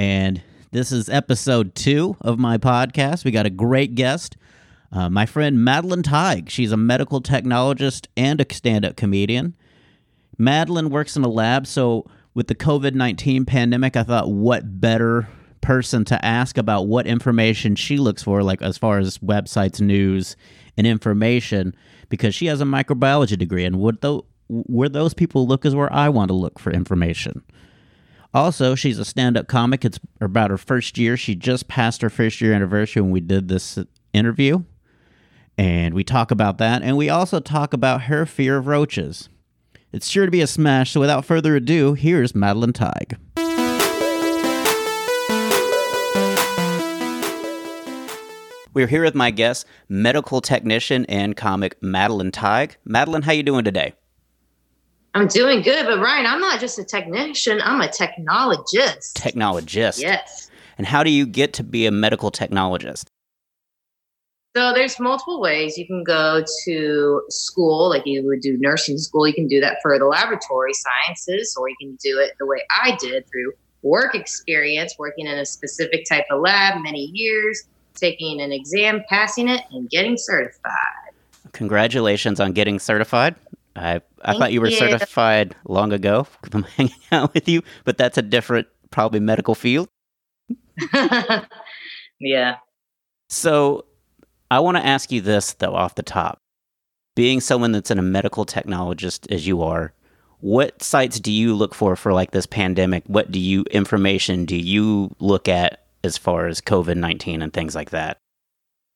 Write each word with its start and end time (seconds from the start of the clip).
and 0.00 0.40
this 0.70 0.92
is 0.92 1.10
episode 1.10 1.74
two 1.74 2.16
of 2.22 2.38
my 2.38 2.56
podcast. 2.56 3.22
We 3.22 3.32
got 3.32 3.44
a 3.44 3.50
great 3.50 3.94
guest, 3.94 4.34
uh, 4.90 5.10
my 5.10 5.26
friend 5.26 5.62
Madeline 5.62 6.02
Teig. 6.02 6.48
She's 6.48 6.72
a 6.72 6.76
medical 6.78 7.20
technologist 7.20 8.06
and 8.16 8.40
a 8.40 8.46
stand 8.50 8.86
up 8.86 8.96
comedian. 8.96 9.54
Madeline 10.38 10.88
works 10.88 11.16
in 11.18 11.22
a 11.22 11.28
lab, 11.28 11.66
so 11.66 12.06
with 12.32 12.46
the 12.46 12.54
COVID 12.54 12.94
19 12.94 13.44
pandemic, 13.44 13.94
I 13.94 14.02
thought, 14.02 14.30
what 14.30 14.80
better 14.80 15.28
person 15.60 16.06
to 16.06 16.24
ask 16.24 16.56
about 16.56 16.86
what 16.86 17.06
information 17.06 17.76
she 17.76 17.98
looks 17.98 18.22
for, 18.22 18.42
like 18.42 18.62
as 18.62 18.78
far 18.78 19.00
as 19.00 19.18
websites, 19.18 19.82
news, 19.82 20.34
and 20.78 20.86
information, 20.86 21.76
because 22.08 22.34
she 22.34 22.46
has 22.46 22.62
a 22.62 22.64
microbiology 22.64 23.36
degree. 23.36 23.66
And 23.66 23.74
the, 24.00 24.22
where 24.48 24.88
those 24.88 25.12
people 25.12 25.46
look 25.46 25.66
is 25.66 25.74
where 25.74 25.92
I 25.92 26.08
want 26.08 26.28
to 26.28 26.34
look 26.34 26.58
for 26.58 26.72
information. 26.72 27.42
Also, 28.32 28.74
she's 28.76 28.98
a 28.98 29.04
stand 29.04 29.36
up 29.36 29.48
comic. 29.48 29.84
It's 29.84 29.98
about 30.20 30.50
her 30.50 30.58
first 30.58 30.96
year. 30.96 31.16
She 31.16 31.34
just 31.34 31.66
passed 31.66 32.00
her 32.02 32.10
first 32.10 32.40
year 32.40 32.52
anniversary 32.52 33.02
when 33.02 33.10
we 33.10 33.20
did 33.20 33.48
this 33.48 33.78
interview. 34.12 34.62
And 35.58 35.94
we 35.94 36.04
talk 36.04 36.30
about 36.30 36.58
that. 36.58 36.82
And 36.82 36.96
we 36.96 37.10
also 37.10 37.40
talk 37.40 37.74
about 37.74 38.02
her 38.02 38.24
fear 38.26 38.56
of 38.56 38.66
roaches. 38.66 39.28
It's 39.92 40.08
sure 40.08 40.24
to 40.24 40.30
be 40.30 40.40
a 40.40 40.46
smash. 40.46 40.92
So 40.92 41.00
without 41.00 41.24
further 41.24 41.56
ado, 41.56 41.94
here's 41.94 42.34
Madeline 42.34 42.72
Teig. 42.72 43.18
We're 48.72 48.86
here 48.86 49.02
with 49.02 49.16
my 49.16 49.32
guest, 49.32 49.66
medical 49.88 50.40
technician 50.40 51.04
and 51.06 51.36
comic 51.36 51.76
Madeline 51.82 52.30
Teig. 52.30 52.76
Madeline, 52.84 53.22
how 53.22 53.32
you 53.32 53.42
doing 53.42 53.64
today? 53.64 53.94
I'm 55.14 55.26
doing 55.26 55.62
good, 55.62 55.86
but 55.86 55.98
Ryan, 55.98 56.26
I'm 56.26 56.40
not 56.40 56.60
just 56.60 56.78
a 56.78 56.84
technician, 56.84 57.60
I'm 57.62 57.80
a 57.80 57.88
technologist. 57.88 59.14
Technologist. 59.14 60.00
Yes. 60.00 60.50
And 60.78 60.86
how 60.86 61.02
do 61.02 61.10
you 61.10 61.26
get 61.26 61.52
to 61.54 61.64
be 61.64 61.86
a 61.86 61.90
medical 61.90 62.30
technologist? 62.30 63.06
So 64.56 64.72
there's 64.72 64.98
multiple 64.98 65.40
ways 65.40 65.78
you 65.78 65.86
can 65.86 66.02
go 66.02 66.44
to 66.64 67.22
school, 67.28 67.88
like 67.90 68.02
you 68.04 68.26
would 68.26 68.40
do 68.40 68.56
nursing 68.58 68.98
school. 68.98 69.26
You 69.26 69.34
can 69.34 69.46
do 69.46 69.60
that 69.60 69.76
for 69.80 69.96
the 69.98 70.06
laboratory 70.06 70.72
sciences, 70.74 71.56
or 71.58 71.68
you 71.68 71.76
can 71.80 71.96
do 72.02 72.18
it 72.18 72.32
the 72.40 72.46
way 72.46 72.64
I 72.70 72.96
did 73.00 73.28
through 73.30 73.52
work 73.82 74.14
experience, 74.14 74.96
working 74.98 75.26
in 75.26 75.38
a 75.38 75.46
specific 75.46 76.04
type 76.08 76.24
of 76.30 76.40
lab 76.40 76.82
many 76.82 77.10
years, 77.14 77.62
taking 77.94 78.40
an 78.40 78.50
exam, 78.50 79.02
passing 79.08 79.48
it, 79.48 79.62
and 79.70 79.88
getting 79.88 80.16
certified. 80.16 80.72
Congratulations 81.52 82.40
on 82.40 82.52
getting 82.52 82.78
certified. 82.78 83.36
I 83.76 84.00
I 84.22 84.36
thought 84.36 84.52
you 84.52 84.60
were 84.60 84.68
you. 84.68 84.76
certified 84.76 85.54
long 85.64 85.92
ago 85.92 86.24
from 86.50 86.64
hanging 86.64 86.94
out 87.12 87.34
with 87.34 87.48
you, 87.48 87.62
but 87.84 87.98
that's 87.98 88.18
a 88.18 88.22
different, 88.22 88.66
probably 88.90 89.20
medical 89.20 89.54
field. 89.54 89.88
yeah. 92.20 92.56
So 93.28 93.84
I 94.50 94.60
want 94.60 94.76
to 94.76 94.84
ask 94.86 95.12
you 95.12 95.20
this 95.20 95.52
though, 95.54 95.74
off 95.74 95.94
the 95.94 96.02
top. 96.02 96.38
Being 97.16 97.40
someone 97.40 97.72
that's 97.72 97.90
in 97.90 97.98
a 97.98 98.02
medical 98.02 98.46
technologist 98.46 99.30
as 99.32 99.46
you 99.46 99.62
are, 99.62 99.92
what 100.40 100.82
sites 100.82 101.20
do 101.20 101.30
you 101.30 101.54
look 101.54 101.74
for 101.74 101.96
for 101.96 102.12
like 102.12 102.30
this 102.30 102.46
pandemic? 102.46 103.04
What 103.06 103.30
do 103.30 103.38
you 103.38 103.64
information 103.70 104.46
do 104.46 104.56
you 104.56 105.14
look 105.18 105.48
at 105.48 105.84
as 106.02 106.16
far 106.16 106.46
as 106.46 106.60
COVID 106.60 106.96
nineteen 106.96 107.42
and 107.42 107.52
things 107.52 107.74
like 107.74 107.90
that? 107.90 108.18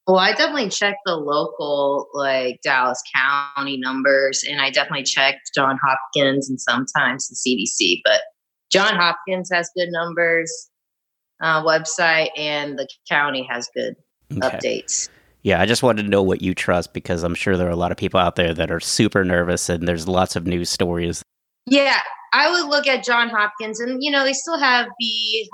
Well, 0.07 0.19
I 0.19 0.33
definitely 0.33 0.69
check 0.69 0.97
the 1.07 1.17
local, 1.17 2.09
like 2.13 2.61
Dallas 2.63 3.03
County 3.15 3.79
numbers, 3.79 4.45
and 4.49 4.61
I 4.61 4.71
definitely 4.71 5.05
check 5.05 5.37
John 5.55 5.79
Hopkins 5.83 6.51
and 6.51 6.61
sometimes 6.61 7.29
the 7.29 7.35
CDC. 7.37 8.03
But 8.05 8.21
John 8.71 8.97
Hopkins 8.97 9.49
has 9.53 9.71
good 9.75 9.89
numbers, 9.91 10.71
uh, 11.43 11.63
website, 11.63 12.29
and 12.37 12.79
the 12.79 12.87
county 13.09 13.49
has 13.51 13.69
good 13.75 13.95
Okay. 14.33 14.59
updates. 14.59 15.09
Yeah, 15.43 15.61
I 15.61 15.67
just 15.67 15.83
wanted 15.83 16.03
to 16.03 16.09
know 16.09 16.23
what 16.23 16.43
you 16.43 16.55
trust 16.55 16.93
because 16.93 17.23
I'm 17.23 17.35
sure 17.35 17.57
there 17.57 17.69
are 17.69 17.71
a 17.71 17.77
lot 17.77 17.91
of 17.93 17.99
people 17.99 18.19
out 18.19 18.37
there 18.37 18.55
that 18.55 18.71
are 18.71 18.81
super 18.81 19.25
nervous 19.25 19.69
and 19.69 19.87
there's 19.87 20.09
lots 20.09 20.37
of 20.37 20.47
news 20.47 20.71
stories. 20.71 21.23
Yeah, 21.67 22.01
I 22.35 22.51
would 22.51 22.69
look 22.69 22.89
at 22.89 23.05
John 23.05 23.29
Hopkins, 23.29 23.79
and 23.79 24.03
you 24.03 24.11
know 24.11 24.25
they 24.25 24.33
still 24.33 24.59
have 24.59 24.89
the 24.99 25.51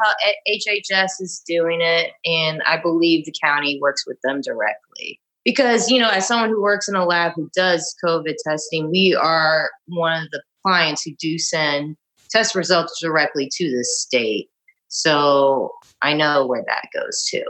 HHS 0.48 1.20
is 1.20 1.42
doing 1.46 1.80
it, 1.82 2.12
and 2.24 2.62
I 2.62 2.78
believe 2.78 3.26
the 3.26 3.34
county 3.44 3.78
works 3.80 4.04
with 4.06 4.16
them 4.24 4.40
directly. 4.40 5.20
Because 5.44 5.90
you 5.90 6.00
know, 6.00 6.08
as 6.08 6.26
someone 6.26 6.48
who 6.48 6.62
works 6.62 6.88
in 6.88 6.94
a 6.96 7.04
lab 7.04 7.32
who 7.36 7.50
does 7.54 7.94
COVID 8.02 8.34
testing, 8.42 8.90
we 8.90 9.14
are 9.14 9.70
one 9.88 10.22
of 10.22 10.30
the 10.30 10.42
clients 10.64 11.02
who 11.02 11.12
do 11.20 11.38
send 11.38 11.96
test 12.30 12.54
results 12.54 12.98
directly 13.00 13.50
to 13.52 13.70
the 13.70 13.84
state. 13.84 14.48
So 14.88 15.72
I 16.00 16.14
know 16.14 16.46
where 16.46 16.64
that 16.66 16.88
goes 16.94 17.24
to. 17.26 17.44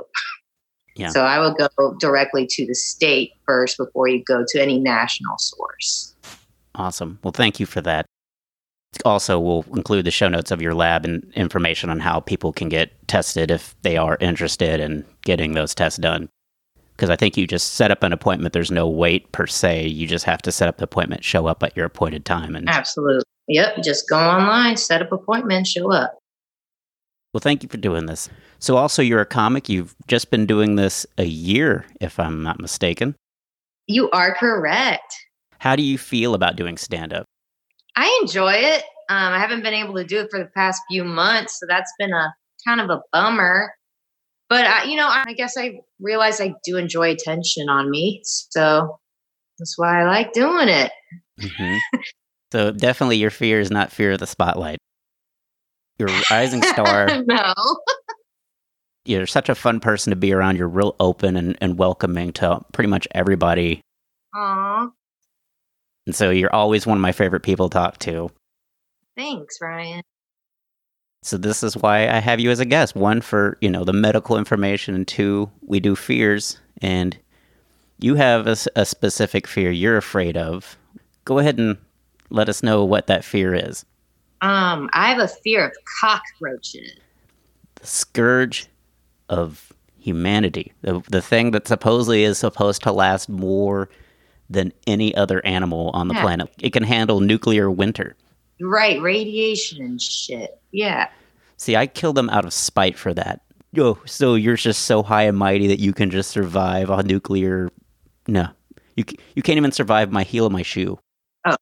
Yeah. 0.97 1.09
So 1.11 1.23
I 1.23 1.39
would 1.39 1.57
go 1.57 1.95
directly 2.01 2.47
to 2.51 2.67
the 2.67 2.75
state 2.75 3.33
first 3.47 3.79
before 3.79 4.09
you 4.09 4.25
go 4.25 4.45
to 4.49 4.61
any 4.61 4.81
national 4.81 5.39
source. 5.39 6.15
Awesome. 6.75 7.21
Well, 7.23 7.33
thank 7.33 7.61
you 7.61 7.67
for 7.67 7.81
that. 7.83 8.07
Also, 9.05 9.39
we'll 9.39 9.65
include 9.75 10.05
the 10.05 10.11
show 10.11 10.29
notes 10.29 10.51
of 10.51 10.61
your 10.61 10.75
lab 10.75 11.05
and 11.05 11.33
information 11.35 11.91
on 11.91 12.01
how 12.01 12.21
people 12.21 12.53
can 12.53 12.69
get 12.69 12.91
tested 13.09 13.51
if 13.51 13.75
they 13.83 13.97
are 13.97 14.19
interested 14.21 14.81
in 14.81 15.05
getting 15.23 15.53
those 15.53 15.75
tests 15.75 15.99
done. 15.99 16.29
Because 16.97 17.09
I 17.09 17.17
think 17.17 17.37
you 17.37 17.47
just 17.47 17.75
set 17.75 17.91
up 17.91 18.03
an 18.03 18.13
appointment. 18.13 18.53
There's 18.53 18.71
no 18.71 18.89
wait 18.89 19.31
per 19.33 19.47
se. 19.47 19.87
You 19.87 20.07
just 20.07 20.27
have 20.27 20.43
to 20.43 20.53
set 20.53 20.69
up 20.69 20.77
the 20.77 20.85
appointment, 20.85 21.25
show 21.25 21.47
up 21.47 21.63
at 21.63 21.75
your 21.77 21.87
appointed 21.87 22.27
time. 22.27 22.55
And 22.55 22.69
Absolutely. 22.69 23.25
Yep. 23.49 23.83
Just 23.83 24.09
go 24.09 24.19
online, 24.19 24.77
set 24.77 25.01
up 25.01 25.11
appointment, 25.13 25.67
show 25.67 25.91
up. 25.93 26.19
well, 27.33 27.41
thank 27.41 27.63
you 27.63 27.69
for 27.71 27.79
doing 27.79 28.05
this. 28.07 28.29
So, 28.59 28.77
also, 28.77 29.01
you're 29.01 29.23
a 29.23 29.27
comic. 29.27 29.69
You've 29.71 29.95
just 30.09 30.31
been 30.31 30.45
doing 30.45 30.77
this 30.77 31.07
a 31.17 31.25
year, 31.25 31.87
if 32.01 32.21
I'm 32.21 32.43
not 32.43 32.61
mistaken. 32.61 33.15
You 33.87 34.11
are 34.11 34.35
correct. 34.35 35.15
How 35.59 35.75
do 35.77 35.83
you 35.83 35.97
feel 35.97 36.35
about 36.35 36.57
doing 36.57 36.77
stand 36.77 37.15
up? 37.15 37.25
I 37.97 38.19
enjoy 38.23 38.53
it. 38.53 38.83
Um, 39.09 39.33
I 39.33 39.39
haven't 39.39 39.63
been 39.63 39.75
able 39.75 39.95
to 39.97 40.05
do 40.05 40.21
it 40.21 40.29
for 40.31 40.39
the 40.39 40.51
past 40.55 40.81
few 40.89 41.05
months, 41.05 41.59
so 41.59 41.67
that's 41.69 41.93
been 41.99 42.13
a 42.13 42.33
kind 42.67 42.81
of 42.81 42.91
a 42.91 43.01
bummer. 43.13 43.73
But 44.49 44.67
I, 44.67 44.85
you 44.85 44.97
know, 44.97 45.09
I 45.09 45.33
guess 45.33 45.57
I 45.57 45.81
realize 46.01 46.41
I 46.41 46.55
do 46.65 46.77
enjoy 46.77 47.11
attention 47.11 47.69
on 47.69 47.91
me, 47.91 48.21
so 48.25 48.99
that's 49.59 49.77
why 49.77 50.03
I 50.03 50.05
like 50.05 50.33
doing 50.33 50.69
it. 50.69 50.93
hmm 51.41 51.77
so, 52.53 52.73
definitely, 52.73 53.17
your 53.17 53.31
fear 53.31 53.61
is 53.61 53.71
not 53.71 53.93
fear 53.93 54.13
of 54.13 54.19
the 54.19 54.27
spotlight. 54.27 54.79
You're 55.99 56.09
a 56.09 56.23
rising 56.31 56.63
star. 56.63 57.09
no. 57.27 57.55
you're 59.05 59.27
such 59.27 59.49
a 59.49 59.55
fun 59.55 59.81
person 59.81 60.11
to 60.11 60.17
be 60.17 60.33
around. 60.33 60.57
You're 60.57 60.69
real 60.69 60.97
open 60.99 61.37
and, 61.37 61.59
and 61.61 61.79
welcoming 61.79 62.33
to 62.35 62.61
pretty 62.73 62.89
much 62.89 63.07
everybody. 63.13 63.83
Aw, 64.35 64.89
And 66.07 66.15
so 66.15 66.31
you're 66.31 66.55
always 66.55 66.87
one 66.87 66.97
of 66.97 67.03
my 67.03 67.13
favorite 67.13 67.43
people 67.43 67.69
to 67.69 67.75
talk 67.75 67.99
to. 68.01 68.31
thanks, 69.17 69.59
Ryan. 69.61 70.03
So 71.23 71.37
this 71.37 71.63
is 71.63 71.77
why 71.77 72.09
I 72.09 72.19
have 72.19 72.41
you 72.41 72.51
as 72.51 72.61
a 72.61 72.65
guest. 72.65 72.97
One 72.97 73.21
for, 73.21 73.59
you 73.61 73.69
know, 73.69 73.85
the 73.85 73.93
medical 73.93 74.39
information 74.39 74.95
and 74.95 75.07
two, 75.07 75.51
we 75.61 75.79
do 75.79 75.95
fears 75.95 76.59
and 76.81 77.19
you 77.99 78.15
have 78.15 78.47
a 78.47 78.87
specific 78.87 79.47
fear 79.47 79.71
you're 79.71 79.99
afraid 79.99 80.37
of. 80.39 80.79
Go 81.27 81.39
ahead 81.39 81.59
and 81.59 81.77
let 82.31 82.49
us 82.49 82.63
know 82.63 82.85
what 82.85 83.07
that 83.09 83.25
fear 83.25 83.55
is. 83.55 83.85
Um, 84.41 84.89
I 84.95 85.11
have 85.11 85.19
a 85.19 85.29
fear 85.29 85.67
of 85.67 85.73
cockroaches. 86.01 86.93
The 87.75 87.87
scourge 87.87 88.69
of 89.29 89.75
humanity. 89.99 90.73
The, 90.81 91.03
the 91.11 91.21
thing 91.21 91.51
that 91.51 91.69
supposedly 91.69 92.25
is 92.25 92.39
supposed 92.39 92.83
to 92.85 92.93
last 92.93 93.29
more 93.29 93.91
than 94.51 94.73
any 94.87 95.15
other 95.15 95.45
animal 95.47 95.91
on 95.95 96.09
the 96.09 96.15
Yeah. 96.15 96.23
planet. 96.23 96.49
It 96.61 96.73
can 96.73 96.83
handle 96.83 97.21
nuclear 97.21 97.71
winter. 97.71 98.17
Right, 98.61 99.01
radiation 99.01 99.83
and 99.83 100.03
shit. 100.03 100.61
Yeah. 100.73 101.09
See, 101.57 101.77
I 101.77 101.87
killed 101.87 102.17
them 102.17 102.29
out 102.31 102.45
of 102.45 102.53
spite 102.53 102.99
for 102.99 103.15
that. 103.15 103.41
Yo, 103.73 103.99
so 104.05 104.35
you're 104.35 104.57
just 104.57 104.83
so 104.83 105.03
high 105.03 105.23
and 105.23 105.39
mighty 105.39 105.69
that 105.69 105.79
you 105.79 105.93
can 105.93 106.11
just 106.11 106.31
survive 106.31 106.91
a 106.91 107.03
nuclear. 107.05 107.71
No, 108.27 108.49
you 108.97 109.05
you 109.37 109.43
can't 109.43 109.57
even 109.57 109.71
survive 109.73 110.11
my 110.11 110.25
heel 110.25 110.47
of 110.47 110.53
my 110.53 110.63
shoe. 110.63 110.99
Oh, 111.47 111.55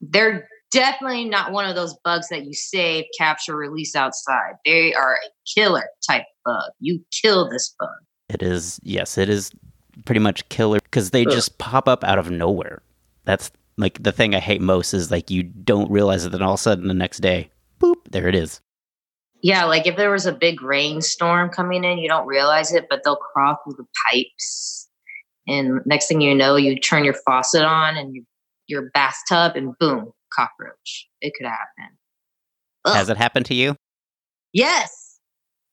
they're 0.00 0.48
definitely 0.72 1.26
not 1.26 1.52
one 1.52 1.64
of 1.68 1.76
those 1.76 1.94
bugs 2.04 2.28
that 2.30 2.44
you 2.44 2.52
save, 2.52 3.04
capture, 3.16 3.56
release 3.56 3.94
outside. 3.94 4.54
They 4.64 4.92
are 4.94 5.14
a 5.14 5.28
killer 5.54 5.84
type 6.08 6.24
bug. 6.44 6.72
You 6.80 7.00
kill 7.22 7.48
this 7.48 7.74
bug. 7.78 7.90
It 8.28 8.42
is, 8.42 8.80
yes, 8.82 9.16
it 9.16 9.28
is 9.28 9.52
pretty 10.04 10.20
much 10.20 10.48
killer 10.48 10.78
because 10.82 11.10
they 11.10 11.24
Ugh. 11.24 11.32
just 11.32 11.58
pop 11.58 11.88
up 11.88 12.04
out 12.04 12.18
of 12.18 12.30
nowhere. 12.30 12.82
That's 13.24 13.50
like 13.76 14.02
the 14.02 14.12
thing 14.12 14.34
I 14.34 14.40
hate 14.40 14.60
most 14.60 14.94
is 14.94 15.10
like 15.10 15.30
you 15.30 15.42
don't 15.42 15.90
realize 15.90 16.24
it, 16.24 16.32
then 16.32 16.42
all 16.42 16.54
of 16.54 16.60
a 16.60 16.62
sudden 16.62 16.88
the 16.88 16.94
next 16.94 17.20
day, 17.20 17.50
boop, 17.80 17.96
there 18.10 18.28
it 18.28 18.34
is. 18.34 18.60
Yeah, 19.42 19.64
like 19.64 19.86
if 19.86 19.96
there 19.96 20.10
was 20.10 20.26
a 20.26 20.32
big 20.32 20.62
rainstorm 20.62 21.50
coming 21.50 21.82
in, 21.82 21.98
you 21.98 22.08
don't 22.08 22.26
realize 22.26 22.72
it, 22.72 22.86
but 22.88 23.02
they'll 23.04 23.16
crawl 23.16 23.56
through 23.64 23.74
the 23.76 23.86
pipes. 24.08 24.88
And 25.48 25.80
next 25.84 26.06
thing 26.06 26.20
you 26.20 26.34
know, 26.34 26.54
you 26.54 26.78
turn 26.78 27.04
your 27.04 27.16
faucet 27.26 27.64
on 27.64 27.96
and 27.96 28.14
your, 28.14 28.24
your 28.68 28.90
bathtub, 28.94 29.56
and 29.56 29.76
boom, 29.80 30.12
cockroach. 30.32 31.08
It 31.20 31.32
could 31.36 31.48
happen. 31.48 31.96
Ugh. 32.84 32.94
Has 32.94 33.08
it 33.08 33.16
happened 33.16 33.46
to 33.46 33.54
you? 33.54 33.74
Yes. 34.52 35.01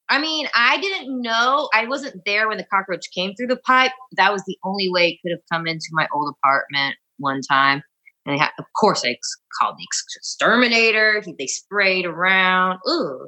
I 0.10 0.20
mean, 0.20 0.48
I 0.56 0.80
didn't 0.80 1.22
know. 1.22 1.70
I 1.72 1.86
wasn't 1.86 2.26
there 2.26 2.48
when 2.48 2.58
the 2.58 2.66
cockroach 2.66 3.06
came 3.14 3.36
through 3.36 3.48
the 3.48 3.58
pipe. 3.58 3.92
That 4.14 4.32
was 4.32 4.44
the 4.46 4.58
only 4.64 4.90
way 4.90 5.10
it 5.10 5.20
could 5.22 5.32
have 5.32 5.46
come 5.52 5.68
into 5.68 5.90
my 5.92 6.08
old 6.12 6.34
apartment 6.36 6.96
one 7.20 7.42
time. 7.42 7.84
And 8.26 8.40
had, 8.40 8.50
of 8.58 8.66
course, 8.76 9.06
I 9.06 9.10
ex- 9.10 9.38
called 9.60 9.76
the 9.78 9.86
exterminator. 10.18 11.22
He, 11.24 11.36
they 11.38 11.46
sprayed 11.46 12.06
around. 12.06 12.80
Ooh. 12.90 13.28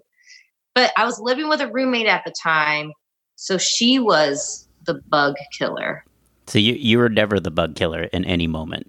But 0.74 0.92
I 0.98 1.06
was 1.06 1.20
living 1.20 1.50
with 1.50 1.62
a 1.62 1.72
roommate 1.72 2.08
at 2.08 2.24
the 2.26 2.34
time. 2.42 2.94
So 3.36 3.58
she 3.58 4.00
was 4.00 4.68
the 4.86 4.96
bug 5.10 5.36
killer. 5.58 6.04
So 6.48 6.58
you 6.58 6.74
you 6.74 6.98
were 6.98 7.10
never 7.10 7.40
the 7.40 7.52
bug 7.52 7.76
killer 7.76 8.04
in 8.04 8.26
any 8.26 8.48
moment. 8.48 8.88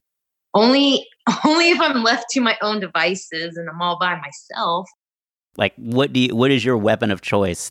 Only, 0.54 1.06
only 1.44 1.70
if 1.70 1.80
I'm 1.80 2.02
left 2.02 2.30
to 2.30 2.40
my 2.40 2.56
own 2.62 2.80
devices 2.80 3.56
and 3.56 3.68
I'm 3.68 3.80
all 3.82 3.98
by 3.98 4.18
myself. 4.18 4.88
Like 5.58 5.74
what 5.76 6.12
do 6.12 6.20
you, 6.20 6.34
what 6.34 6.50
is 6.50 6.64
your 6.64 6.78
weapon 6.78 7.10
of 7.10 7.20
choice? 7.20 7.70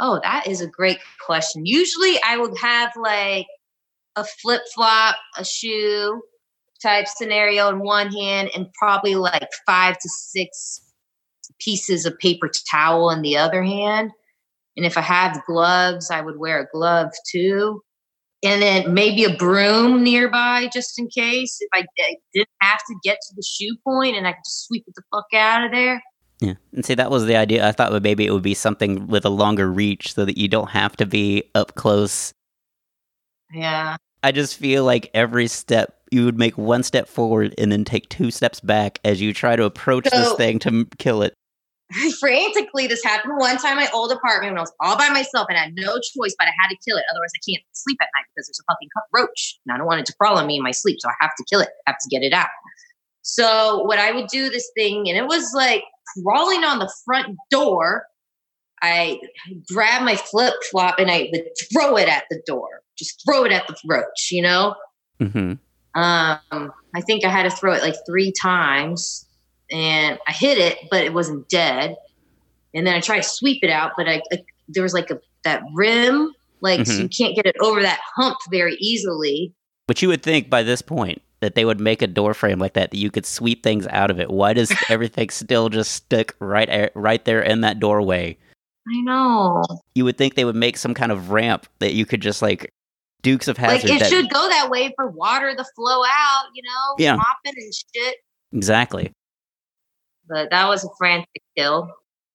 Oh, 0.00 0.18
that 0.22 0.46
is 0.46 0.62
a 0.62 0.66
great 0.66 0.98
question. 1.24 1.66
Usually 1.66 2.18
I 2.24 2.38
would 2.38 2.56
have 2.58 2.90
like 2.96 3.46
a 4.16 4.24
flip 4.24 4.62
flop, 4.74 5.16
a 5.36 5.44
shoe 5.44 6.22
type 6.82 7.06
scenario 7.06 7.68
in 7.68 7.80
one 7.80 8.10
hand, 8.10 8.50
and 8.56 8.66
probably 8.78 9.14
like 9.14 9.48
five 9.66 9.98
to 9.98 10.08
six 10.08 10.80
pieces 11.60 12.06
of 12.06 12.18
paper 12.18 12.50
towel 12.70 13.10
in 13.10 13.20
the 13.20 13.36
other 13.36 13.62
hand. 13.62 14.10
And 14.76 14.86
if 14.86 14.96
I 14.96 15.02
have 15.02 15.44
gloves, 15.46 16.10
I 16.10 16.22
would 16.22 16.38
wear 16.38 16.60
a 16.60 16.68
glove 16.72 17.10
too. 17.30 17.82
And 18.42 18.62
then 18.62 18.94
maybe 18.94 19.24
a 19.24 19.36
broom 19.36 20.02
nearby 20.02 20.70
just 20.72 20.98
in 20.98 21.08
case 21.08 21.58
if 21.60 21.68
I, 21.74 21.84
I 22.00 22.16
didn't 22.32 22.48
have 22.62 22.78
to 22.78 22.94
get 23.04 23.18
to 23.20 23.34
the 23.36 23.44
shoe 23.46 23.76
point 23.86 24.16
and 24.16 24.26
I 24.26 24.32
could 24.32 24.44
just 24.46 24.66
sweep 24.66 24.84
it 24.86 24.94
the 24.96 25.02
fuck 25.12 25.26
out 25.34 25.66
of 25.66 25.72
there. 25.72 26.02
Yeah. 26.40 26.54
And 26.72 26.84
see 26.84 26.94
that 26.94 27.10
was 27.10 27.26
the 27.26 27.36
idea. 27.36 27.66
I 27.66 27.72
thought 27.72 27.92
that 27.92 28.02
maybe 28.02 28.26
it 28.26 28.32
would 28.32 28.42
be 28.42 28.54
something 28.54 29.06
with 29.08 29.24
a 29.24 29.30
longer 29.30 29.70
reach 29.70 30.14
so 30.14 30.24
that 30.24 30.38
you 30.38 30.48
don't 30.48 30.70
have 30.70 30.96
to 30.96 31.06
be 31.06 31.44
up 31.54 31.74
close. 31.74 32.32
Yeah. 33.52 33.96
I 34.22 34.32
just 34.32 34.56
feel 34.56 34.84
like 34.84 35.10
every 35.12 35.48
step 35.48 35.96
you 36.10 36.24
would 36.24 36.38
make 36.38 36.56
one 36.58 36.82
step 36.82 37.08
forward 37.08 37.54
and 37.58 37.70
then 37.70 37.84
take 37.84 38.08
two 38.08 38.30
steps 38.30 38.60
back 38.60 38.98
as 39.04 39.20
you 39.20 39.32
try 39.32 39.54
to 39.54 39.64
approach 39.64 40.04
this 40.10 40.32
thing 40.34 40.58
to 40.60 40.68
m- 40.68 40.88
kill 40.98 41.22
it. 41.22 41.34
frantically 42.20 42.86
this 42.86 43.02
happened 43.02 43.36
one 43.36 43.56
time 43.56 43.72
in 43.72 43.78
my 43.78 43.90
old 43.92 44.12
apartment 44.12 44.52
when 44.52 44.58
I 44.58 44.60
was 44.60 44.72
all 44.78 44.96
by 44.96 45.08
myself 45.08 45.46
and 45.48 45.58
I 45.58 45.62
had 45.62 45.74
no 45.74 45.94
choice 45.96 46.36
but 46.38 46.46
I 46.46 46.52
had 46.60 46.68
to 46.68 46.76
kill 46.86 46.96
it. 46.96 47.04
Otherwise 47.10 47.32
I 47.34 47.40
can't 47.50 47.64
sleep 47.72 47.98
at 48.00 48.08
night 48.16 48.26
because 48.34 48.46
there's 48.46 48.60
a 48.60 48.72
fucking 48.72 48.88
roach. 49.12 49.58
And 49.66 49.74
I 49.74 49.76
don't 49.76 49.86
want 49.86 50.00
it 50.00 50.06
to 50.06 50.14
crawl 50.14 50.38
on 50.38 50.46
me 50.46 50.56
in 50.56 50.62
my 50.62 50.70
sleep. 50.70 50.98
So 51.00 51.08
I 51.08 51.14
have 51.20 51.32
to 51.36 51.44
kill 51.50 51.60
it. 51.60 51.68
I 51.86 51.90
have 51.90 51.98
to 52.00 52.08
get 52.08 52.22
it 52.22 52.32
out. 52.32 52.48
So 53.22 53.82
what 53.84 53.98
I 53.98 54.12
would 54.12 54.28
do 54.28 54.48
this 54.48 54.70
thing, 54.76 55.08
and 55.08 55.18
it 55.18 55.26
was 55.26 55.52
like 55.54 55.82
crawling 56.22 56.64
on 56.64 56.78
the 56.78 56.92
front 57.04 57.36
door. 57.50 58.04
I 58.82 59.20
grab 59.72 60.02
my 60.02 60.16
flip 60.16 60.54
flop 60.70 60.98
and 60.98 61.10
I 61.10 61.28
would 61.32 61.44
throw 61.72 61.96
it 61.96 62.08
at 62.08 62.24
the 62.30 62.40
door. 62.46 62.80
Just 62.98 63.22
throw 63.26 63.44
it 63.44 63.52
at 63.52 63.66
the 63.66 63.76
roach, 63.86 64.28
you 64.30 64.42
know? 64.42 64.74
hmm 65.18 65.52
Um, 65.94 66.72
I 66.94 67.00
think 67.06 67.24
I 67.24 67.30
had 67.30 67.42
to 67.44 67.50
throw 67.50 67.72
it 67.72 67.82
like 67.82 67.94
three 68.06 68.32
times, 68.32 69.26
and 69.70 70.18
I 70.26 70.32
hit 70.32 70.58
it, 70.58 70.78
but 70.90 71.04
it 71.04 71.12
wasn't 71.12 71.48
dead. 71.48 71.96
And 72.74 72.86
then 72.86 72.94
I 72.94 73.00
tried 73.00 73.22
to 73.22 73.28
sweep 73.28 73.62
it 73.62 73.70
out, 73.70 73.92
but 73.96 74.08
I, 74.08 74.22
I 74.32 74.44
there 74.68 74.82
was 74.82 74.94
like 74.94 75.10
a 75.10 75.20
that 75.44 75.62
rim, 75.74 76.32
like 76.60 76.86
so 76.86 76.92
Mhm. 76.92 77.02
you 77.02 77.08
can't 77.08 77.34
get 77.34 77.46
it 77.46 77.56
over 77.60 77.82
that 77.82 78.00
hump 78.16 78.38
very 78.50 78.76
easily. 78.76 79.52
But 79.88 80.00
you 80.02 80.08
would 80.08 80.22
think 80.22 80.48
by 80.48 80.62
this 80.62 80.80
point 80.82 81.20
that 81.40 81.54
they 81.54 81.64
would 81.64 81.80
make 81.80 82.02
a 82.02 82.06
door 82.06 82.34
frame 82.34 82.58
like 82.58 82.74
that 82.74 82.90
that 82.90 82.96
you 82.98 83.10
could 83.10 83.24
sweep 83.26 83.62
things 83.62 83.86
out 83.88 84.10
of 84.10 84.20
it. 84.20 84.30
Why 84.30 84.52
does 84.52 84.72
everything 84.90 85.30
still 85.30 85.68
just 85.68 85.92
stick 85.92 86.34
right 86.38 86.90
right 86.94 87.24
there 87.24 87.42
in 87.42 87.62
that 87.62 87.80
doorway? 87.80 88.36
I 88.88 89.00
know, 89.02 89.62
You 89.94 90.04
would 90.06 90.16
think 90.18 90.34
they 90.34 90.44
would 90.44 90.56
make 90.56 90.76
some 90.76 90.94
kind 90.94 91.12
of 91.12 91.30
ramp 91.30 91.66
that 91.80 91.92
you 91.92 92.06
could 92.06 92.20
just 92.22 92.42
like 92.42 92.72
Dukes 93.22 93.46
of 93.48 93.56
Hazzard. 93.58 93.90
like 93.90 93.96
it 93.96 94.00
that- 94.00 94.08
should 94.10 94.30
go 94.30 94.48
that 94.48 94.70
way 94.70 94.92
for 94.96 95.06
water 95.08 95.54
to 95.54 95.64
flow 95.76 96.02
out, 96.04 96.44
you 96.54 96.62
know, 96.62 96.94
Yeah. 96.98 97.16
mopping 97.16 97.54
and 97.62 97.74
shit. 97.74 98.16
exactly. 98.52 99.12
But 100.28 100.50
that 100.50 100.68
was 100.68 100.84
a 100.84 100.88
frantic 100.98 101.42
kill. 101.56 101.90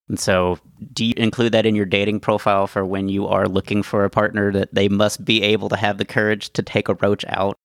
And 0.08 0.20
so, 0.20 0.60
do 0.94 1.04
you 1.04 1.14
include 1.18 1.52
that 1.54 1.66
in 1.66 1.74
your 1.74 1.86
dating 1.88 2.20
profile 2.20 2.68
for 2.68 2.86
when 2.86 3.10
you 3.10 3.26
are 3.28 3.48
looking 3.48 3.82
for 3.82 4.06
a 4.06 4.10
partner 4.10 4.52
that 4.52 4.74
they 4.74 4.88
must 4.88 5.26
be 5.26 5.42
able 5.42 5.68
to 5.70 5.76
have 5.76 5.98
the 5.98 6.06
courage 6.06 6.52
to 6.54 6.62
take 6.62 6.88
a 6.88 6.94
roach 6.96 7.26
out? 7.28 7.58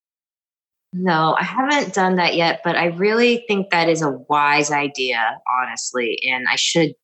No, 0.93 1.37
I 1.39 1.45
haven't 1.45 1.95
done 1.95 2.17
that 2.17 2.35
yet, 2.35 2.61
but 2.65 2.77
I 2.77 2.87
really 2.87 3.45
think 3.47 3.71
that 3.71 3.89
is 3.89 4.03
a 4.03 4.11
wise 4.29 4.73
idea, 4.73 5.39
honestly, 5.61 6.19
and 6.29 6.47
I 6.51 6.57
should 6.57 6.95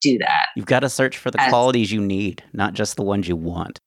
do 0.00 0.18
that. 0.18 0.46
You've 0.56 0.66
got 0.66 0.80
to 0.80 0.88
search 0.88 1.18
for 1.18 1.30
the 1.30 1.38
Yes. 1.38 1.48
qualities 1.48 1.92
you 1.92 2.00
need, 2.00 2.42
not 2.52 2.74
just 2.74 2.96
the 2.96 3.02
ones 3.02 3.28
you 3.28 3.36
want. 3.36 3.78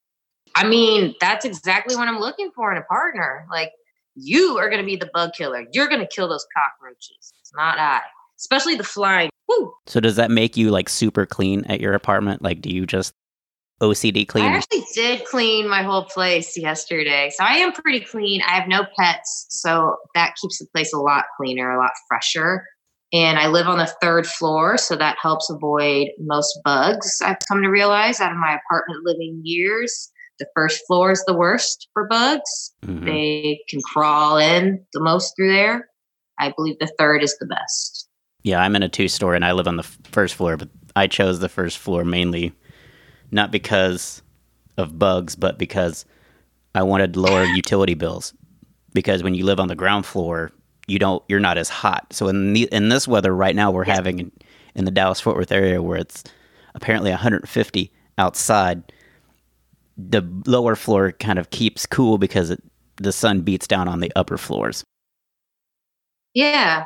I 0.55 0.65
mean, 0.67 1.15
that's 1.19 1.45
exactly 1.45 1.95
what 1.95 2.07
I'm 2.07 2.19
looking 2.19 2.51
for 2.55 2.71
in 2.71 2.77
a 2.77 2.83
partner. 2.83 3.45
Like, 3.51 3.71
you 4.15 4.57
are 4.57 4.69
going 4.69 4.81
to 4.81 4.85
be 4.85 4.95
the 4.97 5.09
bug 5.13 5.31
killer. 5.33 5.65
You're 5.71 5.87
going 5.87 6.01
to 6.01 6.07
kill 6.07 6.27
those 6.27 6.45
cockroaches. 6.55 7.33
It's 7.39 7.51
not 7.55 7.77
I, 7.77 8.01
especially 8.37 8.75
the 8.75 8.83
flying. 8.83 9.29
Woo! 9.47 9.73
So, 9.87 9.99
does 9.99 10.17
that 10.17 10.31
make 10.31 10.57
you 10.57 10.69
like 10.69 10.89
super 10.89 11.25
clean 11.25 11.63
at 11.65 11.79
your 11.79 11.93
apartment? 11.93 12.41
Like, 12.41 12.61
do 12.61 12.69
you 12.69 12.85
just 12.85 13.13
OCD 13.81 14.27
clean? 14.27 14.45
I 14.45 14.57
actually 14.57 14.85
did 14.93 15.25
clean 15.25 15.67
my 15.67 15.81
whole 15.83 16.05
place 16.05 16.57
yesterday. 16.57 17.31
So 17.35 17.43
I 17.43 17.55
am 17.55 17.71
pretty 17.73 18.01
clean. 18.01 18.41
I 18.43 18.51
have 18.51 18.67
no 18.67 18.85
pets. 18.97 19.47
So 19.49 19.97
that 20.15 20.35
keeps 20.41 20.59
the 20.59 20.67
place 20.73 20.93
a 20.93 20.99
lot 20.99 21.25
cleaner, 21.35 21.71
a 21.71 21.77
lot 21.79 21.91
fresher. 22.07 22.65
And 23.13 23.37
I 23.39 23.47
live 23.47 23.67
on 23.67 23.77
the 23.77 23.91
third 24.01 24.25
floor. 24.25 24.77
So 24.77 24.95
that 24.95 25.17
helps 25.21 25.49
avoid 25.49 26.09
most 26.19 26.57
bugs, 26.63 27.19
I've 27.23 27.39
come 27.47 27.61
to 27.63 27.69
realize 27.69 28.21
out 28.21 28.31
of 28.31 28.37
my 28.37 28.57
apartment 28.57 29.01
living 29.03 29.41
years. 29.43 30.11
The 30.39 30.47
first 30.55 30.81
floor 30.87 31.11
is 31.11 31.23
the 31.25 31.35
worst 31.35 31.87
for 31.93 32.07
bugs. 32.07 32.73
Mhm. 32.85 33.05
They 33.05 33.61
can 33.69 33.81
crawl 33.81 34.37
in 34.37 34.85
the 34.93 35.01
most 35.01 35.33
through 35.35 35.51
there. 35.51 35.89
I 36.39 36.53
believe 36.55 36.77
the 36.79 36.91
third 36.97 37.23
is 37.23 37.37
the 37.37 37.45
best. 37.45 38.07
Yeah, 38.43 38.61
I'm 38.61 38.75
in 38.75 38.81
a 38.81 38.89
two 38.89 39.07
story 39.07 39.35
and 39.35 39.45
I 39.45 39.51
live 39.51 39.67
on 39.67 39.75
the 39.75 39.83
first 39.83 40.33
floor, 40.35 40.57
but 40.57 40.69
I 40.95 41.05
chose 41.07 41.39
the 41.39 41.49
first 41.49 41.77
floor 41.77 42.03
mainly 42.03 42.53
not 43.31 43.51
because 43.51 44.21
of 44.77 44.97
bugs, 44.99 45.35
but 45.35 45.57
because 45.57 46.05
I 46.75 46.83
wanted 46.83 47.15
lower 47.15 47.43
utility 47.45 47.93
bills. 47.93 48.33
Because 48.93 49.23
when 49.23 49.33
you 49.33 49.45
live 49.45 49.59
on 49.59 49.67
the 49.67 49.75
ground 49.75 50.05
floor, 50.05 50.51
you 50.87 50.99
don't 50.99 51.23
you're 51.29 51.39
not 51.39 51.57
as 51.57 51.69
hot. 51.69 52.11
So 52.13 52.27
in 52.27 52.53
the, 52.53 52.63
in 52.71 52.89
this 52.89 53.07
weather 53.07 53.33
right 53.35 53.55
now 53.55 53.71
we're 53.71 53.85
Yeah. 53.85 53.95
having 53.95 54.19
in, 54.19 54.31
in 54.75 54.85
the 54.85 54.91
Dallas 54.91 55.19
Fort 55.21 55.37
Worth 55.37 55.51
area 55.51 55.81
where 55.81 55.97
it's 55.97 56.23
apparently 56.75 57.11
150 57.11 57.91
outside, 58.17 58.91
the 59.97 60.21
lower 60.45 60.75
floor 60.75 61.11
kind 61.13 61.39
of 61.39 61.49
keeps 61.51 61.85
cool 61.85 62.17
because 62.17 62.49
it, 62.49 62.61
the 62.97 63.11
sun 63.11 63.41
beats 63.41 63.67
down 63.67 63.87
on 63.87 63.99
the 63.99 64.11
upper 64.15 64.37
floors. 64.37 64.83
Yeah, 66.33 66.85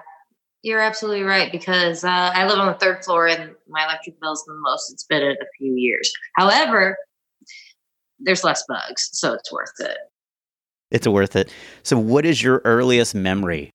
you're 0.65 0.81
absolutely 0.81 1.22
right 1.22 1.51
because 1.51 2.03
uh, 2.03 2.31
I 2.34 2.48
live 2.48 2.57
on 2.57 2.65
the 2.65 2.74
third 2.74 3.05
floor 3.05 3.27
and 3.27 3.51
my 3.69 3.84
electric 3.84 4.19
bill's 4.19 4.43
the 4.45 4.55
most 4.55 4.91
it's 4.91 5.03
been 5.03 5.22
in 5.22 5.34
a 5.34 5.45
few 5.60 5.75
years. 5.75 6.12
However, 6.36 6.98
there's 8.17 8.43
less 8.43 8.63
bugs, 8.67 9.10
so 9.12 9.34
it's 9.34 9.53
worth 9.53 9.74
it. 9.79 9.98
It's 10.89 11.07
worth 11.07 11.36
it. 11.36 11.53
So, 11.84 12.00
what 12.00 12.25
is 12.25 12.41
your 12.41 12.63
earliest 12.65 13.13
memory 13.13 13.69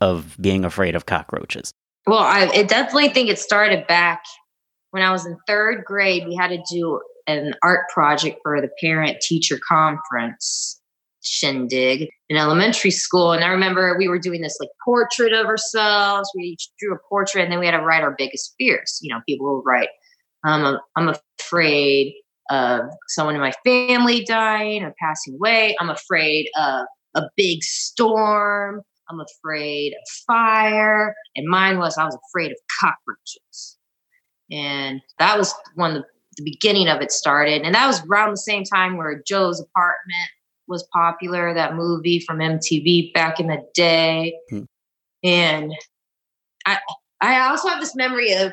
of 0.00 0.36
being 0.40 0.64
afraid 0.64 0.94
of 0.94 1.06
cockroaches? 1.06 1.72
Well, 2.06 2.20
I, 2.20 2.48
I 2.54 2.62
definitely 2.62 3.08
think 3.08 3.28
it 3.28 3.40
started 3.40 3.88
back 3.88 4.22
when 4.92 5.02
I 5.02 5.10
was 5.10 5.26
in 5.26 5.36
third 5.48 5.84
grade. 5.84 6.28
We 6.28 6.36
had 6.36 6.48
to 6.48 6.62
do 6.70 7.00
an 7.26 7.54
art 7.64 7.88
project 7.88 8.38
for 8.44 8.60
the 8.60 8.70
parent 8.80 9.20
teacher 9.20 9.58
conference 9.68 10.80
shindig 11.22 12.08
in 12.28 12.36
elementary 12.36 12.90
school. 12.90 13.32
And 13.32 13.44
I 13.44 13.48
remember 13.48 13.96
we 13.96 14.08
were 14.08 14.18
doing 14.18 14.42
this 14.42 14.56
like 14.60 14.70
portrait 14.84 15.32
of 15.32 15.46
ourselves. 15.46 16.30
We 16.36 16.44
each 16.44 16.68
drew 16.78 16.94
a 16.94 16.98
portrait 17.08 17.42
and 17.42 17.52
then 17.52 17.60
we 17.60 17.66
had 17.66 17.76
to 17.76 17.84
write 17.84 18.02
our 18.02 18.14
biggest 18.16 18.54
fears. 18.58 18.98
You 19.02 19.14
know, 19.14 19.20
people 19.28 19.54
would 19.54 19.62
write, 19.64 19.88
um, 20.44 20.78
I'm 20.96 21.14
afraid 21.40 22.14
of 22.50 22.82
someone 23.08 23.34
in 23.34 23.40
my 23.40 23.52
family 23.64 24.24
dying 24.24 24.82
or 24.82 24.94
passing 25.00 25.34
away. 25.34 25.76
I'm 25.80 25.90
afraid 25.90 26.48
of 26.56 26.86
a 27.14 27.22
big 27.36 27.62
storm. 27.62 28.82
I'm 29.08 29.20
afraid 29.20 29.92
of 29.92 30.08
fire. 30.26 31.14
And 31.36 31.48
mine 31.48 31.78
was 31.78 31.96
I 31.96 32.04
was 32.04 32.18
afraid 32.28 32.50
of 32.50 32.58
cockroaches. 32.80 33.78
And 34.50 35.00
that 35.18 35.38
was 35.38 35.54
when 35.76 35.94
the, 35.94 36.04
the 36.36 36.44
beginning 36.44 36.88
of 36.88 37.00
it 37.00 37.12
started. 37.12 37.62
And 37.62 37.74
that 37.74 37.86
was 37.86 38.04
around 38.06 38.32
the 38.32 38.38
same 38.38 38.64
time 38.64 38.96
where 38.96 39.22
Joe's 39.26 39.60
apartment 39.60 40.30
was 40.72 40.88
popular, 40.92 41.54
that 41.54 41.76
movie 41.76 42.18
from 42.20 42.38
MTV 42.38 43.12
back 43.12 43.38
in 43.38 43.46
the 43.46 43.62
day. 43.74 44.34
Hmm. 44.50 44.62
And 45.22 45.72
I 46.66 46.78
I 47.20 47.48
also 47.48 47.68
have 47.68 47.80
this 47.80 47.94
memory 47.94 48.32
of 48.32 48.52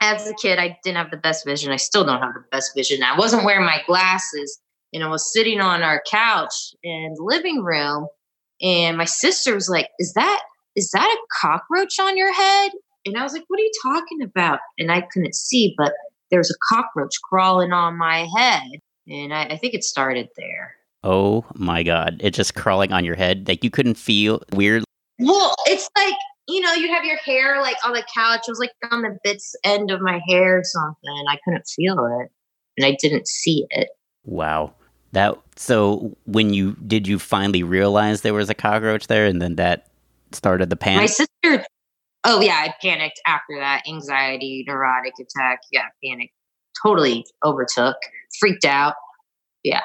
as 0.00 0.28
a 0.28 0.34
kid, 0.34 0.58
I 0.58 0.78
didn't 0.84 0.98
have 0.98 1.10
the 1.10 1.16
best 1.16 1.44
vision. 1.44 1.72
I 1.72 1.76
still 1.76 2.04
don't 2.04 2.22
have 2.22 2.34
the 2.34 2.44
best 2.52 2.72
vision. 2.76 3.02
I 3.02 3.18
wasn't 3.18 3.44
wearing 3.44 3.66
my 3.66 3.82
glasses 3.86 4.60
and 4.92 5.02
I 5.02 5.08
was 5.08 5.32
sitting 5.32 5.60
on 5.60 5.82
our 5.82 6.02
couch 6.10 6.74
in 6.82 7.14
the 7.16 7.22
living 7.22 7.62
room. 7.62 8.06
And 8.60 8.96
my 8.96 9.04
sister 9.04 9.54
was 9.54 9.68
like, 9.68 9.88
Is 9.98 10.12
that 10.14 10.42
is 10.76 10.90
that 10.90 11.16
a 11.16 11.26
cockroach 11.40 11.98
on 11.98 12.16
your 12.16 12.32
head? 12.32 12.72
And 13.04 13.16
I 13.16 13.22
was 13.22 13.32
like, 13.32 13.44
What 13.48 13.60
are 13.60 13.62
you 13.62 13.72
talking 13.82 14.22
about? 14.22 14.60
And 14.78 14.92
I 14.92 15.02
couldn't 15.12 15.34
see, 15.34 15.74
but 15.76 15.92
there 16.30 16.40
was 16.40 16.50
a 16.50 16.74
cockroach 16.74 17.14
crawling 17.28 17.72
on 17.72 17.96
my 17.96 18.28
head. 18.36 18.68
And 19.08 19.32
I, 19.32 19.44
I 19.44 19.56
think 19.56 19.74
it 19.74 19.84
started 19.84 20.28
there. 20.36 20.74
Oh 21.10 21.46
my 21.54 21.82
god. 21.82 22.20
It's 22.22 22.36
just 22.36 22.54
crawling 22.54 22.92
on 22.92 23.02
your 23.02 23.14
head. 23.14 23.48
Like 23.48 23.64
you 23.64 23.70
couldn't 23.70 23.94
feel 23.94 24.42
weird. 24.52 24.84
Well, 25.18 25.54
it's 25.64 25.88
like 25.96 26.14
you 26.46 26.60
know, 26.60 26.74
you 26.74 26.92
have 26.92 27.04
your 27.04 27.16
hair 27.24 27.62
like 27.62 27.76
on 27.82 27.94
the 27.94 28.04
couch. 28.14 28.42
It 28.46 28.50
was 28.50 28.58
like 28.58 28.72
on 28.90 29.00
the 29.00 29.16
bits 29.24 29.54
end 29.64 29.90
of 29.90 30.02
my 30.02 30.20
hair 30.28 30.58
or 30.58 30.64
something. 30.64 31.24
I 31.26 31.38
couldn't 31.42 31.66
feel 31.66 31.96
it, 32.20 32.30
and 32.76 32.84
I 32.84 32.94
didn't 33.00 33.26
see 33.26 33.66
it. 33.70 33.88
Wow. 34.24 34.74
That 35.12 35.38
so 35.56 36.14
when 36.26 36.52
you 36.52 36.76
did 36.86 37.08
you 37.08 37.18
finally 37.18 37.62
realize 37.62 38.20
there 38.20 38.34
was 38.34 38.50
a 38.50 38.54
cockroach 38.54 39.06
there 39.06 39.24
and 39.24 39.40
then 39.40 39.56
that 39.56 39.86
started 40.32 40.68
the 40.68 40.76
panic? 40.76 41.00
My 41.00 41.06
sister. 41.06 41.64
Oh 42.24 42.42
yeah, 42.42 42.66
I 42.66 42.74
panicked 42.82 43.22
after 43.26 43.58
that. 43.58 43.84
Anxiety, 43.88 44.62
neurotic 44.68 45.14
attack. 45.18 45.60
Yeah, 45.72 45.86
panic. 46.04 46.32
Totally 46.82 47.24
overtook. 47.42 47.96
Freaked 48.38 48.66
out. 48.66 48.94
Yeah, 49.64 49.80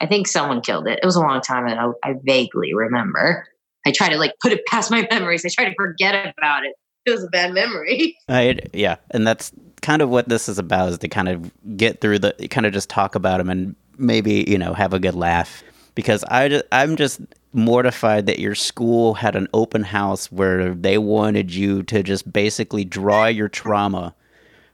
I 0.00 0.06
think 0.06 0.26
someone 0.28 0.60
killed 0.60 0.86
it. 0.88 0.98
It 1.02 1.06
was 1.06 1.16
a 1.16 1.20
long 1.20 1.40
time 1.40 1.66
ago. 1.66 1.94
I 2.04 2.14
vaguely 2.22 2.74
remember. 2.74 3.46
I 3.86 3.92
try 3.92 4.08
to 4.08 4.18
like 4.18 4.34
put 4.40 4.52
it 4.52 4.66
past 4.66 4.90
my 4.90 5.06
memories. 5.10 5.44
I 5.44 5.48
try 5.48 5.64
to 5.64 5.74
forget 5.76 6.34
about 6.36 6.64
it. 6.64 6.74
It 7.06 7.12
was 7.12 7.24
a 7.24 7.28
bad 7.28 7.52
memory. 7.52 8.16
Uh, 8.28 8.32
I, 8.32 8.58
yeah, 8.72 8.96
and 9.12 9.24
that's 9.24 9.52
kind 9.82 10.02
of 10.02 10.08
what 10.08 10.28
this 10.28 10.48
is 10.48 10.58
about 10.58 10.88
is 10.88 10.98
to 10.98 11.08
kind 11.08 11.28
of 11.28 11.76
get 11.76 12.00
through 12.00 12.18
the 12.18 12.32
kind 12.50 12.66
of 12.66 12.72
just 12.72 12.90
talk 12.90 13.14
about 13.14 13.38
them 13.38 13.48
and 13.48 13.76
maybe, 13.98 14.44
you 14.48 14.58
know, 14.58 14.74
have 14.74 14.92
a 14.92 14.98
good 14.98 15.14
laugh 15.14 15.62
because 15.94 16.24
I 16.24 16.48
just, 16.48 16.64
I'm 16.72 16.96
just 16.96 17.20
mortified 17.52 18.26
that 18.26 18.40
your 18.40 18.56
school 18.56 19.14
had 19.14 19.36
an 19.36 19.46
open 19.54 19.84
house 19.84 20.30
where 20.32 20.74
they 20.74 20.98
wanted 20.98 21.54
you 21.54 21.84
to 21.84 22.02
just 22.02 22.30
basically 22.32 22.84
draw 22.84 23.26
your 23.26 23.48
trauma 23.48 24.12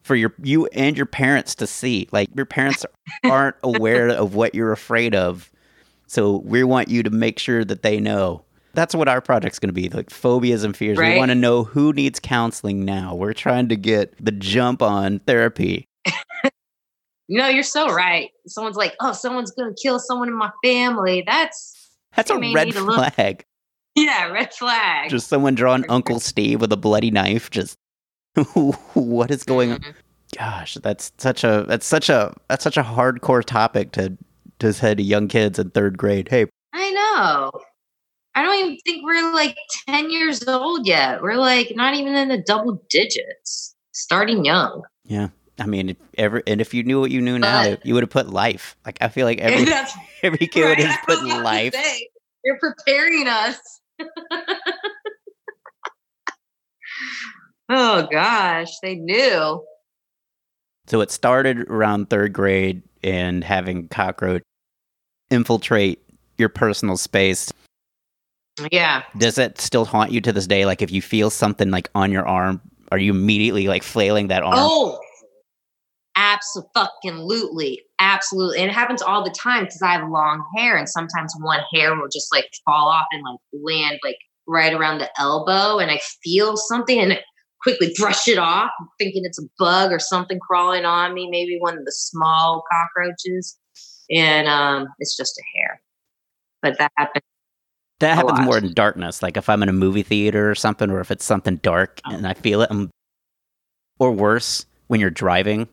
for 0.03 0.15
your 0.15 0.35
you 0.43 0.67
and 0.67 0.97
your 0.97 1.07
parents 1.07 1.55
to 1.57 1.67
see. 1.67 2.09
Like 2.13 2.29
your 2.35 2.47
parents 2.47 2.85
aren't 3.25 3.57
aware 3.63 4.09
of 4.09 4.35
what 4.35 4.55
you're 4.55 4.73
afraid 4.73 5.15
of. 5.15 5.51
So 6.07 6.39
we 6.45 6.63
want 6.65 6.89
you 6.89 7.03
to 7.03 7.11
make 7.11 7.39
sure 7.39 7.65
that 7.65 7.83
they 7.83 7.99
know. 8.01 8.45
That's 8.75 8.95
what 8.95 9.07
our 9.09 9.21
project's 9.21 9.59
going 9.59 9.69
to 9.69 9.75
be 9.75 9.89
like 9.91 10.09
phobias 10.11 10.65
and 10.65 10.75
fears. 10.77 10.99
We 10.99 11.17
want 11.19 11.31
to 11.31 11.35
know 11.35 11.65
who 11.65 11.93
needs 11.93 12.19
counseling 12.21 12.85
now. 12.85 13.15
We're 13.15 13.35
trying 13.35 13.69
to 13.69 13.77
get 13.77 14.15
the 14.23 14.33
jump 14.33 14.83
on 14.83 15.19
therapy. 15.21 15.87
No, 17.29 17.49
you're 17.49 17.63
so 17.63 17.91
right. 17.93 18.31
Someone's 18.47 18.77
like, 18.77 18.95
oh, 19.01 19.13
someone's 19.13 19.53
gonna 19.53 19.73
kill 19.81 19.99
someone 19.99 20.29
in 20.29 20.35
my 20.35 20.51
family. 20.63 21.23
That's 21.27 21.97
That's 22.15 22.31
a 22.31 22.39
red 22.39 22.73
to 22.73 22.81
look- 22.83 23.15
flag. 23.15 23.45
yeah, 23.95 24.27
red 24.27 24.53
flag. 24.53 25.09
Just 25.09 25.29
someone 25.29 25.55
drawing 25.55 25.89
Uncle 25.89 26.21
Steve 26.21 26.61
with 26.61 26.73
a 26.73 26.77
bloody 26.77 27.11
knife. 27.11 27.49
Just 27.51 27.79
what 28.95 29.31
is 29.31 29.43
going 29.45 29.73
on? 29.73 29.85
Gosh, 30.37 30.75
that's 30.83 31.13
such 31.19 31.45
a 31.45 31.65
that's 31.69 31.87
such 31.87 32.09
a 32.09 32.35
that's 32.49 32.65
such 32.65 32.77
a 32.77 32.83
hardcore 32.83 33.45
topic 33.45 33.93
to 33.93 34.17
to 34.61 34.73
say 34.73 34.95
to 34.95 35.03
young 35.03 35.29
kids 35.29 35.59
in 35.59 35.71
third 35.71 35.99
grade. 35.99 36.29
Hey, 36.29 36.47
I 36.73 36.91
know. 36.91 37.51
I 38.35 38.43
don't 38.43 38.59
even 38.61 38.79
think 38.87 39.05
we're 39.05 39.31
like 39.35 39.57
10 39.89 40.11
years 40.11 40.43
old 40.49 40.87
yet. 40.87 41.21
We're 41.21 41.35
like 41.37 41.73
not 41.77 41.95
even 41.95 42.15
in 42.15 42.29
the 42.29 42.39
double 42.39 42.83
digits, 42.89 43.75
starting 43.93 44.45
young. 44.45 44.83
yeah. 45.05 45.29
I 45.59 45.67
mean, 45.67 45.91
if 45.91 45.97
ever 46.17 46.43
and 46.47 46.63
if 46.63 46.73
you 46.73 46.83
knew 46.83 46.99
what 47.01 47.11
you 47.11 47.21
knew 47.21 47.39
now, 47.39 47.63
But- 47.69 47.85
you 47.85 47.93
would 47.93 48.03
have 48.03 48.11
put 48.11 48.31
life. 48.31 48.75
Like 48.87 48.97
I 49.03 49.09
feel 49.09 49.27
like 49.27 49.39
every 49.43 49.71
every 50.23 50.47
kid 50.47 50.65
right. 50.65 50.79
have 50.79 50.99
I 51.03 51.05
put 51.05 51.23
was 51.23 51.27
about 51.31 51.37
to 51.39 51.43
life. 51.45 51.75
You're 52.43 52.59
preparing 52.59 53.29
us. 53.29 53.59
oh 57.73 58.07
gosh, 58.11 58.71
they 58.83 58.95
knew. 58.95 59.65
So 60.87 61.01
it 61.01 61.11
started 61.11 61.69
around 61.71 62.11
third 62.11 62.33
grade 62.33 62.83
and 63.03 63.43
having 63.43 63.89
cockroach 63.89 64.43
infiltrate 65.31 66.03
your 66.39 66.49
personal 66.49 66.97
space. 66.97 67.53
Yeah. 68.71 69.03
Does 69.17 69.39
it 69.39 69.61
still 69.61 69.85
haunt 69.85 70.13
you 70.13 70.21
to 70.21 70.33
this 70.33 70.47
day? 70.47 70.67
Like 70.67 70.83
if 70.83 70.91
you 70.91 71.01
feel 71.01 71.31
something 71.31 71.71
like 71.71 71.89
on 71.95 72.13
your 72.13 72.27
arm, 72.27 72.61
are 72.91 72.99
you 72.99 73.13
immediately 73.13 73.69
like 73.69 73.83
flailing 73.83 74.29
that 74.29 74.43
arm? 74.43 74.55
Oh, 74.57 75.01
absolutely, 76.15 77.81
absolutely, 77.99 78.59
and 78.59 78.71
it 78.71 78.75
happens 78.75 79.01
all 79.01 79.25
the 79.25 79.31
time 79.31 79.65
because 79.65 79.81
I 79.81 79.93
have 79.93 80.09
long 80.11 80.45
hair, 80.57 80.77
and 80.77 80.87
sometimes 80.89 81.35
one 81.41 81.61
hair 81.73 81.97
will 81.97 82.09
just 82.13 82.29
like 82.33 82.51
fall 82.67 82.89
off 82.89 83.07
and 83.13 83.23
like 83.23 83.39
land 83.63 83.99
like 84.05 84.19
right 84.47 84.75
around 84.75 84.99
the 84.99 85.09
elbow, 85.19 85.79
and 85.79 85.91
I 85.91 86.01
feel 86.23 86.59
something 86.59 86.99
and 86.99 87.19
quickly 87.63 87.95
brush 87.99 88.29
it 88.29 88.39
off, 88.39 88.71
thinking 88.99 89.23
it's 89.25 89.39
a 89.39 89.47
bug 89.59 89.93
or 89.93 89.99
something 89.99 90.39
crawling 90.41 90.85
on 90.85 91.15
me, 91.15 91.29
maybe 91.31 91.57
one 91.59 91.77
of 91.79 91.85
the 91.85 91.93
small 91.93 92.65
cockroaches, 92.71 93.59
and 94.11 94.49
um, 94.49 94.89
it's 94.99 95.17
just 95.17 95.39
a 95.39 95.43
hair. 95.59 95.81
But 96.61 96.79
that 96.79 96.93
happens. 96.97 97.23
that 98.01 98.15
happens 98.17 98.39
lot. 98.39 98.45
more 98.45 98.59
in 98.59 98.73
darkness. 98.73 99.23
Like 99.23 99.37
if 99.37 99.49
I'm 99.49 99.63
in 99.63 99.69
a 99.69 99.73
movie 99.73 100.03
theater 100.03 100.51
or 100.51 100.55
something, 100.55 100.91
or 100.91 101.01
if 101.01 101.11
it's 101.11 101.25
something 101.25 101.57
dark 101.57 102.01
Oh. 102.07 102.15
and 102.15 102.27
I 102.27 102.35
feel 102.35 102.63
it. 102.63 102.69
I'm, 102.71 102.91
or 103.99 104.13
worse, 104.13 104.67
when 104.89 105.01
you're 105.01 105.11
driving 105.11 105.69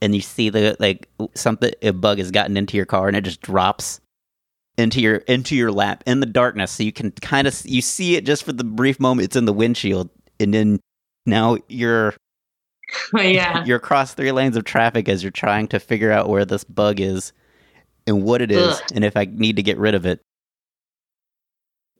and 0.00 0.14
you 0.14 0.20
see 0.20 0.50
the 0.50 0.76
like 0.80 1.08
something 1.34 1.72
a 1.82 1.92
bug 1.92 2.18
has 2.18 2.30
gotten 2.30 2.56
into 2.56 2.76
your 2.76 2.86
car 2.86 3.08
and 3.08 3.16
it 3.16 3.22
just 3.22 3.40
drops 3.40 4.00
into 4.78 5.00
your 5.00 5.16
into 5.16 5.54
your 5.54 5.70
lap 5.72 6.02
in 6.06 6.20
the 6.20 6.26
darkness, 6.26 6.72
so 6.72 6.82
you 6.82 6.92
can 6.92 7.10
kind 7.12 7.46
of 7.46 7.60
you 7.64 7.82
see 7.82 8.16
it 8.16 8.24
just 8.24 8.44
for 8.44 8.52
the 8.52 8.64
brief 8.64 8.98
moment 9.00 9.26
it's 9.26 9.36
in 9.36 9.44
the 9.44 9.52
windshield, 9.52 10.10
and 10.40 10.52
then 10.54 10.80
now 11.26 11.58
you're 11.68 12.14
yeah. 13.14 13.64
you're 13.66 13.76
across 13.78 14.14
three 14.14 14.32
lanes 14.32 14.56
of 14.56 14.64
traffic 14.64 15.08
as 15.08 15.22
you're 15.22 15.30
trying 15.30 15.68
to 15.68 15.80
figure 15.80 16.12
out 16.12 16.28
where 16.28 16.44
this 16.44 16.64
bug 16.64 17.00
is 17.00 17.32
and 18.06 18.22
what 18.22 18.42
it 18.42 18.50
is 18.50 18.76
Ugh. 18.80 18.82
and 18.94 19.04
if 19.04 19.16
I 19.16 19.24
need 19.26 19.56
to 19.56 19.62
get 19.62 19.78
rid 19.78 19.94
of 19.94 20.04
it. 20.06 20.20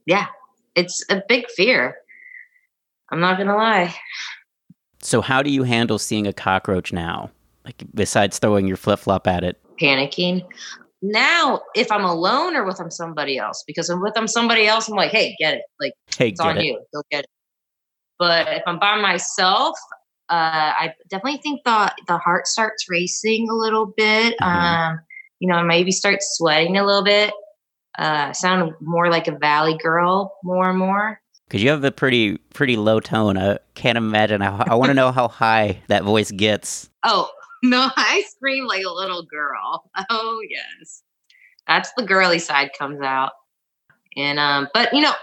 Yeah. 0.07 0.27
It's 0.75 1.05
a 1.11 1.23
big 1.29 1.49
fear. 1.51 1.97
I'm 3.11 3.21
not 3.21 3.37
going 3.37 3.49
to 3.49 3.55
lie. 3.55 3.95
So 5.03 5.21
how 5.21 5.43
do 5.43 5.51
you 5.51 5.65
handle 5.65 5.99
seeing 5.99 6.27
a 6.27 6.33
cockroach 6.33 6.93
now? 6.93 7.31
Like 7.65 7.83
besides 7.95 8.39
throwing 8.39 8.67
your 8.67 8.77
flip 8.77 8.99
flop 8.99 9.27
at 9.27 9.45
it. 9.45 9.61
panicking. 9.81 10.45
Now, 11.03 11.63
if 11.75 11.91
I'm 11.91 12.05
alone 12.05 12.57
or 12.57 12.65
with 12.65 12.81
I'm 12.81 12.91
somebody 12.91 13.37
else, 13.37 13.65
because 13.67 13.89
I'm 13.89 14.01
with 14.01 14.15
I'm 14.17 14.29
somebody 14.29 14.67
else, 14.67 14.89
I'm 14.89 14.97
like, 14.97 15.11
hey, 15.11 15.35
get 15.39 15.55
it. 15.55 15.63
Like 15.81 15.93
Hey, 16.17 16.29
it's 16.29 16.41
on 16.41 16.59
it. 16.59 16.65
you. 16.65 16.81
Go 16.95 17.03
get 17.11 17.25
it. 17.25 17.31
But 18.23 18.47
if 18.47 18.63
I'm 18.69 18.79
by 18.79 19.01
myself, 19.01 19.77
uh, 20.29 20.71
I 20.79 20.95
definitely 21.11 21.41
think 21.43 21.65
the 21.65 21.93
the 22.07 22.19
heart 22.19 22.47
starts 22.47 22.89
racing 22.89 23.49
a 23.51 23.53
little 23.53 23.87
bit. 23.97 24.39
Mhm. 24.41 24.47
Um, 24.47 25.01
you 25.41 25.49
know, 25.49 25.61
maybe 25.65 25.91
start 25.91 26.19
sweating 26.21 26.79
a 26.79 26.87
little 26.87 27.03
bit. 27.03 27.35
Uh, 27.99 28.33
sound 28.33 28.75
more 28.81 29.11
like 29.11 29.27
a 29.27 29.37
valley 29.37 29.77
girl 29.77 30.37
more 30.45 30.71
and 30.71 30.79
more. 30.79 31.21
Because 31.49 31.65
you 31.65 31.71
have 31.71 31.83
a 31.83 31.91
pretty 31.91 32.37
pretty 32.55 32.77
low 32.77 33.01
tone. 33.01 33.37
I 33.37 33.59
can't 33.75 33.99
imagine. 33.99 34.41
How, 34.41 34.63
I 34.69 34.77
want 34.77 34.91
to 34.91 34.95
know 34.95 35.11
how 35.11 35.27
high 35.27 35.83
that 35.89 36.05
voice 36.05 36.31
gets. 36.31 36.91
Oh, 37.03 37.29
no, 37.65 37.91
I 37.97 38.23
scream 38.29 38.69
like 38.69 38.85
a 38.85 38.93
little 38.93 39.25
girl. 39.25 39.91
Oh, 40.11 40.41
yes. 40.49 41.03
That's 41.67 41.91
the 41.97 42.05
girly 42.05 42.39
side 42.39 42.71
comes 42.79 43.01
out. 43.01 43.33
And 44.17 44.39
um, 44.39 44.69
but 44.73 44.93
you 44.93 45.01
know, 45.01 45.15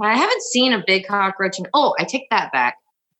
I 0.00 0.16
haven't 0.16 0.42
seen 0.42 0.72
a 0.72 0.82
big 0.86 1.06
cockroach 1.06 1.58
and 1.58 1.68
oh, 1.74 1.94
I 1.98 2.04
take 2.04 2.28
that 2.30 2.52
back. 2.52 2.76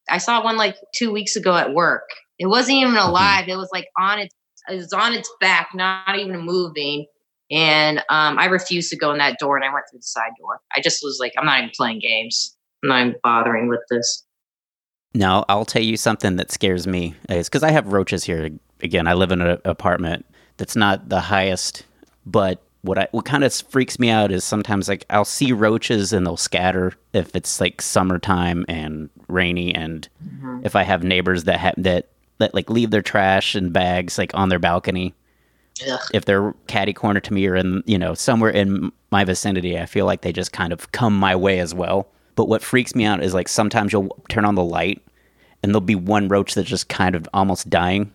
I 0.08 0.18
saw 0.18 0.42
one 0.42 0.56
like 0.56 0.76
two 0.94 1.12
weeks 1.12 1.36
ago 1.36 1.54
at 1.54 1.74
work. 1.74 2.08
It 2.38 2.46
wasn't 2.46 2.78
even 2.78 2.96
alive. 2.96 3.48
It 3.48 3.56
was 3.56 3.68
like 3.72 3.86
on 3.98 4.18
its 4.18 4.34
it 4.68 4.76
was 4.76 4.92
on 4.92 5.12
its 5.12 5.30
back, 5.40 5.70
not 5.74 6.18
even 6.18 6.40
moving. 6.40 7.06
And 7.50 7.98
um, 8.08 8.38
I 8.38 8.46
refused 8.46 8.90
to 8.90 8.96
go 8.96 9.12
in 9.12 9.18
that 9.18 9.38
door 9.38 9.56
and 9.56 9.64
I 9.64 9.72
went 9.72 9.84
through 9.90 9.98
the 9.98 10.04
side 10.04 10.30
door. 10.38 10.60
I 10.74 10.80
just 10.80 11.00
was 11.02 11.18
like, 11.20 11.32
I'm 11.36 11.44
not 11.44 11.58
even 11.58 11.70
playing 11.76 12.00
games. 12.00 12.56
I'm 12.82 12.88
not 12.88 13.00
even 13.00 13.14
bothering 13.22 13.68
with 13.68 13.80
this. 13.90 14.24
Now, 15.14 15.44
I'll 15.48 15.66
tell 15.66 15.82
you 15.82 15.96
something 15.96 16.36
that 16.36 16.50
scares 16.50 16.86
me 16.86 17.14
is 17.28 17.48
because 17.48 17.62
I 17.62 17.70
have 17.70 17.92
roaches 17.92 18.24
here. 18.24 18.50
Again, 18.80 19.06
I 19.06 19.12
live 19.12 19.32
in 19.32 19.42
an 19.42 19.58
apartment 19.64 20.24
that's 20.56 20.76
not 20.76 21.08
the 21.08 21.20
highest, 21.20 21.84
but 22.24 22.62
what 22.82 22.98
I 22.98 23.08
what 23.12 23.24
kind 23.24 23.44
of 23.44 23.52
freaks 23.54 23.98
me 23.98 24.10
out 24.10 24.32
is 24.32 24.44
sometimes 24.44 24.88
like 24.88 25.06
I'll 25.08 25.24
see 25.24 25.52
roaches 25.52 26.12
and 26.12 26.26
they'll 26.26 26.36
scatter 26.36 26.92
if 27.12 27.34
it's 27.34 27.60
like 27.60 27.80
summertime 27.80 28.64
and 28.68 29.08
rainy 29.28 29.74
and 29.74 30.08
mm-hmm. 30.24 30.60
if 30.64 30.76
I 30.76 30.82
have 30.82 31.02
neighbors 31.02 31.44
that 31.44 31.58
have 31.60 31.74
that 31.78 32.08
that 32.38 32.54
like 32.54 32.68
leave 32.68 32.90
their 32.90 33.02
trash 33.02 33.54
and 33.54 33.72
bags 33.72 34.18
like 34.18 34.34
on 34.34 34.48
their 34.48 34.58
balcony. 34.58 35.14
Ugh. 35.88 36.00
if 36.12 36.26
they're 36.26 36.52
catty 36.66 36.92
corner 36.92 37.18
to 37.18 37.32
me 37.32 37.46
or 37.46 37.56
in 37.56 37.82
you 37.86 37.98
know 37.98 38.12
somewhere 38.12 38.50
in 38.50 38.92
my 39.10 39.24
vicinity 39.24 39.78
i 39.78 39.86
feel 39.86 40.04
like 40.04 40.20
they 40.20 40.30
just 40.30 40.52
kind 40.52 40.70
of 40.70 40.92
come 40.92 41.18
my 41.18 41.34
way 41.34 41.60
as 41.60 41.74
well. 41.74 42.08
But 42.34 42.48
what 42.48 42.62
freaks 42.62 42.94
me 42.94 43.04
out 43.04 43.22
is 43.22 43.32
like 43.32 43.48
sometimes 43.48 43.92
you'll 43.92 44.16
turn 44.28 44.44
on 44.44 44.54
the 44.54 44.64
light 44.64 45.02
and 45.62 45.70
there'll 45.72 45.80
be 45.80 45.94
one 45.94 46.28
roach 46.28 46.54
that's 46.54 46.68
just 46.68 46.88
kind 46.88 47.14
of 47.14 47.28
almost 47.32 47.70
dying. 47.70 48.12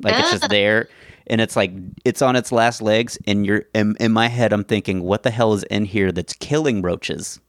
Like 0.00 0.18
it's 0.18 0.30
just 0.30 0.44
ah. 0.44 0.48
there 0.48 0.88
and 1.28 1.40
it's 1.40 1.56
like 1.56 1.72
it's 2.04 2.22
on 2.22 2.36
its 2.36 2.52
last 2.52 2.80
legs 2.82 3.18
and 3.26 3.46
you're 3.46 3.64
in, 3.74 3.96
in 4.00 4.12
my 4.12 4.28
head 4.28 4.52
i'm 4.52 4.64
thinking 4.64 5.02
what 5.02 5.22
the 5.22 5.30
hell 5.30 5.52
is 5.52 5.62
in 5.64 5.84
here 5.84 6.12
that's 6.12 6.32
killing 6.34 6.82
roaches 6.82 7.40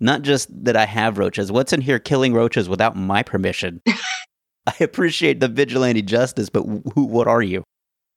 not 0.00 0.22
just 0.22 0.48
that 0.64 0.76
i 0.76 0.84
have 0.86 1.18
roaches 1.18 1.50
what's 1.52 1.72
in 1.72 1.80
here 1.80 1.98
killing 1.98 2.32
roaches 2.34 2.68
without 2.68 2.96
my 2.96 3.22
permission 3.22 3.80
i 4.66 4.74
appreciate 4.80 5.40
the 5.40 5.48
vigilante 5.48 6.02
justice 6.02 6.48
but 6.48 6.62
who, 6.94 7.04
what 7.04 7.26
are 7.26 7.42
you 7.42 7.62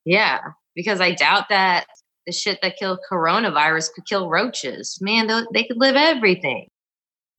Yeah, 0.06 0.40
because 0.76 1.02
I 1.02 1.12
doubt 1.12 1.50
that 1.50 1.86
the 2.26 2.32
shit 2.32 2.60
that 2.62 2.78
killed 2.78 3.00
coronavirus 3.12 3.94
could 3.94 4.06
kill 4.08 4.30
roaches. 4.30 4.98
Man, 5.02 5.28
tho- 5.28 5.48
they 5.54 5.64
could 5.64 5.78
live 5.78 5.96
everything. 5.98 6.68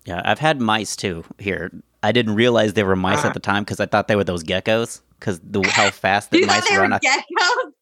Yeah, 0.05 0.21
I've 0.25 0.39
had 0.39 0.61
mice 0.61 0.97
too 0.97 1.25
here. 1.39 1.71
I 2.03 2.13
didn't 2.13 2.35
realize 2.37 2.75
they 2.75 2.85
were 2.85 2.97
mice 2.97 3.19
Uh-huh. 3.19 3.29
at 3.29 3.35
the 3.35 3.41
time 3.41 3.65
because 3.65 3.81
I 3.81 3.87
thought 3.87 4.09
they 4.09 4.17
were 4.17 4.25
those 4.25 4.45
geckos 4.45 5.01
because 5.19 5.41
the 5.43 5.63
how 5.69 5.91
fast 5.91 6.31
the 6.31 6.39
You 6.39 6.47
thought 6.47 6.57
mice 6.61 6.69
they 6.69 6.77
run. 6.77 6.91
were 6.91 6.97
I, 6.97 6.99
geckos? 6.99 7.73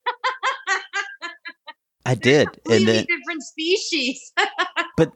I 2.05 2.15
did, 2.21 2.47
and 2.49 2.55
Completely 2.55 2.85
then 2.93 3.05
different 3.07 3.43
species. 3.43 4.33
but 4.97 5.13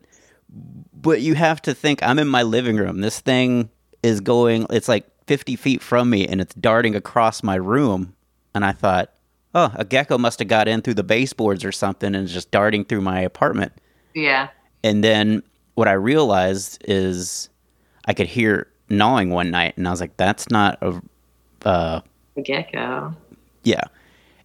but 0.92 1.21
you 1.21 1.35
have 1.35 1.62
to 1.62 1.75
think 1.75 2.02
I'm 2.02 2.19
in 2.19 2.28
my 2.28 2.42
living 2.42 2.76
room. 2.76 3.00
This 3.00 3.21
thing 3.21 3.71
is 4.02 4.21
going. 4.21 4.66
It's 4.71 4.88
like 4.88 5.07
50 5.26 5.57
feet 5.57 5.83
from 5.83 6.11
me, 6.11 6.26
and 6.26 6.40
it's 6.40 6.54
darting 6.54 6.95
across 6.95 7.42
my 7.42 7.54
room. 7.54 8.14
And 8.54 8.64
I 8.64 8.73
thought, 8.73 9.12
oh, 9.54 9.73
a 9.76 9.85
gecko 9.85 10.19
must 10.19 10.40
have 10.40 10.49
got 10.49 10.66
in 10.69 10.83
through 10.83 10.95
the 10.95 11.04
baseboards 11.04 11.64
or 11.64 11.73
something, 11.73 12.14
and 12.14 12.25
is 12.25 12.33
just 12.33 12.50
darting 12.50 12.85
through 12.85 13.00
my 13.02 13.21
apartment. 13.21 13.73
yeah. 14.14 14.49
And 14.83 15.04
then 15.04 15.42
what 15.75 15.88
I 15.88 15.92
realized 15.92 16.83
is 16.88 17.50
I 18.07 18.14
could 18.14 18.26
hear 18.26 18.66
gnawing 18.90 19.30
one 19.30 19.50
night, 19.50 19.76
and 19.76 19.87
I 19.87 19.90
was 19.90 20.00
like, 20.00 20.16
that's 20.16 20.50
not 20.50 20.78
a 20.82 21.00
uh, 21.66 22.00
A 22.37 22.42
gecko. 22.42 23.14
Yeah. 23.64 23.82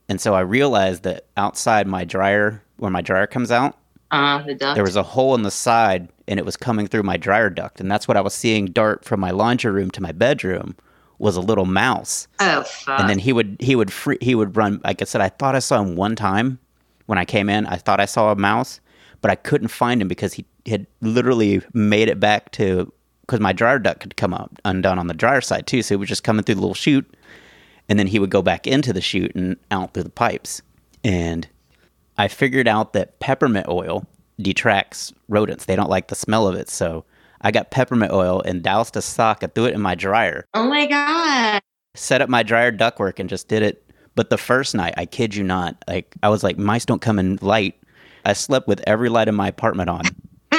And 0.07 0.21
so 0.21 0.33
I 0.35 0.41
realized 0.41 1.03
that 1.03 1.25
outside 1.35 1.87
my 1.87 2.03
dryer, 2.05 2.61
where 2.77 2.91
my 2.91 3.01
dryer 3.01 3.25
comes 3.27 3.51
out, 3.51 3.77
Uh, 4.11 4.41
the 4.43 4.53
duck. 4.53 4.75
there 4.75 4.83
was 4.83 4.95
a 4.95 5.03
hole 5.03 5.33
in 5.35 5.41
the 5.43 5.51
side 5.51 6.09
and 6.27 6.39
it 6.39 6.45
was 6.45 6.55
coming 6.57 6.87
through 6.87 7.03
my 7.03 7.17
dryer 7.17 7.49
duct. 7.49 7.79
And 7.79 7.89
that's 7.89 8.07
what 8.07 8.17
I 8.17 8.21
was 8.21 8.33
seeing 8.33 8.65
dart 8.67 9.03
from 9.05 9.19
my 9.19 9.31
laundry 9.31 9.71
room 9.71 9.89
to 9.91 10.01
my 10.01 10.11
bedroom 10.11 10.75
was 11.17 11.35
a 11.37 11.41
little 11.41 11.65
mouse. 11.65 12.27
oh, 12.39 12.63
fuck. 12.63 12.99
and 12.99 13.09
then 13.09 13.17
he 13.19 13.31
would 13.33 13.55
he 13.59 13.75
would 13.75 13.91
free, 13.91 14.17
he 14.21 14.35
would 14.35 14.55
run 14.57 14.81
like 14.83 15.01
I 15.01 15.05
said 15.05 15.21
I 15.21 15.29
thought 15.29 15.55
I 15.55 15.59
saw 15.59 15.81
him 15.81 15.95
one 15.95 16.15
time 16.15 16.59
when 17.05 17.17
I 17.17 17.25
came 17.25 17.49
in. 17.49 17.65
I 17.67 17.77
thought 17.77 17.99
I 17.99 18.05
saw 18.05 18.31
a 18.31 18.35
mouse, 18.35 18.81
but 19.21 19.31
I 19.31 19.35
couldn't 19.35 19.69
find 19.69 20.01
him 20.01 20.07
because 20.07 20.33
he 20.33 20.45
had 20.67 20.85
literally 21.01 21.61
made 21.73 22.09
it 22.09 22.19
back 22.19 22.51
to 22.53 22.91
because 23.25 23.39
my 23.39 23.53
dryer 23.53 23.79
duct 23.79 24.01
could 24.01 24.15
come 24.15 24.34
up 24.34 24.51
undone 24.65 25.00
on 25.00 25.08
the 25.08 25.13
dryer 25.13 25.41
side 25.41 25.67
too, 25.67 25.82
so 25.82 25.96
it 25.96 26.00
was 26.00 26.10
just 26.10 26.24
coming 26.24 26.44
through 26.44 26.55
the 26.55 26.62
little 26.62 26.74
chute, 26.74 27.15
and 27.89 27.98
then 27.98 28.08
he 28.08 28.20
would 28.20 28.29
go 28.29 28.41
back 28.41 28.67
into 28.67 28.94
the 28.94 29.01
chute 29.01 29.34
and 29.36 29.58
out 29.72 29.94
through 29.94 30.03
the 30.03 30.10
pipes. 30.10 30.62
And 31.03 31.48
I 32.17 32.27
figured 32.27 32.67
out 32.67 32.94
that 32.94 33.20
peppermint 33.20 33.67
oil 33.67 34.05
detracts 34.39 35.13
rodents; 35.27 35.65
they 35.65 35.75
don't 35.75 35.89
like 35.89 36.08
the 36.08 36.15
smell 36.15 36.48
of 36.48 36.55
it. 36.55 36.70
So 36.70 37.05
I 37.41 37.51
got 37.51 37.72
peppermint 37.72 38.12
oil 38.12 38.41
and 38.41 38.63
doused 38.63 38.96
a 38.98 39.01
sock 39.01 39.44
and 39.44 39.53
threw 39.53 39.66
it 39.66 39.74
in 39.74 39.81
my 39.81 39.96
dryer 39.96 40.46
oh 40.53 40.68
my 40.68 40.88
god. 40.88 41.61
set 41.96 42.22
up 42.22 42.29
my 42.29 42.44
dryer 42.44 42.72
ductwork 42.72 43.20
and 43.20 43.29
just 43.29 43.48
did 43.48 43.61
it. 43.64 43.81
But 44.16 44.29
the 44.29 44.38
first 44.38 44.74
night, 44.74 44.94
I 44.98 45.05
kid 45.05 45.35
you 45.35 45.44
not, 45.44 45.75
like 45.88 46.16
I 46.24 46.29
was 46.29 46.44
like, 46.44 46.57
mice 46.57 46.85
don't 46.85 47.01
come 47.01 47.20
in 47.20 47.38
light. 47.42 47.75
I 48.24 48.33
slept 48.33 48.68
with 48.68 48.81
every 48.88 49.09
light 49.09 49.27
in 49.27 49.35
my 49.35 49.50
apartment 49.50 49.90
on. 49.90 50.03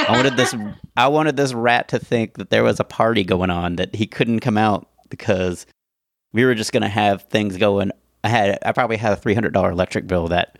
I 0.09 0.13
wanted 0.13 0.37
this 0.37 0.55
I 0.97 1.09
wanted 1.09 1.37
this 1.37 1.53
rat 1.53 1.89
to 1.89 1.99
think 1.99 2.35
that 2.39 2.51
there 2.51 2.63
was 2.63 2.81
a 2.81 2.85
party 2.85 3.25
going 3.25 3.51
on 3.51 3.77
that 3.77 3.95
he 3.95 4.07
couldn't 4.07 4.41
come 4.41 4.57
out 4.57 4.89
because 5.09 5.67
we 6.33 6.45
were 6.45 6.55
just 6.55 6.73
gonna 6.73 6.89
have 6.89 7.23
things 7.23 7.57
going. 7.57 7.91
I 8.23 8.29
had 8.29 8.59
I 8.65 8.73
probably 8.73 8.97
had 8.97 9.13
a 9.13 9.17
three 9.17 9.35
hundred 9.35 9.53
dollar 9.53 9.71
electric 9.71 10.07
bill 10.07 10.29
that 10.29 10.59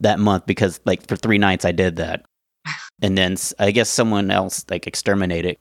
that 0.00 0.18
month 0.18 0.46
because 0.46 0.80
like 0.84 1.06
for 1.06 1.16
three 1.16 1.38
nights 1.38 1.64
I 1.64 1.72
did 1.72 1.96
that, 1.96 2.24
and 3.02 3.16
then 3.16 3.36
I 3.58 3.70
guess 3.70 3.88
someone 3.88 4.30
else 4.30 4.64
like 4.70 4.86
exterminated. 4.86 5.56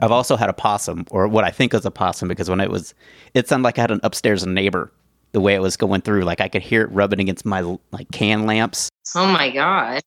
I've 0.00 0.10
also 0.10 0.36
had 0.36 0.50
a 0.50 0.54
possum, 0.54 1.06
or 1.10 1.28
what 1.28 1.44
I 1.44 1.50
think 1.50 1.72
is 1.72 1.86
a 1.86 1.90
possum, 1.90 2.26
because 2.26 2.50
when 2.50 2.58
it 2.58 2.68
was, 2.68 2.94
it 3.32 3.46
sounded 3.46 3.62
like 3.62 3.78
I 3.78 3.82
had 3.82 3.92
an 3.92 4.00
upstairs 4.02 4.44
neighbor. 4.44 4.92
The 5.30 5.40
way 5.40 5.54
it 5.54 5.62
was 5.62 5.76
going 5.76 6.00
through, 6.00 6.22
like 6.22 6.40
I 6.40 6.48
could 6.48 6.62
hear 6.62 6.82
it 6.82 6.90
rubbing 6.90 7.20
against 7.20 7.44
my 7.44 7.60
like 7.92 8.10
can 8.12 8.44
lamps, 8.46 8.88
Oh 9.14 9.26
my 9.26 9.50
god. 9.50 10.00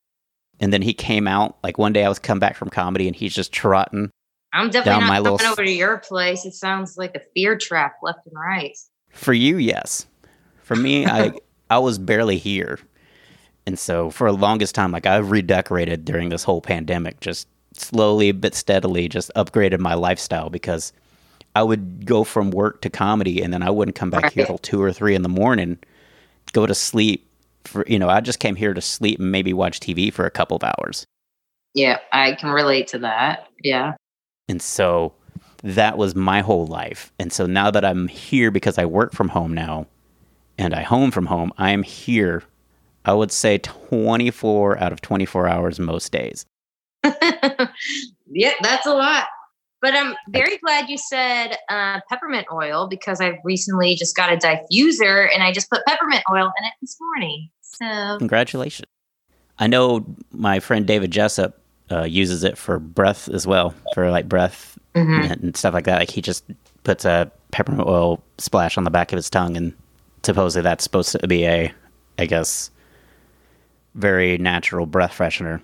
And 0.59 0.71
then 0.73 0.81
he 0.81 0.93
came 0.93 1.27
out. 1.27 1.57
Like 1.63 1.77
one 1.77 1.93
day, 1.93 2.03
I 2.05 2.09
was 2.09 2.19
come 2.19 2.39
back 2.39 2.55
from 2.55 2.69
comedy, 2.69 3.07
and 3.07 3.15
he's 3.15 3.33
just 3.33 3.51
trotting. 3.51 4.09
I'm 4.53 4.69
definitely 4.69 5.01
not 5.01 5.07
coming 5.09 5.23
little 5.23 5.47
over 5.51 5.65
to 5.65 5.71
your 5.71 5.97
place. 5.97 6.45
It 6.45 6.53
sounds 6.53 6.97
like 6.97 7.15
a 7.15 7.21
fear 7.35 7.57
trap 7.57 7.95
left 8.01 8.19
and 8.25 8.35
right. 8.35 8.77
For 9.09 9.33
you, 9.33 9.57
yes. 9.57 10.07
For 10.63 10.75
me, 10.75 11.05
I 11.07 11.31
I 11.69 11.79
was 11.79 11.97
barely 11.99 12.37
here, 12.37 12.79
and 13.65 13.77
so 13.77 14.09
for 14.09 14.31
the 14.31 14.37
longest 14.37 14.73
time, 14.75 14.91
like 14.91 15.05
I've 15.05 15.31
redecorated 15.31 16.05
during 16.05 16.29
this 16.29 16.43
whole 16.43 16.61
pandemic, 16.61 17.19
just 17.19 17.47
slowly 17.73 18.31
but 18.31 18.55
steadily, 18.55 19.07
just 19.07 19.29
upgraded 19.35 19.79
my 19.79 19.93
lifestyle 19.93 20.49
because 20.49 20.93
I 21.55 21.63
would 21.63 22.05
go 22.05 22.23
from 22.23 22.51
work 22.51 22.81
to 22.81 22.89
comedy, 22.89 23.41
and 23.41 23.53
then 23.53 23.61
I 23.63 23.69
wouldn't 23.69 23.95
come 23.95 24.09
back 24.09 24.33
here 24.33 24.43
Right. 24.43 24.47
till 24.47 24.57
two 24.57 24.81
or 24.81 24.93
three 24.93 25.13
in 25.15 25.21
the 25.23 25.29
morning, 25.29 25.77
go 26.53 26.65
to 26.65 26.73
sleep. 26.75 27.26
For 27.67 27.85
you 27.87 27.99
know, 27.99 28.09
I 28.09 28.21
just 28.21 28.39
came 28.39 28.55
here 28.55 28.73
to 28.73 28.81
sleep 28.81 29.19
and 29.19 29.31
maybe 29.31 29.53
watch 29.53 29.79
TV 29.79 30.11
for 30.11 30.25
a 30.25 30.31
couple 30.31 30.57
of 30.57 30.63
hours. 30.63 31.05
Yeah, 31.73 31.99
I 32.11 32.33
can 32.33 32.49
relate 32.49 32.87
to 32.87 32.99
that. 32.99 33.47
Yeah. 33.63 33.93
And 34.49 34.61
so 34.61 35.13
that 35.63 35.97
was 35.97 36.15
my 36.15 36.41
whole 36.41 36.65
life. 36.65 37.11
And 37.19 37.31
so 37.31 37.45
now 37.45 37.69
that 37.71 37.83
I'm 37.85 38.07
here 38.07 38.51
because 38.51 38.77
I 38.77 38.85
work 38.85 39.13
from 39.13 39.29
home 39.29 39.53
now 39.53 39.87
and 40.57 40.73
I 40.73 40.81
home 40.81 41.11
from 41.11 41.27
home, 41.27 41.51
I 41.57 41.71
am 41.71 41.83
here, 41.83 42.43
I 43.05 43.13
would 43.13 43.31
say 43.31 43.59
24 43.59 44.79
out 44.79 44.91
of 44.91 45.01
24 45.01 45.47
hours 45.47 45.79
most 45.79 46.11
days. 46.11 46.45
yeah, 47.03 48.53
that's 48.61 48.85
a 48.85 48.93
lot. 48.93 49.25
But 49.79 49.93
I'm 49.93 50.15
very 50.29 50.57
glad 50.57 50.89
you 50.89 50.97
said 50.97 51.57
uh, 51.69 51.99
peppermint 52.09 52.47
oil 52.51 52.87
because 52.87 53.21
I 53.21 53.39
recently 53.43 53.95
just 53.95 54.15
got 54.15 54.33
a 54.33 54.37
diffuser 54.37 55.27
and 55.31 55.43
I 55.43 55.51
just 55.51 55.69
put 55.69 55.85
peppermint 55.85 56.23
oil 56.31 56.51
in 56.57 56.65
it 56.65 56.73
this 56.81 56.97
morning. 56.99 57.49
So 57.79 58.17
Congratulations. 58.17 58.87
I 59.59 59.67
know 59.67 60.05
my 60.31 60.59
friend 60.59 60.85
David 60.85 61.11
Jessup 61.11 61.59
uh, 61.91 62.03
uses 62.03 62.43
it 62.43 62.57
for 62.57 62.79
breath 62.79 63.29
as 63.29 63.47
well, 63.47 63.73
for 63.93 64.09
like 64.11 64.27
breath 64.27 64.77
mhm. 64.95 65.31
and 65.31 65.55
stuff 65.55 65.73
like 65.73 65.85
that. 65.85 65.99
Like 65.99 66.11
he 66.11 66.21
just 66.21 66.43
puts 66.83 67.05
a 67.05 67.31
peppermint 67.51 67.87
oil 67.87 68.21
splash 68.37 68.77
on 68.77 68.83
the 68.83 68.89
back 68.89 69.11
of 69.11 69.17
his 69.17 69.29
tongue, 69.29 69.57
and 69.57 69.73
supposedly 70.23 70.63
that's 70.63 70.83
supposed 70.83 71.11
to 71.19 71.27
be 71.27 71.45
a, 71.45 71.73
I 72.17 72.25
guess, 72.25 72.71
very 73.95 74.37
natural 74.37 74.85
breath 74.85 75.13
freshener. 75.17 75.61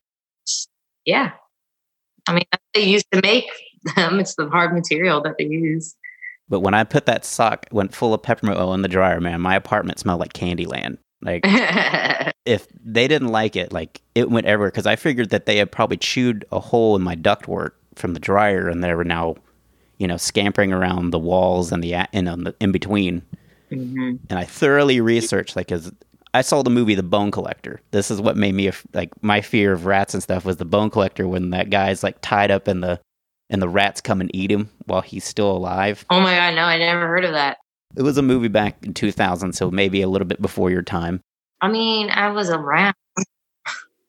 yeah. 1.06 1.32
I 2.28 2.34
mean, 2.34 2.46
that's 2.52 2.64
what 2.64 2.82
they 2.82 2.90
used 2.90 3.12
to 3.12 3.22
make 3.22 3.50
them. 3.96 4.20
It's 4.20 4.36
the 4.36 4.50
hard 4.50 4.74
material 4.74 5.22
that 5.24 5.36
they 5.38 5.46
use. 5.46 5.96
But 6.48 6.62
when 6.62 6.74
I 6.74 6.84
put 6.84 7.06
that 7.06 7.26
sock, 7.26 7.68
went 7.72 7.94
full 7.94 8.14
of 8.14 8.22
peppermint 8.22 8.60
oil 8.60 8.74
in 8.74 8.82
the 8.82 8.88
dryer, 8.88 9.20
man, 9.20 9.42
my 9.42 9.56
apartment 9.56 10.00
smelled 10.00 10.20
like 10.20 10.34
Candyland. 10.34 10.98
Like 11.24 11.42
if 12.46 12.68
they 12.84 13.08
didn't 13.08 13.30
like 13.30 13.56
it, 13.56 13.72
like 13.72 14.02
it 14.16 14.30
went 14.30 14.46
everywhere 14.46 14.70
because 14.72 14.86
I 14.86 14.96
figured 14.96 15.30
that 15.32 15.46
they 15.46 15.58
had 15.58 15.72
probably 15.72 15.98
chewed 15.98 16.46
a 16.52 16.60
hole 16.60 16.96
in 16.96 17.02
my 17.02 17.16
ductwork 17.16 17.72
from 17.96 18.14
the 18.14 18.20
dryer, 18.20 18.68
and 18.68 18.84
they 18.84 18.94
were 18.94 19.04
now, 19.04 19.36
you 19.98 20.08
know, 20.08 20.18
scampering 20.18 20.74
around 20.74 21.12
the 21.12 21.20
walls 21.20 21.72
and 21.72 21.84
the 21.84 21.94
and 21.94 22.28
on 22.30 22.44
the 22.44 22.56
in 22.60 22.72
between. 22.72 23.22
Mhm. 23.72 24.20
And 24.30 24.40
I 24.40 24.44
thoroughly 24.44 25.02
researched, 25.02 25.56
like, 25.56 25.68
cause 25.70 25.92
I 26.34 26.42
saw 26.42 26.64
the 26.64 26.70
movie 26.70 26.96
The 26.96 27.04
Bone 27.04 27.32
Collector. 27.32 27.82
This 27.92 28.10
is 28.10 28.20
what 28.20 28.36
made 28.36 28.56
me 28.56 28.72
like 28.94 29.12
my 29.22 29.42
fear 29.42 29.72
of 29.72 29.86
rats 29.86 30.14
and 30.14 30.24
stuff 30.24 30.46
was 30.46 30.58
The 30.58 30.66
Bone 30.66 30.90
Collector 30.90 31.28
when 31.28 31.52
that 31.52 31.70
guy's 31.70 32.04
like 32.04 32.18
tied 32.22 32.52
up 32.52 32.68
in 32.68 32.82
the 32.82 33.00
and 33.50 33.62
the 33.62 33.70
rats 33.70 34.02
come 34.02 34.20
and 34.20 34.32
eat 34.34 34.52
him 34.52 34.70
while 34.86 35.02
he's 35.02 35.26
still 35.26 35.52
alive. 35.52 36.06
Oh 36.10 36.20
my 36.22 36.36
God, 36.36 36.56
no, 36.56 36.64
I 36.64 36.78
never 36.80 37.08
heard 37.08 37.26
of 37.26 37.34
that. 37.34 37.58
It 37.96 38.02
was 38.02 38.18
a 38.18 38.22
movie 38.22 38.48
back 38.48 38.78
in 38.84 38.94
2000, 38.94 39.54
so 39.54 39.70
maybe 39.70 40.02
a 40.02 40.08
little 40.10 40.28
bit 40.28 40.42
before 40.42 40.72
your 40.72 40.82
time. 40.82 41.22
I 41.62 41.68
mean, 41.70 42.10
I 42.10 42.30
was 42.30 42.50
around. 42.50 42.96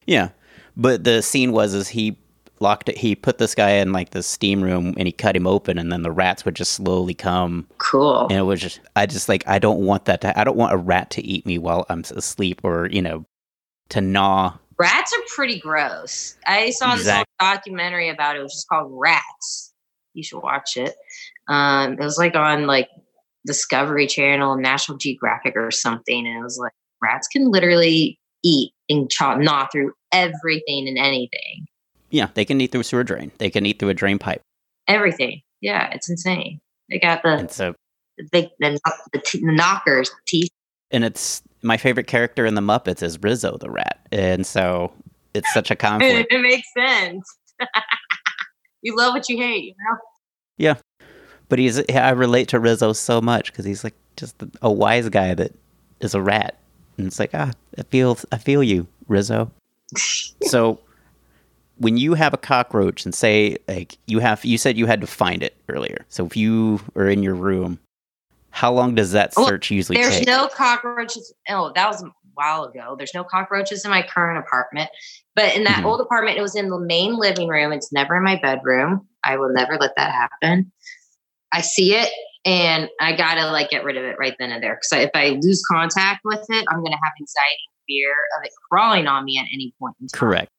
Yeah, 0.06 0.30
but 0.76 1.04
the 1.04 1.22
scene 1.22 1.52
was 1.52 1.72
is 1.72 1.88
he 1.88 2.18
locked 2.60 2.88
it. 2.88 2.98
He 2.98 3.14
put 3.14 3.38
this 3.38 3.54
guy 3.54 3.70
in 3.72 3.92
like 3.92 4.10
the 4.10 4.22
steam 4.22 4.62
room 4.62 4.94
and 4.98 5.06
he 5.06 5.12
cut 5.12 5.34
him 5.36 5.46
open, 5.46 5.78
and 5.78 5.90
then 5.90 6.02
the 6.02 6.10
rats 6.10 6.44
would 6.44 6.56
just 6.56 6.72
slowly 6.72 7.14
come. 7.14 7.66
Cool. 7.78 8.26
And 8.28 8.32
it 8.32 8.42
was 8.42 8.60
just, 8.60 8.80
I 8.96 9.06
just 9.06 9.28
like, 9.28 9.46
I 9.46 9.58
don't 9.58 9.80
want 9.80 10.04
that 10.06 10.20
to. 10.22 10.38
I 10.38 10.44
don't 10.44 10.56
want 10.56 10.74
a 10.74 10.76
rat 10.76 11.10
to 11.12 11.22
eat 11.24 11.46
me 11.46 11.58
while 11.58 11.86
I'm 11.88 12.00
asleep, 12.00 12.60
or 12.64 12.88
you 12.90 13.00
know, 13.02 13.24
to 13.90 14.00
gnaw 14.00 14.54
Rats 14.78 15.12
are 15.12 15.22
pretty 15.34 15.60
gross. 15.60 16.36
I 16.46 16.70
saw 16.70 16.92
this 16.92 17.02
Exact- 17.02 17.28
whole 17.40 17.54
documentary 17.54 18.08
about 18.08 18.36
it. 18.36 18.40
It 18.40 18.42
was 18.42 18.52
just 18.54 18.68
called 18.68 18.90
Rats. 18.92 19.72
You 20.14 20.22
should 20.22 20.40
watch 20.40 20.76
it. 20.76 20.94
Um, 21.48 21.92
it 21.94 22.00
was 22.00 22.18
like 22.18 22.34
on 22.34 22.66
like 22.66 22.88
Discovery 23.46 24.06
Channel, 24.06 24.56
National 24.56 24.98
Geographic, 24.98 25.54
or 25.56 25.70
something. 25.70 26.26
And 26.26 26.38
it 26.38 26.42
was 26.42 26.58
like 26.58 26.72
rats 27.02 27.28
can 27.28 27.50
literally 27.50 28.18
eat 28.44 28.72
and 28.88 29.10
chop, 29.10 29.38
gnaw 29.38 29.66
through 29.72 29.92
everything 30.12 30.88
and 30.88 30.98
anything. 30.98 31.66
Yeah, 32.10 32.28
they 32.34 32.44
can 32.44 32.60
eat 32.60 32.72
through 32.72 32.82
a 32.82 32.84
sewer 32.84 33.04
drain. 33.04 33.32
They 33.38 33.50
can 33.50 33.66
eat 33.66 33.78
through 33.78 33.88
a 33.90 33.94
drain 33.94 34.18
pipe. 34.18 34.42
Everything. 34.86 35.40
Yeah, 35.60 35.90
it's 35.92 36.08
insane. 36.10 36.60
They 36.90 36.98
got 36.98 37.22
the 37.22 37.30
And 37.30 37.50
so 37.50 37.74
they 38.32 38.50
the, 38.60 38.78
the, 39.12 39.18
t- 39.18 39.40
the 39.44 39.52
knockers 39.52 40.10
teeth. 40.26 40.50
and 40.90 41.04
it's 41.04 41.42
my 41.62 41.76
favorite 41.76 42.06
character 42.06 42.44
in 42.46 42.54
the 42.54 42.60
Muppets 42.60 43.02
is 43.02 43.20
Rizzo 43.22 43.56
the 43.58 43.70
rat. 43.70 44.06
And 44.12 44.46
so 44.46 44.92
it's 45.32 45.52
such 45.54 45.70
a 45.70 45.76
conflict. 45.76 46.28
it 46.30 46.40
makes 46.40 46.68
sense. 46.76 47.24
you 48.82 48.94
love 48.96 49.14
what 49.14 49.28
you 49.28 49.38
hate, 49.38 49.64
you 49.64 49.74
know. 49.78 50.74
But 51.48 51.58
he's 51.58 51.80
I 51.90 52.10
relate 52.10 52.48
to 52.48 52.60
Rizzo 52.60 52.92
so 52.92 53.20
much 53.20 53.52
because 53.52 53.64
he's 53.64 53.84
like 53.84 53.94
just 54.16 54.36
a 54.62 54.70
wise 54.72 55.08
guy 55.08 55.34
that 55.34 55.52
is 56.00 56.14
a 56.14 56.22
rat, 56.22 56.58
and 56.98 57.06
it's 57.06 57.18
like 57.18 57.30
ah, 57.34 57.52
I 57.78 57.82
feel 57.82 58.18
I 58.32 58.38
feel 58.38 58.62
you, 58.62 58.86
Rizzo. 59.08 59.50
so 60.42 60.80
when 61.78 61.96
you 61.96 62.14
have 62.14 62.32
a 62.32 62.38
cockroach 62.38 63.04
and 63.04 63.14
say 63.14 63.56
like 63.66 63.98
you 64.06 64.20
have 64.20 64.44
you 64.44 64.58
said 64.58 64.76
you 64.76 64.86
had 64.86 65.00
to 65.00 65.06
find 65.06 65.42
it 65.42 65.56
earlier. 65.68 66.04
So 66.08 66.26
if 66.26 66.36
you 66.36 66.80
are 66.96 67.08
in 67.08 67.22
your 67.22 67.34
room, 67.34 67.78
how 68.50 68.72
long 68.72 68.94
does 68.94 69.12
that 69.12 69.34
search 69.34 69.70
usually 69.70 69.96
take? 69.96 70.04
There's 70.04 70.18
take? 70.18 70.26
no 70.28 70.48
cockroaches. 70.48 71.34
Oh, 71.48 71.72
that 71.74 71.88
was 71.88 72.02
a 72.02 72.06
while 72.34 72.64
ago. 72.64 72.94
There's 72.96 73.14
no 73.14 73.24
cockroaches 73.24 73.84
in 73.84 73.90
my 73.90 74.02
current 74.02 74.38
apartment. 74.38 74.90
But 75.34 75.56
in 75.56 75.64
that 75.64 75.82
Mhm. 75.82 75.86
old 75.86 76.00
apartment, 76.00 76.38
it 76.38 76.42
was 76.42 76.54
in 76.54 76.68
the 76.68 76.78
main 76.78 77.16
living 77.16 77.48
room. 77.48 77.72
It's 77.72 77.92
never 77.92 78.16
in 78.16 78.22
my 78.22 78.36
bedroom. 78.40 79.08
I 79.24 79.36
will 79.36 79.52
never 79.52 79.76
let 79.76 79.96
that 79.96 80.12
happen. 80.12 80.70
I 81.54 81.60
see 81.60 81.94
it 81.94 82.10
and 82.44 82.88
I 83.00 83.16
gotta 83.16 83.50
like 83.50 83.70
get 83.70 83.84
rid 83.84 83.96
of 83.96 84.04
it 84.04 84.16
right 84.18 84.34
then 84.38 84.50
and 84.50 84.62
there. 84.62 84.76
Because 84.80 85.04
if 85.04 85.10
I 85.14 85.38
lose 85.40 85.62
contact 85.70 86.20
with 86.24 86.44
it, 86.48 86.64
I'm 86.68 86.82
gonna 86.82 86.96
have 86.96 87.12
anxiety 87.20 87.62
and 87.68 87.84
fear 87.86 88.12
of 88.36 88.44
it 88.44 88.50
crawling 88.70 89.06
on 89.06 89.24
me 89.24 89.38
at 89.38 89.46
any 89.52 89.72
point 89.78 89.94
in 90.00 90.08
time. 90.08 90.18
Correct. 90.18 90.50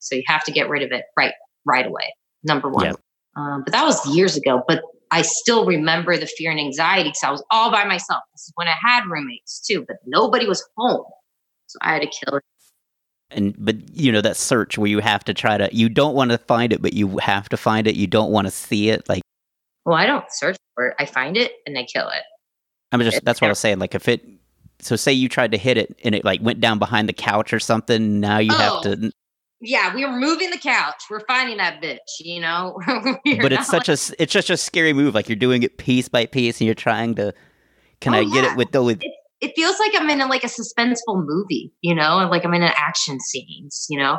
So 0.00 0.16
you 0.16 0.24
have 0.26 0.44
to 0.44 0.52
get 0.52 0.68
rid 0.68 0.82
of 0.82 0.92
it 0.92 1.04
right 1.16 1.32
right 1.64 1.86
away. 1.86 2.14
Number 2.42 2.68
one. 2.68 2.86
Yep. 2.86 2.96
Um, 3.36 3.62
but 3.64 3.72
that 3.72 3.84
was 3.84 4.04
years 4.14 4.36
ago. 4.36 4.62
But 4.66 4.82
I 5.10 5.22
still 5.22 5.64
remember 5.64 6.16
the 6.16 6.26
fear 6.26 6.50
and 6.50 6.60
anxiety 6.60 7.10
because 7.10 7.24
I 7.24 7.30
was 7.30 7.44
all 7.50 7.70
by 7.70 7.84
myself. 7.84 8.22
This 8.32 8.42
is 8.42 8.52
when 8.56 8.68
I 8.68 8.74
had 8.82 9.06
roommates 9.06 9.60
too, 9.60 9.84
but 9.86 9.98
nobody 10.04 10.46
was 10.46 10.66
home. 10.76 11.04
So 11.66 11.78
I 11.80 11.94
had 11.94 12.02
to 12.02 12.08
kill 12.08 12.38
it. 12.38 12.42
And 13.30 13.54
but 13.58 13.76
you 13.96 14.12
know 14.12 14.20
that 14.20 14.36
search 14.36 14.76
where 14.76 14.88
you 14.88 14.98
have 14.98 15.24
to 15.24 15.34
try 15.34 15.56
to 15.56 15.74
you 15.74 15.88
don't 15.88 16.14
want 16.14 16.32
to 16.32 16.38
find 16.38 16.72
it, 16.72 16.82
but 16.82 16.92
you 16.92 17.18
have 17.18 17.48
to 17.48 17.56
find 17.56 17.86
it. 17.86 17.94
You 17.94 18.06
don't 18.06 18.30
want 18.30 18.46
to 18.46 18.50
see 18.50 18.90
it. 18.90 19.08
Like 19.08 19.23
Well, 19.84 19.96
I 19.96 20.06
don't 20.06 20.24
search 20.30 20.56
for 20.74 20.88
it. 20.88 20.94
I 20.98 21.06
find 21.06 21.36
it 21.36 21.52
and 21.66 21.76
I 21.78 21.84
kill 21.84 22.08
it. 22.08 22.22
I'm 22.92 23.00
just 23.00 23.18
It's 23.18 23.24
that's 23.24 23.40
what 23.40 23.48
I 23.48 23.50
was 23.50 23.58
saying. 23.58 23.78
Like 23.78 23.94
if 23.94 24.08
it 24.08 24.24
so 24.80 24.96
say 24.96 25.12
you 25.12 25.28
tried 25.28 25.52
to 25.52 25.58
hit 25.58 25.76
it 25.76 25.98
and 26.04 26.14
it 26.14 26.24
like 26.24 26.40
went 26.42 26.60
down 26.60 26.78
behind 26.78 27.08
the 27.08 27.12
couch 27.12 27.52
or 27.52 27.60
something, 27.60 28.20
now 28.20 28.38
you 28.38 28.52
have 28.52 28.72
Oh. 28.76 28.82
to 28.82 29.10
Yeah, 29.60 29.94
we 29.94 30.04
were 30.04 30.12
moving 30.12 30.50
the 30.50 30.58
couch. 30.58 31.02
We're 31.10 31.24
finding 31.26 31.56
that 31.58 31.82
bitch, 31.82 31.98
you 32.20 32.40
know? 32.40 32.78
But 33.40 33.52
it's 33.52 33.66
such 33.68 33.88
a 33.88 33.96
it's 34.18 34.32
just 34.32 34.50
a 34.50 34.56
scary 34.56 34.92
move. 34.92 35.14
Like 35.14 35.28
you're 35.28 35.36
doing 35.36 35.62
it 35.62 35.78
piece 35.78 36.08
by 36.08 36.26
piece 36.26 36.60
and 36.60 36.66
you're 36.66 36.74
trying 36.74 37.14
to 37.16 37.32
can 38.00 38.14
Oh, 38.14 38.18
I 38.18 38.24
get 38.24 38.44
it 38.44 38.56
with 38.56 38.72
the 38.72 38.82
with 38.82 39.02
it 39.40 39.52
feels 39.54 39.78
like 39.78 39.92
I'm 39.94 40.08
in 40.08 40.20
a, 40.22 40.26
like 40.26 40.44
a 40.44 40.48
suspenseful 40.48 41.22
movie, 41.26 41.70
you 41.82 41.94
know, 41.94 42.26
like 42.30 42.44
I'm 42.46 42.54
in 42.54 42.62
an 42.62 42.72
action 42.76 43.20
scenes, 43.20 43.86
you 43.90 43.98
know, 43.98 44.18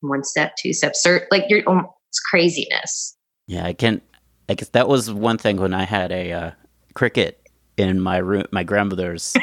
one 0.00 0.22
step, 0.24 0.52
two 0.60 0.74
steps, 0.74 1.06
like 1.30 1.44
you're, 1.48 1.62
um, 1.66 1.86
it's 2.10 2.20
craziness. 2.20 3.16
Yeah, 3.46 3.64
I 3.64 3.72
can 3.72 4.02
I 4.48 4.54
guess 4.54 4.68
that 4.70 4.88
was 4.88 5.10
one 5.12 5.38
thing 5.38 5.56
when 5.56 5.74
I 5.74 5.84
had 5.84 6.12
a 6.12 6.32
uh, 6.32 6.50
cricket 6.94 7.48
in 7.76 8.00
my 8.00 8.18
room 8.18 8.44
my 8.52 8.62
grandmother's 8.62 9.34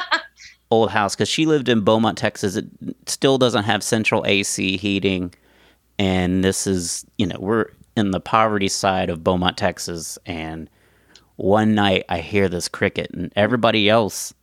old 0.70 0.90
house 0.90 1.14
because 1.14 1.28
she 1.28 1.46
lived 1.46 1.68
in 1.68 1.80
Beaumont, 1.80 2.18
Texas. 2.18 2.56
It 2.56 2.66
still 3.06 3.38
doesn't 3.38 3.64
have 3.64 3.82
central 3.82 4.24
AC 4.26 4.76
heating, 4.76 5.34
and 5.98 6.44
this 6.44 6.66
is 6.66 7.04
you 7.18 7.26
know 7.26 7.36
we're 7.38 7.66
in 7.96 8.10
the 8.10 8.20
poverty 8.20 8.68
side 8.68 9.10
of 9.10 9.24
Beaumont, 9.24 9.56
Texas, 9.56 10.18
and 10.26 10.68
one 11.36 11.74
night 11.74 12.04
I 12.08 12.18
hear 12.18 12.48
this 12.48 12.68
cricket, 12.68 13.10
and 13.12 13.32
everybody 13.36 13.88
else 13.88 14.34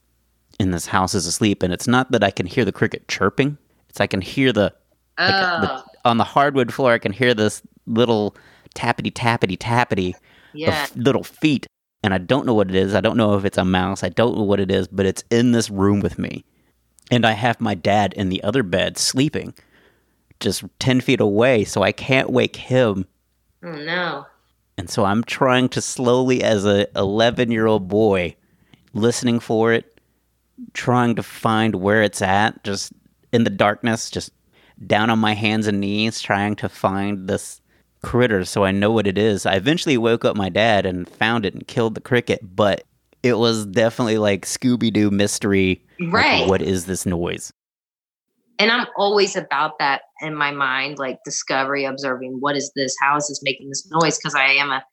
in 0.60 0.72
this 0.72 0.88
house 0.88 1.14
is 1.14 1.26
asleep, 1.26 1.64
and 1.64 1.74
it's 1.74 1.88
not 1.88 2.12
that 2.12 2.24
I 2.24 2.32
can 2.32 2.46
hear 2.46 2.66
the 2.66 2.72
cricket 2.72 3.08
chirping; 3.08 3.58
it's 3.90 4.02
I 4.02 4.08
can 4.08 4.22
hear 4.22 4.52
the 4.52 4.74
oh, 5.18 5.24
like, 5.26 5.62
the, 5.62 5.84
on 6.06 6.18
the 6.18 6.24
hardwood 6.24 6.74
floor. 6.74 6.94
I 6.94 7.00
can 7.00 7.14
hear 7.14 7.34
this 7.34 7.62
little 7.86 8.36
tappity 8.76 9.12
tappity 9.12 9.58
tappity 9.58 10.14
yeah. 10.54 10.84
of 10.84 10.96
little 10.98 11.24
feet 11.24 11.68
and 12.04 12.14
I 12.14 12.18
don't 12.18 12.46
know 12.46 12.54
what 12.54 12.70
it 12.70 12.76
is. 12.76 12.96
I 12.96 13.02
don't 13.02 13.18
know 13.18 13.36
if 13.36 13.46
it's 13.46 13.58
a 13.58 13.66
mouse. 13.66 14.04
I 14.04 14.10
don't 14.10 14.36
know 14.36 14.44
what 14.44 14.60
it 14.60 14.72
is, 14.72 14.88
but 14.88 15.06
it's 15.06 15.24
in 15.30 15.52
this 15.52 15.70
room 15.70 16.00
with 16.00 16.18
me. 16.18 16.44
And 17.12 17.26
I 17.26 17.34
have 17.34 17.62
my 17.62 17.76
dad 17.76 18.14
in 18.14 18.30
the 18.30 18.42
other 18.44 18.64
bed 18.64 18.98
sleeping 18.98 19.54
just 20.40 20.64
10 20.80 21.02
feet 21.02 21.22
away, 21.22 21.64
so 21.64 21.84
I 21.84 21.92
can't 21.92 22.32
wake 22.32 22.56
him. 22.56 23.06
Oh 23.64 23.72
no. 23.72 24.26
And 24.78 24.90
so 24.90 25.06
I'm 25.06 25.24
trying 25.24 25.70
to 25.70 25.82
slowly, 25.82 26.44
as 26.44 26.66
a 26.66 26.88
11 26.96 27.52
year 27.52 27.68
old 27.68 27.88
boy, 27.88 28.36
listening 28.94 29.40
for 29.40 29.72
it, 29.72 30.00
trying 30.74 31.16
to 31.16 31.24
find 31.24 31.76
where 31.76 32.02
it's 32.02 32.22
at, 32.22 32.64
just 32.64 32.92
in 33.32 33.44
the 33.44 33.50
darkness, 33.52 34.10
just 34.10 34.32
down 34.88 35.12
on 35.12 35.20
my 35.20 35.34
hands 35.34 35.68
and 35.68 35.80
knees, 35.80 36.20
trying 36.22 36.56
to 36.56 36.68
find 36.68 37.28
this 37.28 37.62
critter 38.04 38.46
so 38.46 38.64
I 38.64 38.72
know 38.72 38.92
what 38.92 39.08
it 39.08 39.18
is. 39.18 39.46
I 39.46 39.56
eventually 39.56 39.98
woke 39.98 40.26
up 40.26 40.36
my 40.36 40.50
dad 40.50 40.86
and 40.86 41.08
found 41.08 41.46
it 41.46 41.54
and 41.54 41.68
killed 41.68 41.96
the 41.96 42.02
cricket, 42.02 42.40
but 42.44 42.84
it 43.24 43.38
was 43.38 43.66
definitely 43.68 44.18
like 44.18 44.46
Scooby 44.46 44.92
Doo 44.92 45.12
mystery. 45.12 45.84
like, 46.00 46.14
Right. 46.14 46.48
what 46.48 46.62
is 46.62 46.86
this 46.86 47.06
noise? 47.06 47.54
And 48.60 48.72
I'm 48.72 48.86
always 48.96 49.36
about 49.36 49.80
that 49.80 50.02
in 50.22 50.36
my 50.36 50.52
mind, 50.52 51.00
like 51.00 51.20
discovery, 51.26 51.86
observing 51.86 52.38
what 52.40 52.56
is 52.56 52.72
this? 52.76 52.96
How 53.00 53.18
is 53.18 53.28
this 53.28 53.42
making 53.44 53.70
this 53.70 53.88
noise? 53.92 54.18
Because 54.18 54.36
I 54.36 54.54
am 54.54 54.70
a 54.72 54.84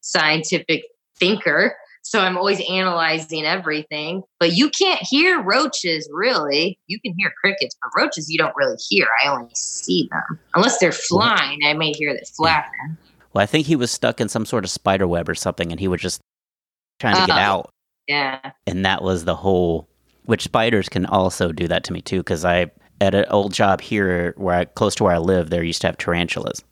scientific 0.00 0.84
thinker. 1.18 1.76
So 2.02 2.20
I'm 2.20 2.36
always 2.36 2.60
analyzing 2.68 3.44
everything. 3.44 4.22
But 4.38 4.52
you 4.52 4.70
can't 4.70 5.00
hear 5.02 5.40
roaches 5.42 6.08
really. 6.12 6.78
You 6.86 7.00
can 7.00 7.14
hear 7.16 7.32
crickets, 7.40 7.76
but 7.80 7.90
roaches 8.00 8.28
you 8.28 8.38
don't 8.38 8.54
really 8.56 8.76
hear. 8.88 9.06
I 9.24 9.28
only 9.28 9.50
see 9.54 10.08
them. 10.10 10.38
Unless 10.54 10.78
they're 10.78 10.92
flying, 10.92 11.60
I 11.64 11.74
may 11.74 11.92
hear 11.92 12.12
that 12.12 12.26
hmm. 12.28 12.34
flapping. 12.42 12.96
Well, 13.32 13.42
I 13.42 13.46
think 13.46 13.66
he 13.66 13.76
was 13.76 13.90
stuck 13.90 14.20
in 14.20 14.28
some 14.28 14.44
sort 14.44 14.64
of 14.64 14.70
spider 14.70 15.08
web 15.08 15.28
or 15.28 15.34
something 15.34 15.70
and 15.70 15.80
he 15.80 15.88
was 15.88 16.00
just 16.00 16.20
trying 17.00 17.14
to 17.16 17.26
get 17.26 17.36
Oh. 17.36 17.40
out. 17.40 17.70
Yeah. 18.08 18.50
and 18.66 18.84
that 18.84 19.02
was 19.02 19.24
the 19.24 19.36
whole 19.36 19.88
which 20.24 20.42
spiders 20.42 20.88
can 20.88 21.06
also 21.06 21.52
do 21.52 21.68
that 21.68 21.84
to 21.84 21.92
me 21.92 22.00
too 22.00 22.18
because 22.18 22.44
i 22.44 22.68
at 23.00 23.14
an 23.14 23.24
old 23.30 23.52
job 23.52 23.80
here 23.80 24.34
where 24.36 24.56
i 24.56 24.64
close 24.64 24.96
to 24.96 25.04
where 25.04 25.14
i 25.14 25.18
live 25.18 25.50
there 25.50 25.62
used 25.62 25.80
to 25.82 25.86
have 25.86 25.96
tarantulas 25.98 26.64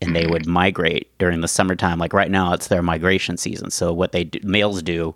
and 0.00 0.14
they 0.14 0.26
would 0.26 0.46
migrate 0.46 1.10
during 1.18 1.40
the 1.40 1.48
summertime 1.48 1.98
like 1.98 2.12
right 2.12 2.30
now 2.30 2.52
it's 2.52 2.68
their 2.68 2.82
migration 2.82 3.36
season 3.36 3.70
so 3.70 3.92
what 3.92 4.12
they 4.12 4.24
do, 4.24 4.38
males 4.42 4.82
do 4.82 5.14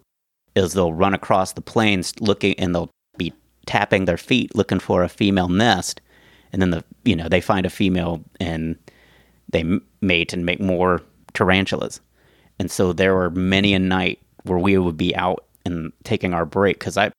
is 0.54 0.72
they'll 0.72 0.92
run 0.92 1.14
across 1.14 1.52
the 1.52 1.60
plains 1.60 2.12
looking 2.20 2.58
and 2.58 2.74
they'll 2.74 2.90
be 3.16 3.32
tapping 3.66 4.04
their 4.04 4.16
feet 4.16 4.54
looking 4.54 4.80
for 4.80 5.02
a 5.02 5.08
female 5.08 5.48
nest 5.48 6.00
and 6.52 6.60
then 6.60 6.70
the 6.70 6.84
you 7.04 7.14
know 7.14 7.28
they 7.28 7.40
find 7.40 7.66
a 7.66 7.70
female 7.70 8.24
and 8.40 8.76
they 9.52 9.64
mate 10.00 10.32
and 10.32 10.46
make 10.46 10.60
more 10.60 11.02
tarantulas 11.34 12.00
and 12.58 12.70
so 12.70 12.92
there 12.92 13.14
were 13.14 13.30
many 13.30 13.74
a 13.74 13.78
night 13.78 14.20
where 14.44 14.58
we 14.58 14.76
would 14.76 14.96
be 14.96 15.14
out 15.16 15.44
and 15.64 15.92
taking 16.04 16.34
our 16.34 16.44
break 16.44 16.78
because 16.78 16.96
I 16.96 17.10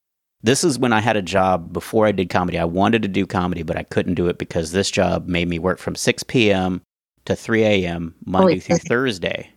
this 0.44 0.64
is 0.64 0.80
when 0.80 0.94
I 0.94 1.00
had 1.02 1.18
a 1.18 1.22
job 1.22 1.72
before 1.72 2.08
I 2.08 2.12
did 2.12 2.30
comedy. 2.30 2.58
I 2.58 2.66
wanted 2.66 3.04
to 3.04 3.08
do 3.08 3.28
comedy, 3.28 3.64
but 3.64 3.78
I 3.78 3.84
couldn't 3.84 4.16
do 4.16 4.28
it 4.28 4.40
because 4.40 4.72
this 4.72 4.90
job 4.90 5.28
made 5.28 5.48
me 5.48 5.60
work 5.60 5.78
from 5.78 5.96
6 5.96 6.24
p.m. 6.24 6.82
to 7.26 7.36
3 7.36 7.64
a.m. 7.64 8.16
Monday 8.26 8.54
Holy 8.54 8.60
through 8.60 8.78
shit. 8.78 8.88
Thursday. 8.88 9.50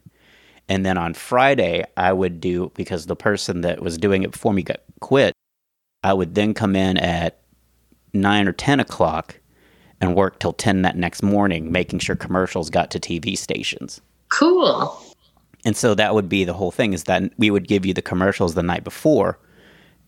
And 0.69 0.85
then 0.85 0.97
on 0.97 1.15
Friday, 1.15 1.85
I 1.97 2.13
would 2.13 2.41
do 2.41 2.73
because 2.75 3.07
the 3.07 3.17
person 3.17 3.61
that 3.63 3.83
was 3.83 3.99
doing 3.99 4.23
it 4.23 4.33
before 4.33 4.53
me 4.53 4.63
got 4.63 4.81
quit. 5.01 5.33
I 6.03 6.13
would 6.13 6.35
then 6.35 6.55
come 6.55 6.77
in 6.77 6.97
at 6.99 7.41
nine 8.13 8.49
or 8.49 8.53
10 8.53 8.81
o'clock 8.81 9.39
and 10.01 10.15
work 10.15 10.39
till 10.39 10.53
10 10.53 10.83
that 10.83 10.97
next 10.97 11.23
morning, 11.23 11.73
making 11.73 11.99
sure 11.99 12.17
commercials 12.17 12.71
got 12.71 12.91
to 12.93 13.01
TV 13.01 13.37
stations. 13.37 14.01
Cool. 14.31 14.99
And 15.65 15.77
so 15.77 15.95
that 15.95 16.15
would 16.15 16.29
be 16.29 16.45
the 16.45 16.53
whole 16.53 16.71
thing 16.71 16.93
is 16.93 17.05
that 17.05 17.23
we 17.39 17.51
would 17.51 17.69
give 17.69 17.87
you 17.87 17.95
the 17.95 18.03
commercials 18.03 18.55
the 18.55 18.63
night 18.63 18.85
before. 18.85 19.39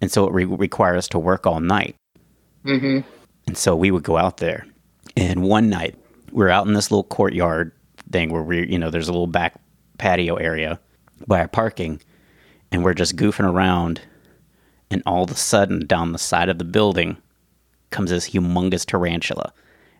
And 0.00 0.10
so 0.10 0.26
it 0.26 0.32
re- 0.32 0.44
requires 0.44 0.98
us 0.98 1.08
to 1.08 1.18
work 1.18 1.46
all 1.46 1.60
night. 1.60 1.96
hmm 2.64 3.00
And 3.46 3.56
so 3.56 3.74
we 3.74 3.90
would 3.90 4.02
go 4.02 4.16
out 4.16 4.38
there. 4.38 4.66
And 5.16 5.42
one 5.42 5.70
night, 5.70 5.94
we 6.36 6.44
we're 6.44 6.50
out 6.50 6.66
in 6.66 6.74
this 6.74 6.90
little 6.90 7.04
courtyard 7.04 7.72
thing 8.12 8.30
where 8.30 8.42
we, 8.42 8.68
you 8.70 8.78
know, 8.78 8.90
there's 8.90 9.08
a 9.08 9.12
little 9.12 9.26
back 9.26 9.54
patio 9.96 10.36
area 10.36 10.78
by 11.26 11.40
our 11.40 11.48
parking. 11.48 12.00
And 12.70 12.84
we're 12.84 12.92
just 12.94 13.16
goofing 13.16 13.50
around. 13.50 14.02
And 14.90 15.02
all 15.06 15.24
of 15.24 15.30
a 15.30 15.34
sudden, 15.34 15.86
down 15.86 16.12
the 16.12 16.18
side 16.18 16.50
of 16.50 16.58
the 16.58 16.64
building 16.64 17.16
comes 17.90 18.10
this 18.10 18.28
humongous 18.30 18.84
tarantula, 18.84 19.52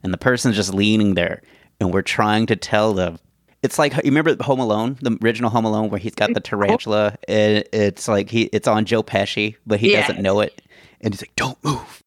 and 0.03 0.13
the 0.13 0.19
person's 0.19 0.57
just 0.57 0.75
leaning 0.75 1.15
there, 1.15 1.41
and 1.81 1.93
we're 1.95 2.03
trying 2.03 2.47
to 2.47 2.57
tell 2.57 2.93
them. 2.93 3.19
It's 3.63 3.79
like 3.79 3.95
you 3.95 4.01
remember 4.05 4.37
Home 4.45 4.61
Alone, 4.61 4.99
the 5.01 5.17
original 5.25 5.51
Home 5.51 5.65
Alone, 5.65 5.89
where 5.89 5.99
he's 5.99 6.15
got 6.15 6.35
the 6.35 6.41
tarantula, 6.41 7.17
and 7.27 7.65
it's 7.73 8.07
like 8.09 8.29
he 8.31 8.43
it's 8.53 8.69
on 8.69 8.85
Joe 8.85 9.03
Pesci, 9.03 9.57
but 9.67 9.81
he 9.81 9.93
Yeah. 9.93 10.03
doesn't 10.07 10.23
know 10.23 10.41
it, 10.41 10.61
and 11.01 11.15
he's 11.15 11.23
like, 11.23 11.35
"Don't 11.37 11.63
move," 11.65 12.03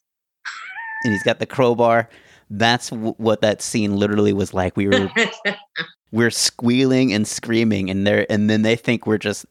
and 1.04 1.14
he's 1.14 1.24
got 1.24 1.40
the 1.40 1.46
crowbar. 1.46 2.10
That's 2.50 2.90
w- 2.90 3.14
what 3.18 3.42
that 3.42 3.62
scene 3.62 3.96
literally 3.96 4.34
was 4.34 4.54
like. 4.54 4.76
We 4.76 4.88
were 4.88 5.10
we're 6.12 6.32
squealing 6.32 7.14
and 7.14 7.28
screaming 7.28 7.90
and 7.90 8.06
they 8.06 8.26
and 8.30 8.50
then 8.50 8.64
they 8.64 8.76
think 8.76 9.06
we're 9.06 9.18
just 9.18 9.46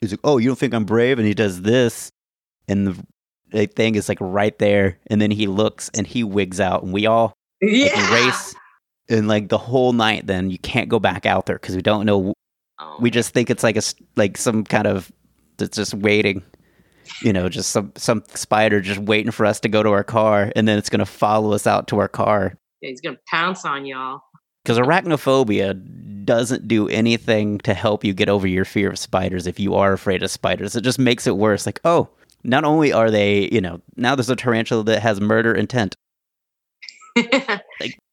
he's 0.00 0.12
like 0.12 0.20
oh 0.22 0.38
you 0.38 0.48
don't 0.48 0.58
think 0.58 0.72
i'm 0.72 0.84
brave 0.84 1.18
and 1.18 1.26
he 1.26 1.34
does 1.34 1.62
this 1.62 2.12
and 2.68 2.86
the, 2.86 3.06
the 3.50 3.66
thing 3.66 3.96
is 3.96 4.08
like 4.08 4.18
right 4.20 4.56
there 4.58 4.98
and 5.08 5.20
then 5.20 5.32
he 5.32 5.48
looks 5.48 5.90
and 5.94 6.06
he 6.06 6.22
wigs 6.22 6.60
out 6.60 6.84
and 6.84 6.92
we 6.92 7.06
all 7.06 7.32
like, 7.60 7.72
yeah. 7.72 8.14
race 8.14 8.54
and 9.08 9.26
like 9.26 9.48
the 9.48 9.58
whole 9.58 9.92
night 9.92 10.26
then 10.26 10.48
you 10.50 10.58
can't 10.58 10.88
go 10.88 11.00
back 11.00 11.26
out 11.26 11.46
there 11.46 11.56
because 11.56 11.74
we 11.74 11.82
don't 11.82 12.06
know 12.06 12.32
Oh, 12.78 12.96
we 13.00 13.10
just 13.10 13.32
think 13.32 13.48
it's 13.48 13.62
like 13.62 13.76
a 13.76 13.82
like 14.16 14.36
some 14.36 14.62
kind 14.62 14.86
of 14.86 15.10
it's 15.58 15.76
just 15.76 15.94
waiting 15.94 16.42
you 17.22 17.32
know 17.32 17.48
just 17.48 17.70
some 17.70 17.92
some 17.96 18.22
spider 18.34 18.80
just 18.80 19.00
waiting 19.00 19.30
for 19.32 19.46
us 19.46 19.60
to 19.60 19.68
go 19.68 19.82
to 19.82 19.90
our 19.90 20.04
car 20.04 20.52
and 20.56 20.66
then 20.66 20.78
it's 20.78 20.90
going 20.90 20.98
to 21.00 21.06
follow 21.06 21.52
us 21.52 21.66
out 21.66 21.88
to 21.88 21.98
our 21.98 22.08
car 22.08 22.58
Yeah, 22.82 22.90
he's 22.90 23.00
gonna 23.00 23.18
pounce 23.30 23.64
on 23.64 23.86
y'all. 23.86 24.20
because 24.64 24.78
arachnophobia 24.78 26.24
doesn't 26.24 26.66
do 26.66 26.88
anything 26.88 27.58
to 27.58 27.72
help 27.74 28.04
you 28.04 28.12
get 28.12 28.28
over 28.28 28.46
your 28.48 28.64
fear 28.64 28.90
of 28.90 28.98
spiders 28.98 29.46
if 29.46 29.60
you 29.60 29.74
are 29.74 29.92
afraid 29.92 30.22
of 30.24 30.30
spiders. 30.30 30.74
It 30.74 30.80
just 30.82 30.98
makes 30.98 31.24
it 31.28 31.36
worse. 31.36 31.66
Like, 31.66 31.80
oh, 31.84 32.08
not 32.42 32.64
only 32.64 32.92
are 32.92 33.12
they, 33.12 33.48
you 33.52 33.60
know, 33.60 33.80
now 33.96 34.16
there's 34.16 34.28
a 34.28 34.34
tarantula 34.34 34.82
that 34.84 35.02
has 35.02 35.20
murder 35.20 35.54
intent. 35.54 35.94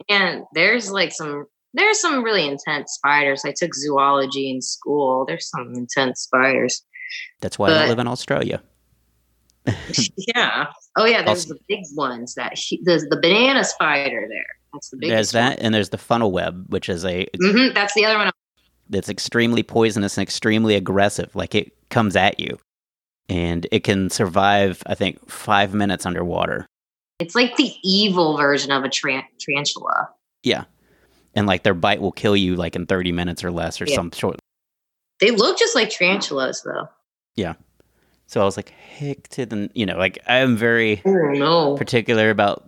and 0.10 0.43
there's 0.53 0.91
like 0.91 1.12
some 1.12 1.45
there's 1.73 1.99
some 1.99 2.23
really 2.23 2.45
intense 2.47 2.93
spiders. 2.93 3.43
I 3.45 3.53
took 3.56 3.73
zoology 3.73 4.51
in 4.51 4.62
school. 4.62 5.25
There's 5.27 5.49
some 5.49 5.73
intense 5.75 6.21
spiders. 6.21 6.84
That's 7.41 7.58
why 7.58 7.71
I 7.71 7.88
live 7.88 7.97
in 7.99 8.08
Australia. 8.08 8.62
yeah. 10.36 10.67
Oh 10.97 11.06
yeah, 11.06 11.23
there's 11.23 11.45
Also- 11.45 11.54
the 11.56 11.60
big 11.67 11.84
ones 11.95 12.36
that 12.36 12.58
he, 12.58 12.80
there's 12.84 13.04
the 13.06 13.17
banana 13.21 13.63
spider 13.63 14.26
there. 14.30 14.45
That's 14.73 14.89
the 14.89 14.97
biggest. 14.97 15.12
One. 15.12 15.15
There's 15.15 15.32
that, 15.58 15.60
and 15.63 15.73
there's 15.73 15.89
the 15.89 15.97
funnel 15.97 16.32
web, 16.32 16.65
which 16.69 16.89
is 16.89 17.06
a 17.06 17.28
hmm 17.41 17.73
that's 17.73 17.93
the 17.93 18.06
other 18.06 18.17
one. 18.17 18.32
that's 18.89 19.10
extremely 19.10 19.63
poisonous 19.63 20.17
and 20.17 20.23
extremely 20.23 20.76
aggressive. 20.76 21.36
Like 21.36 21.56
it 21.56 21.71
comes 21.89 22.15
at 22.15 22.39
you, 22.39 22.58
and 23.30 23.67
it 23.71 23.84
can 23.84 24.10
survive, 24.10 24.82
I 24.88 24.95
think, 24.95 25.30
five 25.30 25.73
minutes 25.73 26.06
underwater. 26.06 26.65
It's 27.19 27.36
like 27.36 27.56
the 27.56 27.71
evil 27.84 28.36
version 28.38 28.71
of 28.71 28.84
a 28.84 28.89
tran- 28.89 29.23
tarantula. 29.39 30.10
Yeah, 30.41 30.65
and 31.36 31.45
like 31.47 31.63
their 31.63 31.76
bite 31.76 32.02
will 32.02 32.12
kill 32.12 32.36
you 32.36 32.56
like 32.56 32.76
in 32.76 32.86
30 32.88 33.12
minutes 33.12 33.43
or 33.43 33.52
less, 33.52 33.80
or 33.80 33.86
Yeah. 33.86 33.95
some 33.95 34.12
short. 34.12 34.39
They 35.19 35.32
look 35.32 35.58
just 35.58 35.76
like 35.76 35.89
tarantulas, 35.91 36.63
though. 36.65 36.89
So 38.34 38.41
I 38.41 38.46
was 38.46 38.58
like, 38.58 38.72
heck 38.72 39.28
to 39.30 39.46
the, 39.46 39.69
you 39.76 39.86
know, 39.86 39.96
like 39.96 40.17
I 40.28 40.38
am 40.38 40.58
very 40.58 41.04
Oh 41.06 41.12
no! 41.34 41.78
particular 41.78 42.32
about 42.32 42.67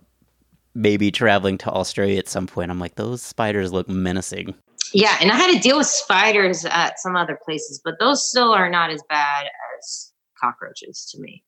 maybe 0.76 1.10
traveling 1.10 1.58
to 1.58 1.70
Australia 1.72 2.18
at 2.20 2.28
some 2.28 2.46
point. 2.46 2.70
I'm 2.70 2.78
like, 2.78 2.94
those 2.94 3.20
spiders 3.20 3.72
look 3.72 3.88
menacing. 3.88 4.54
Yeah, 4.94 5.16
and 5.20 5.32
I 5.32 5.34
had 5.34 5.52
to 5.52 5.58
deal 5.58 5.78
with 5.78 5.88
spiders 5.88 6.64
at 6.66 7.00
some 7.00 7.16
other 7.16 7.36
places, 7.44 7.80
but 7.84 7.94
those 7.98 8.28
still 8.28 8.52
are 8.52 8.70
not 8.70 8.90
as 8.90 9.02
bad 9.08 9.46
as 9.78 10.12
cockroaches 10.40 11.10
to 11.12 11.20
me 11.20 11.42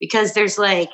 because 0.00 0.34
there's 0.34 0.58
like 0.58 0.90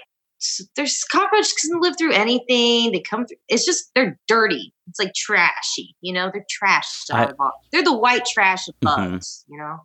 there's 0.76 1.02
cockroaches 1.10 1.54
can 1.54 1.80
live 1.80 1.94
through 1.96 2.12
anything. 2.12 2.92
They 2.92 3.00
come 3.00 3.24
through. 3.24 3.38
It's 3.48 3.64
just 3.64 3.90
they're 3.94 4.18
dirty. 4.28 4.74
It's 4.88 4.98
like 5.00 5.14
trashy. 5.14 5.96
You 6.02 6.12
know, 6.12 6.28
they're 6.30 6.44
trash. 6.50 6.86
I- 7.10 7.32
They're 7.72 7.82
the 7.82 7.96
white 7.96 8.26
trash 8.26 8.68
of 8.68 8.74
Mhm. 8.80 8.94
bugs. 8.96 9.46
You 9.48 9.56
know. 9.56 9.78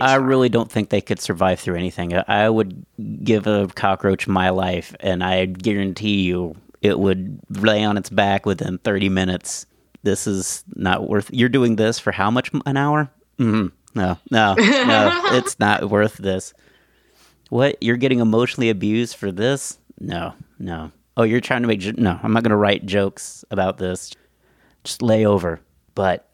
I 0.00 0.16
really 0.16 0.48
don't 0.48 0.70
think 0.70 0.88
they 0.90 1.00
could 1.00 1.20
survive 1.20 1.60
through 1.60 1.76
anything. 1.76 2.14
I- 2.16 2.50
would 2.50 2.84
give 3.22 3.46
a 3.46 3.66
cockroach 3.68 4.26
my 4.28 4.50
life, 4.50 4.94
and 5.00 5.22
I 5.22 5.46
guarantee 5.46 6.22
you 6.22 6.56
it 6.82 6.98
would 6.98 7.40
lay 7.50 7.84
on 7.84 7.96
its 7.96 8.10
back 8.10 8.46
within 8.46 8.78
30 8.78 9.08
minutes. 9.08 9.66
This 10.02 10.26
is 10.26 10.64
not 10.74 11.08
worth. 11.08 11.30
You're 11.32 11.48
doing 11.48 11.76
this 11.76 11.98
for 11.98 12.12
how 12.12 12.30
much 12.30 12.50
an 12.64 12.76
hour? 12.76 13.10
mm 13.38 13.72
No, 13.94 14.18
no, 14.30 14.54
no. 14.54 15.22
it's 15.36 15.58
not 15.58 15.90
worth 15.90 16.16
this. 16.16 16.54
What? 17.50 17.82
You're 17.82 17.96
getting 17.96 18.20
emotionally 18.20 18.70
abused 18.70 19.16
for 19.16 19.32
this? 19.32 19.78
No, 20.00 20.34
no. 20.58 20.92
Oh, 21.16 21.22
you're 21.22 21.40
trying 21.40 21.62
to 21.62 21.68
make. 21.68 21.82
No, 21.98 22.18
I'm 22.22 22.32
not 22.32 22.42
going 22.42 22.50
to 22.50 22.56
write 22.56 22.86
jokes 22.86 23.44
about 23.50 23.78
this. 23.78 24.12
Just 24.84 25.02
lay 25.02 25.24
over. 25.26 25.60
But 25.94 26.28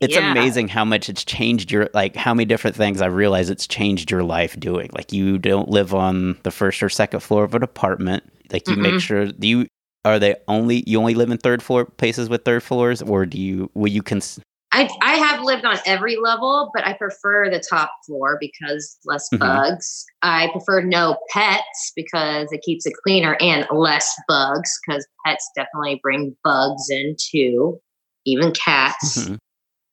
it's 0.00 0.14
Yeah. 0.14 0.30
amazing 0.30 0.68
how 0.68 0.84
much 0.84 1.08
it's 1.08 1.24
changed 1.24 1.70
your 1.70 1.88
like 1.94 2.16
how 2.16 2.34
many 2.34 2.46
different 2.46 2.76
things 2.76 3.00
I 3.00 3.06
realize 3.06 3.50
it's 3.50 3.66
changed 3.66 4.10
your 4.10 4.22
life 4.22 4.58
doing. 4.58 4.90
Like 4.94 5.12
you 5.12 5.38
don't 5.38 5.68
live 5.68 5.94
on 5.94 6.38
the 6.42 6.50
first 6.50 6.82
or 6.82 6.88
second 6.88 7.20
floor 7.20 7.44
of 7.44 7.54
an 7.54 7.62
apartment. 7.62 8.24
Like 8.52 8.68
you 8.68 8.76
make 8.76 8.94
Mm-mm. 8.94 9.00
sure 9.00 9.26
do 9.26 9.46
you 9.46 9.66
are 10.04 10.18
they 10.18 10.36
only 10.48 10.82
you 10.86 10.98
only 10.98 11.14
live 11.14 11.30
in 11.30 11.38
third 11.38 11.62
floor 11.62 11.84
places 11.84 12.28
with 12.28 12.44
third 12.44 12.62
floors 12.62 13.02
or 13.02 13.26
do 13.26 13.38
you 13.38 13.70
will 13.74 13.88
you 13.88 14.02
cons 14.02 14.40
I 14.72 14.88
I 15.02 15.16
have 15.16 15.42
lived 15.42 15.64
on 15.64 15.78
every 15.84 16.16
level, 16.16 16.70
but 16.72 16.86
I 16.86 16.92
prefer 16.92 17.50
the 17.50 17.58
top 17.58 17.90
floor 18.06 18.38
because 18.40 18.96
less 19.04 19.28
Mhm. 19.34 19.40
bugs. 19.40 20.04
I 20.22 20.48
prefer 20.52 20.80
no 20.82 21.18
pets 21.30 21.92
because 21.96 22.52
it 22.52 22.62
keeps 22.62 22.86
it 22.86 22.92
cleaner 23.04 23.36
and 23.40 23.66
less 23.72 24.14
bugs 24.28 24.78
because 24.86 25.04
pets 25.26 25.50
definitely 25.56 25.98
bring 26.02 26.36
bugs 26.44 26.88
in 26.88 27.16
too, 27.18 27.80
even 28.24 28.52
cats, 28.52 29.26
Mhm. 29.28 29.38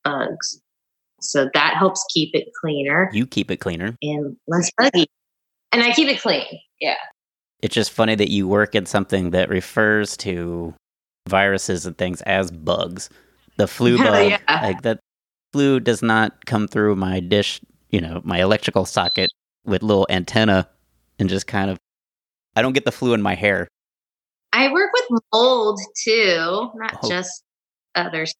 Bugs. 0.04 0.60
So 1.20 1.48
that 1.54 1.74
helps 1.76 2.04
keep 2.14 2.34
it 2.34 2.48
cleaner 2.60 3.10
you 3.12 3.26
keep 3.26 3.50
it 3.50 3.56
cleaner. 3.58 3.96
and 4.02 4.36
less 4.46 4.70
buggy. 4.78 5.06
And 5.72 5.82
I 5.82 5.92
keep 5.92 6.08
it 6.08 6.20
clean. 6.20 6.44
Yeah. 6.80 6.94
It's 7.60 7.74
just 7.74 7.90
funny 7.90 8.14
that 8.14 8.30
you 8.30 8.46
work 8.46 8.74
in 8.76 8.86
something 8.86 9.30
that 9.30 9.48
refers 9.48 10.16
to 10.18 10.74
viruses 11.28 11.86
and 11.86 11.98
things 11.98 12.22
as 12.22 12.50
bugs. 12.52 13.10
The 13.56 13.66
flu 13.66 13.98
bug, 14.04 14.30
yeah. 14.30 14.38
like 14.62 14.82
that 14.82 15.00
flu 15.52 15.80
does 15.80 16.02
not 16.02 16.46
come 16.46 16.68
through 16.68 16.94
my 16.96 17.18
dish, 17.20 17.60
you 17.90 18.00
know, 18.00 18.20
my 18.24 18.40
electrical 18.40 18.84
socket 18.84 19.30
with 19.64 19.82
little 19.82 20.06
antenna 20.08 20.68
and 21.18 21.28
just 21.28 21.46
kind 21.48 21.68
of 21.70 21.78
I 22.54 22.62
don't 22.62 22.72
get 22.74 22.84
the 22.84 22.92
flu 22.92 23.12
in 23.12 23.22
my 23.22 23.34
hair. 23.34 23.66
I 24.52 24.72
work 24.72 24.90
with 24.94 25.20
mold 25.32 25.80
too, 26.02 26.70
not 26.76 26.98
Oh. 27.02 27.08
just 27.08 27.42
others. 27.94 28.32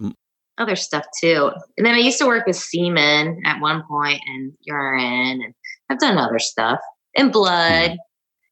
M- 0.00 0.14
other 0.62 0.76
stuff 0.76 1.04
too. 1.20 1.50
And 1.76 1.84
then 1.86 1.94
I 1.94 1.98
used 1.98 2.18
to 2.18 2.26
work 2.26 2.46
with 2.46 2.56
semen 2.56 3.42
at 3.44 3.60
one 3.60 3.82
point 3.88 4.20
and 4.26 4.52
urine, 4.62 5.42
and 5.42 5.54
I've 5.90 5.98
done 5.98 6.16
other 6.18 6.38
stuff 6.38 6.78
and 7.16 7.32
blood. 7.32 7.96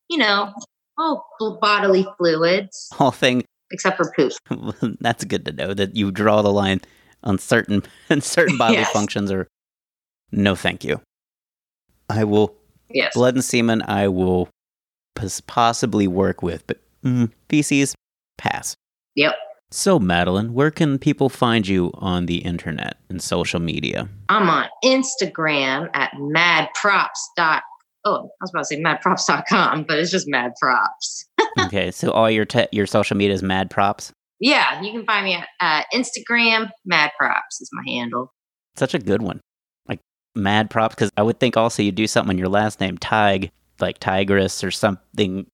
You 0.08 0.18
know, 0.18 0.52
all 0.98 1.24
bodily 1.60 2.06
fluids 2.18 2.88
Whole 2.94 3.12
thing 3.12 3.44
except 3.70 3.96
for 3.96 4.12
poop. 4.16 4.32
that's 5.00 5.24
good 5.24 5.44
to 5.46 5.52
know 5.52 5.72
that 5.72 5.94
you 5.94 6.10
draw 6.10 6.42
the 6.42 6.52
line 6.52 6.80
on 7.22 7.38
certain 7.38 7.82
and 8.10 8.22
certain 8.22 8.58
bodily 8.58 8.80
Yes. 8.80 8.92
functions 8.92 9.30
or 9.30 9.46
no 10.32 10.54
thank 10.56 10.84
you. 10.84 11.00
I 12.08 12.24
will 12.24 12.56
Yes. 12.92 13.14
blood 13.14 13.34
and 13.36 13.44
semen 13.44 13.82
I 13.82 14.08
will 14.08 14.48
possibly 15.46 16.08
work 16.08 16.42
with, 16.42 16.66
but 16.66 16.80
mm, 17.04 17.30
feces 17.48 17.94
pass. 18.36 18.74
Yep. 19.14 19.34
So, 19.72 20.00
Madeline, 20.00 20.52
where 20.52 20.72
can 20.72 20.98
people 20.98 21.28
find 21.28 21.66
you 21.66 21.92
on 21.94 22.26
the 22.26 22.38
internet 22.38 22.96
and 23.08 23.22
social 23.22 23.60
media? 23.60 24.08
I'm 24.28 24.50
on 24.50 24.66
Instagram 24.84 25.88
at 25.94 26.10
madprops. 26.14 27.60
Oh, 28.04 28.24
I 28.24 28.42
was 28.42 28.50
about 28.50 28.60
to 28.60 28.64
say 28.64 28.82
madprops.com, 28.82 29.84
but 29.84 29.98
it's 30.00 30.10
just 30.10 30.26
madprops. 30.26 31.26
okay, 31.66 31.92
so 31.92 32.10
all 32.10 32.28
your 32.28 32.44
te- 32.44 32.66
your 32.72 32.86
social 32.86 33.16
media 33.16 33.34
is 33.34 33.44
mad 33.44 33.70
props. 33.70 34.12
Yeah, 34.40 34.80
you 34.82 34.90
can 34.90 35.04
find 35.04 35.24
me 35.24 35.34
at 35.34 35.46
uh, 35.60 35.82
Instagram. 35.94 36.70
Madprops 36.90 37.60
is 37.60 37.70
my 37.72 37.84
handle. 37.86 38.32
Such 38.74 38.94
a 38.94 38.98
good 38.98 39.22
one, 39.22 39.40
like 39.86 40.00
mad 40.34 40.70
props. 40.70 40.96
Because 40.96 41.10
I 41.16 41.22
would 41.22 41.38
think 41.38 41.56
also 41.56 41.82
you 41.82 41.92
do 41.92 42.08
something 42.08 42.34
on 42.34 42.38
your 42.38 42.48
last 42.48 42.80
name, 42.80 42.98
Teig, 42.98 43.50
like 43.78 44.00
Tigress 44.00 44.64
or 44.64 44.72
something. 44.72 45.46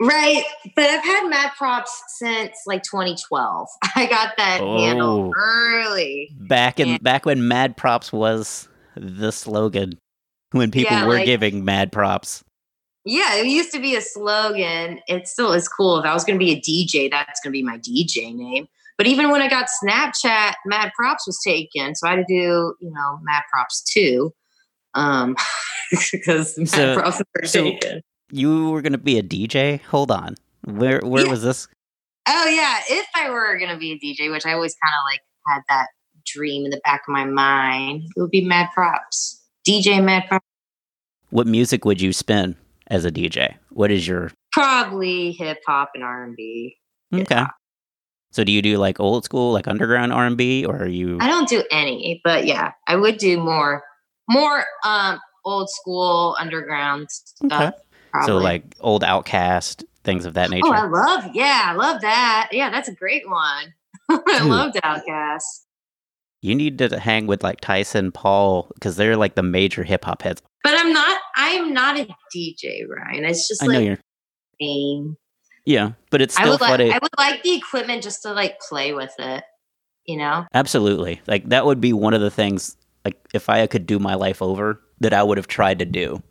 Right, 0.00 0.44
but 0.76 0.84
I've 0.84 1.02
had 1.04 1.28
Mad 1.28 1.50
Props 1.56 2.02
since 2.18 2.56
like 2.66 2.82
2012. 2.84 3.68
I 3.96 4.06
got 4.06 4.34
that 4.36 4.60
Oh. 4.60 4.78
handle 4.78 5.32
early. 5.36 6.30
Back 6.38 6.78
in 6.78 6.88
Yeah. 6.88 6.98
back 7.02 7.26
when 7.26 7.48
mad 7.48 7.76
props 7.76 8.12
was 8.12 8.68
the 8.96 9.32
slogan, 9.32 9.98
when 10.52 10.70
people 10.70 10.96
Yeah, 10.96 11.06
were 11.06 11.14
like- 11.14 11.26
giving 11.26 11.64
mad 11.64 11.90
props. 11.90 12.44
Yeah, 13.04 13.36
it 13.36 13.46
used 13.46 13.72
to 13.72 13.80
be 13.80 13.96
a 13.96 14.00
slogan. 14.02 15.00
It 15.08 15.26
still 15.26 15.52
is 15.52 15.66
cool. 15.66 15.98
If 15.98 16.04
I 16.04 16.12
was 16.12 16.24
going 16.24 16.38
to 16.38 16.44
be 16.44 16.52
a 16.52 16.60
DJ, 16.60 17.10
that's 17.10 17.40
going 17.40 17.52
to 17.52 17.56
be 17.58 17.62
my 17.62 17.78
DJ 17.78 18.34
name. 18.34 18.68
But 18.98 19.06
even 19.06 19.30
when 19.30 19.40
I 19.40 19.48
got 19.48 19.66
Snapchat, 19.82 20.54
Mad 20.66 20.92
Props 20.94 21.26
was 21.26 21.40
taken, 21.42 21.94
so 21.94 22.06
I 22.06 22.10
had 22.10 22.16
to 22.16 22.24
do 22.28 22.74
you 22.80 22.90
know 22.92 23.18
Mad 23.22 23.42
Props 23.52 23.82
too, 23.82 24.32
um, 24.94 25.36
because 26.12 26.56
Mad 26.58 26.68
So- 26.68 26.94
Props 27.00 27.22
were 27.40 27.46
so- 27.48 27.62
taken. 27.64 28.02
You 28.30 28.70
were 28.70 28.82
gonna 28.82 28.98
be 28.98 29.18
a 29.18 29.22
DJ. 29.22 29.80
Hold 29.84 30.10
on. 30.10 30.34
Where 30.64 31.00
where 31.02 31.24
Yeah. 31.24 31.30
was 31.30 31.42
this? 31.42 31.68
Oh 32.28 32.46
yeah, 32.46 32.80
if 32.90 33.06
I 33.14 33.30
were 33.30 33.58
gonna 33.58 33.78
be 33.78 33.92
a 33.92 33.98
DJ, 33.98 34.30
which 34.30 34.44
I 34.44 34.52
always 34.52 34.74
kind 34.84 34.94
of 34.94 35.04
like 35.10 35.20
had 35.48 35.62
that 35.68 35.86
dream 36.26 36.64
in 36.64 36.70
the 36.70 36.80
back 36.84 37.02
of 37.08 37.12
my 37.12 37.24
mind, 37.24 38.02
it 38.16 38.20
would 38.20 38.30
be 38.30 38.44
Mad 38.44 38.68
Props. 38.74 39.42
DJ 39.66 40.02
Mad 40.04 40.24
Props. 40.28 40.44
What 41.30 41.46
music 41.46 41.84
would 41.84 42.00
you 42.00 42.12
spin 42.12 42.56
as 42.88 43.04
a 43.04 43.10
DJ? 43.10 43.54
What 43.70 43.90
is 43.90 44.06
your 44.06 44.30
Probably 44.52 45.32
hip 45.32 45.58
hop 45.66 45.90
and 45.94 46.02
R 46.02 46.24
and 46.24 46.34
B. 46.36 46.76
okay? 47.14 47.44
So 48.32 48.44
do 48.44 48.52
you 48.52 48.60
do 48.60 48.76
like 48.76 49.00
old 49.00 49.24
school, 49.24 49.52
like 49.52 49.66
underground 49.68 50.12
R 50.12 50.26
and 50.26 50.36
B, 50.36 50.64
or 50.66 50.76
are 50.76 50.86
you? 50.88 51.18
I 51.20 51.28
don't 51.28 51.48
do 51.48 51.62
any, 51.70 52.20
but 52.24 52.44
yeah, 52.46 52.72
I 52.86 52.96
would 52.96 53.16
do 53.18 53.40
more, 53.40 53.82
more 54.28 54.64
um 54.84 55.18
old 55.46 55.70
school 55.70 56.36
underground 56.38 57.08
stuff. 57.10 57.74
Probably. 58.10 58.26
So 58.26 58.38
like 58.38 58.64
old 58.80 59.02
OutKast, 59.02 59.84
things 60.04 60.24
of 60.24 60.34
that 60.34 60.50
nature. 60.50 60.66
oh, 60.66 60.72
I 60.72 60.86
love, 60.86 61.30
yeah, 61.34 61.62
I 61.66 61.72
love 61.74 62.00
that. 62.00 62.48
Yeah, 62.52 62.70
that's 62.70 62.88
a 62.88 62.94
great 62.94 63.28
one. 63.28 63.74
I 64.08 64.42
loved 64.44 64.76
OutKast. 64.76 65.64
you 66.40 66.54
need 66.54 66.78
to 66.78 66.98
hang 66.98 67.26
with 67.26 67.42
like 67.42 67.60
Tyson, 67.60 68.12
Paul, 68.12 68.70
because 68.74 68.96
they're 68.96 69.16
like 69.16 69.34
the 69.34 69.42
major 69.42 69.84
hip 69.84 70.04
hop 70.04 70.22
heads. 70.22 70.42
But 70.64 70.74
I'm 70.76 70.92
not. 70.92 71.20
I'm 71.36 71.72
not 71.72 71.98
a 71.98 72.08
DJ, 72.34 72.88
Ryan. 72.88 73.24
It's 73.24 73.46
just 73.46 73.62
I 73.62 73.66
know 73.66 73.78
you're. 73.78 73.98
name. 74.60 75.16
Yeah, 75.64 75.92
but 76.10 76.22
it's 76.22 76.36
I 76.36 76.42
still 76.42 76.52
would 76.52 76.60
like. 76.60 76.80
I 76.80 76.98
would 77.00 77.10
like 77.18 77.42
the 77.42 77.54
equipment 77.54 78.02
just 78.02 78.22
to 78.22 78.32
like 78.32 78.58
play 78.60 78.92
with 78.92 79.14
it. 79.18 79.44
You 80.06 80.16
know. 80.16 80.46
Absolutely. 80.54 81.20
Like 81.26 81.50
that 81.50 81.66
would 81.66 81.80
be 81.80 81.92
one 81.92 82.14
of 82.14 82.22
the 82.22 82.30
things 82.30 82.76
like 83.04 83.16
if 83.34 83.48
I 83.48 83.66
could 83.66 83.86
do 83.86 83.98
my 83.98 84.14
life 84.14 84.40
over 84.40 84.80
that 85.00 85.12
I 85.12 85.22
would 85.22 85.36
have 85.36 85.48
tried 85.48 85.78
to 85.80 85.84
do. 85.84 86.22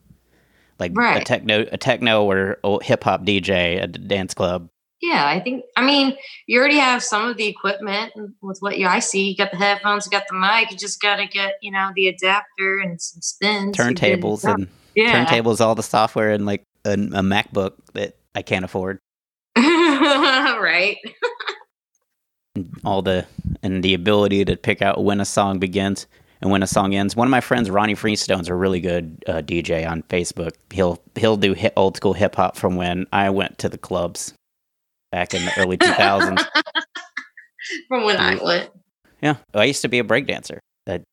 Like 0.80 0.94
a 0.98 1.24
techno 1.24 1.66
a 1.72 1.78
techno 1.78 2.24
or 2.24 2.58
hip 2.84 3.04
hop 3.04 3.24
DJ 3.24 3.78
at 3.82 3.96
a 3.96 4.00
dance 4.00 4.34
club. 4.34 4.70
Yeah, 5.02 5.28
I 5.28 5.40
think. 5.40 5.64
I 5.76 5.86
mean, 5.86 6.18
you 6.48 6.60
already 6.60 6.78
have 6.78 7.04
some 7.04 7.30
of 7.30 7.38
the 7.38 7.46
equipment 7.46 8.14
with 8.42 8.58
what 8.62 8.80
you. 8.80 8.88
I 8.88 9.00
see. 9.00 9.30
You 9.30 9.36
got 9.36 9.52
the 9.52 9.58
headphones. 9.58 10.06
You 10.06 10.12
got 10.12 10.28
the 10.28 10.36
mic. 10.36 10.72
You 10.72 10.78
just 10.78 11.00
got 11.02 11.18
to 11.18 11.28
get 11.28 11.54
you 11.62 11.72
know 11.72 11.92
the 11.96 12.08
adapter 12.08 12.80
and 12.80 13.00
some 13.02 13.22
spins. 13.22 13.78
You're 13.78 13.88
good 13.90 13.98
to 13.98 14.18
Turntables 14.18 14.44
and 14.44 14.68
yeah. 14.96 15.26
turntables 15.26 15.62
all 15.62 15.76
the 15.76 15.84
software 15.84 16.32
and 16.32 16.46
like 16.46 16.64
a, 16.84 16.94
a 16.94 16.96
MacBook 17.22 17.74
that 17.94 18.18
I 18.34 18.42
can't 18.42 18.66
afford. 18.66 19.00
right. 19.56 20.98
And 22.56 22.72
all 22.84 23.04
the 23.04 23.28
and 23.62 23.84
the 23.84 23.94
ability 23.94 24.46
to 24.46 24.56
pick 24.58 24.82
out 24.82 25.04
when 25.04 25.22
a 25.22 25.26
song 25.26 25.60
begins 25.60 26.08
and 26.42 26.52
when 26.52 26.64
a 26.64 26.68
song 26.68 26.94
ends. 26.96 27.16
One 27.16 27.28
of 27.28 27.32
my 27.32 27.42
friends, 27.42 27.70
Ronnie 27.70 27.96
Freestone's 27.96 28.48
a 28.50 28.54
really 28.56 28.80
good 28.80 29.24
uh, 29.28 29.42
DJ 29.42 29.90
on 29.90 30.04
Facebook. 30.04 30.52
He'll 30.72 31.02
he'll 31.16 31.38
do 31.38 31.54
hi- 31.56 31.72
old 31.76 31.96
school 31.98 32.14
hip 32.14 32.36
hop 32.36 32.56
from 32.58 32.76
when 32.76 33.08
I 33.12 33.30
went 33.30 33.58
to 33.60 33.70
the 33.70 33.78
clubs 33.78 34.34
back 35.12 35.34
in 35.34 35.46
the 35.46 35.52
early 35.58 35.78
2000s. 35.78 36.46
From 37.88 38.04
when 38.06 38.18
I 38.18 38.36
went. 38.44 38.70
Yeah, 39.22 39.36
I 39.54 39.66
used 39.66 39.82
to 39.82 39.88
be 39.90 40.00
a 40.00 40.04
breakdancer. 40.04 40.60
That 40.86 41.04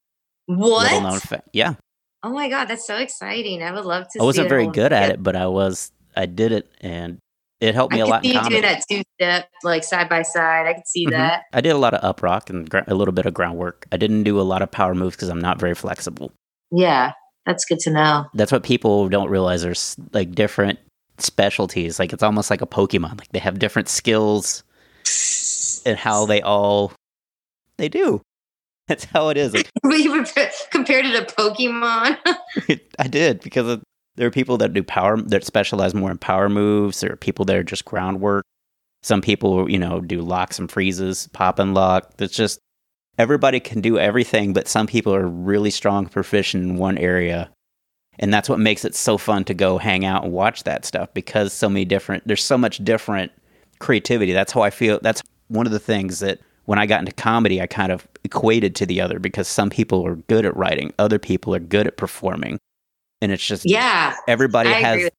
What? 0.47 1.03
known 1.03 1.21
fact. 1.21 1.49
Yeah, 1.53 1.75
Oh 2.23 2.31
my 2.31 2.49
god, 2.49 2.67
that's 2.67 2.87
so 2.87 2.97
exciting! 2.97 3.63
I 3.63 3.73
would 3.73 3.85
love 3.85 4.07
to. 4.13 4.21
I 4.21 4.25
wasn't 4.25 4.49
very 4.49 4.67
good 4.67 4.93
at 4.93 5.11
it, 5.11 5.23
but 5.23 5.37
I 5.37 5.47
was. 5.47 5.91
I 6.17 6.27
did 6.27 6.53
it, 6.53 6.71
and 6.81 7.19
it 7.69 7.75
helped 7.75 7.93
me 7.95 8.01
I 8.01 8.05
a 8.05 8.07
lot 8.07 8.23
see 8.23 8.29
in 8.31 8.35
you 8.35 8.41
comedy. 8.41 8.61
doing 8.61 8.73
that 8.73 8.85
two 8.91 9.03
step, 9.21 9.49
like 9.63 9.85
side 9.85 10.09
by 10.09 10.23
side. 10.23 10.67
I 10.67 10.75
could 10.75 10.87
see 10.87 11.07
Mhm. 11.07 11.11
that. 11.11 11.43
I 11.53 11.61
did 11.61 11.71
a 11.71 11.79
lot 11.79 11.95
of 11.95 12.05
up 12.05 12.23
rock 12.23 12.51
and 12.51 12.69
gr- 12.69 12.79
a 12.87 12.95
little 12.95 13.13
bit 13.13 13.27
of 13.27 13.35
groundwork. 13.35 13.87
I 13.93 13.97
didn't 13.97 14.23
do 14.25 14.41
a 14.41 14.43
lot 14.43 14.63
of 14.63 14.71
power 14.71 14.95
moves 14.95 15.17
because 15.17 15.29
I'm 15.29 15.41
not 15.41 15.59
very 15.59 15.75
flexible. 15.75 16.33
Yeah, 16.71 17.13
that's 17.47 17.65
good 17.65 17.79
to 17.81 17.91
know. 17.91 18.27
That's 18.35 18.53
what 18.53 18.63
people 18.63 19.09
don't 19.09 19.29
realize. 19.31 19.63
There's 19.63 19.97
like 20.13 20.33
different 20.33 20.79
specialties. 21.19 21.99
Like 21.99 22.13
it's 22.13 22.23
almost 22.23 22.51
like 22.51 22.61
a 22.63 22.67
Pokemon. 22.67 23.19
Like 23.19 23.29
they 23.31 23.39
have 23.39 23.59
different 23.59 23.89
skills 23.89 24.63
and 25.87 25.99
how 25.99 26.27
they 26.27 26.41
all 26.43 26.93
they 27.79 27.89
do. 27.89 28.21
That's 28.89 29.05
how 29.07 29.31
it 29.31 29.37
is. 29.39 29.55
Like, 29.55 29.71
we 29.85 30.05
compared 30.71 31.07
it 31.07 31.29
to 31.29 31.35
Pokemon. 31.35 32.19
I 32.99 33.09
did 33.09 33.41
because 33.41 33.67
of, 33.69 33.83
there 34.17 34.27
are 34.27 34.33
people 34.33 34.59
that 34.59 34.73
do 34.73 34.83
power 34.83 35.21
that 35.21 35.45
specialize 35.45 35.95
more 35.95 36.11
in 36.11 36.19
power 36.19 36.49
moves. 36.49 37.01
There 37.01 37.13
are 37.13 37.17
people 37.17 37.45
that 37.47 37.57
are 37.57 37.65
just 37.65 37.85
groundwork. 37.85 38.45
Some 39.03 39.21
people, 39.21 39.69
you 39.69 39.79
know, 39.79 40.01
do 40.01 40.23
locks 40.23 40.59
and 40.59 40.71
freezes, 40.71 41.29
pop 41.33 41.59
and 41.59 41.75
lock. 41.75 42.13
It's 42.19 42.35
just 42.35 42.59
everybody 43.19 43.61
can 43.61 43.81
do 43.81 43.99
everything, 43.99 44.53
but 44.53 44.69
some 44.69 44.87
people 44.87 45.15
are 45.15 45.27
really 45.27 45.71
strong, 45.71 46.07
proficient 46.07 46.65
in 46.65 46.77
one 46.77 46.97
area. 46.97 47.51
And 48.19 48.33
that's 48.33 48.49
what 48.49 48.61
makes 48.61 48.85
it 48.85 48.95
so 48.95 49.19
fun 49.19 49.45
to 49.45 49.55
go 49.55 49.79
hang 49.79 50.05
out 50.05 50.25
and 50.25 50.33
watch 50.33 50.65
that 50.65 50.85
stuff 50.85 51.13
because 51.13 51.53
so 51.53 51.69
many 51.69 51.85
different, 51.85 52.27
there's 52.27 52.45
so 52.45 52.57
much 52.57 52.83
different 52.85 53.33
creativity. 53.81 54.33
That's 54.33 54.53
how 54.53 54.63
I 54.63 54.71
feel. 54.71 55.01
That's 55.03 55.23
one 55.49 55.67
of 55.67 55.73
the 55.73 55.81
things 55.81 56.21
that 56.21 56.39
when 56.65 56.79
I 56.79 56.87
got 56.87 57.01
into 57.01 57.13
comedy, 57.13 57.61
I 57.61 57.67
kind 57.67 57.93
of 57.93 58.07
equated 58.23 58.75
to 58.77 58.87
the 58.87 59.01
other 59.01 59.19
because 59.19 59.49
some 59.49 59.69
people 59.69 60.07
are 60.07 60.17
good 60.17 60.47
at 60.47 60.57
writing, 60.57 60.95
other 60.99 61.19
people 61.19 61.55
are 61.55 61.61
good 61.61 61.87
at 61.87 61.97
performing. 61.97 62.59
And 63.25 63.33
it's 63.33 63.45
just 63.45 63.65
yeah, 63.67 64.15
everybody 64.29 64.69
I 64.69 64.81
has 64.81 65.11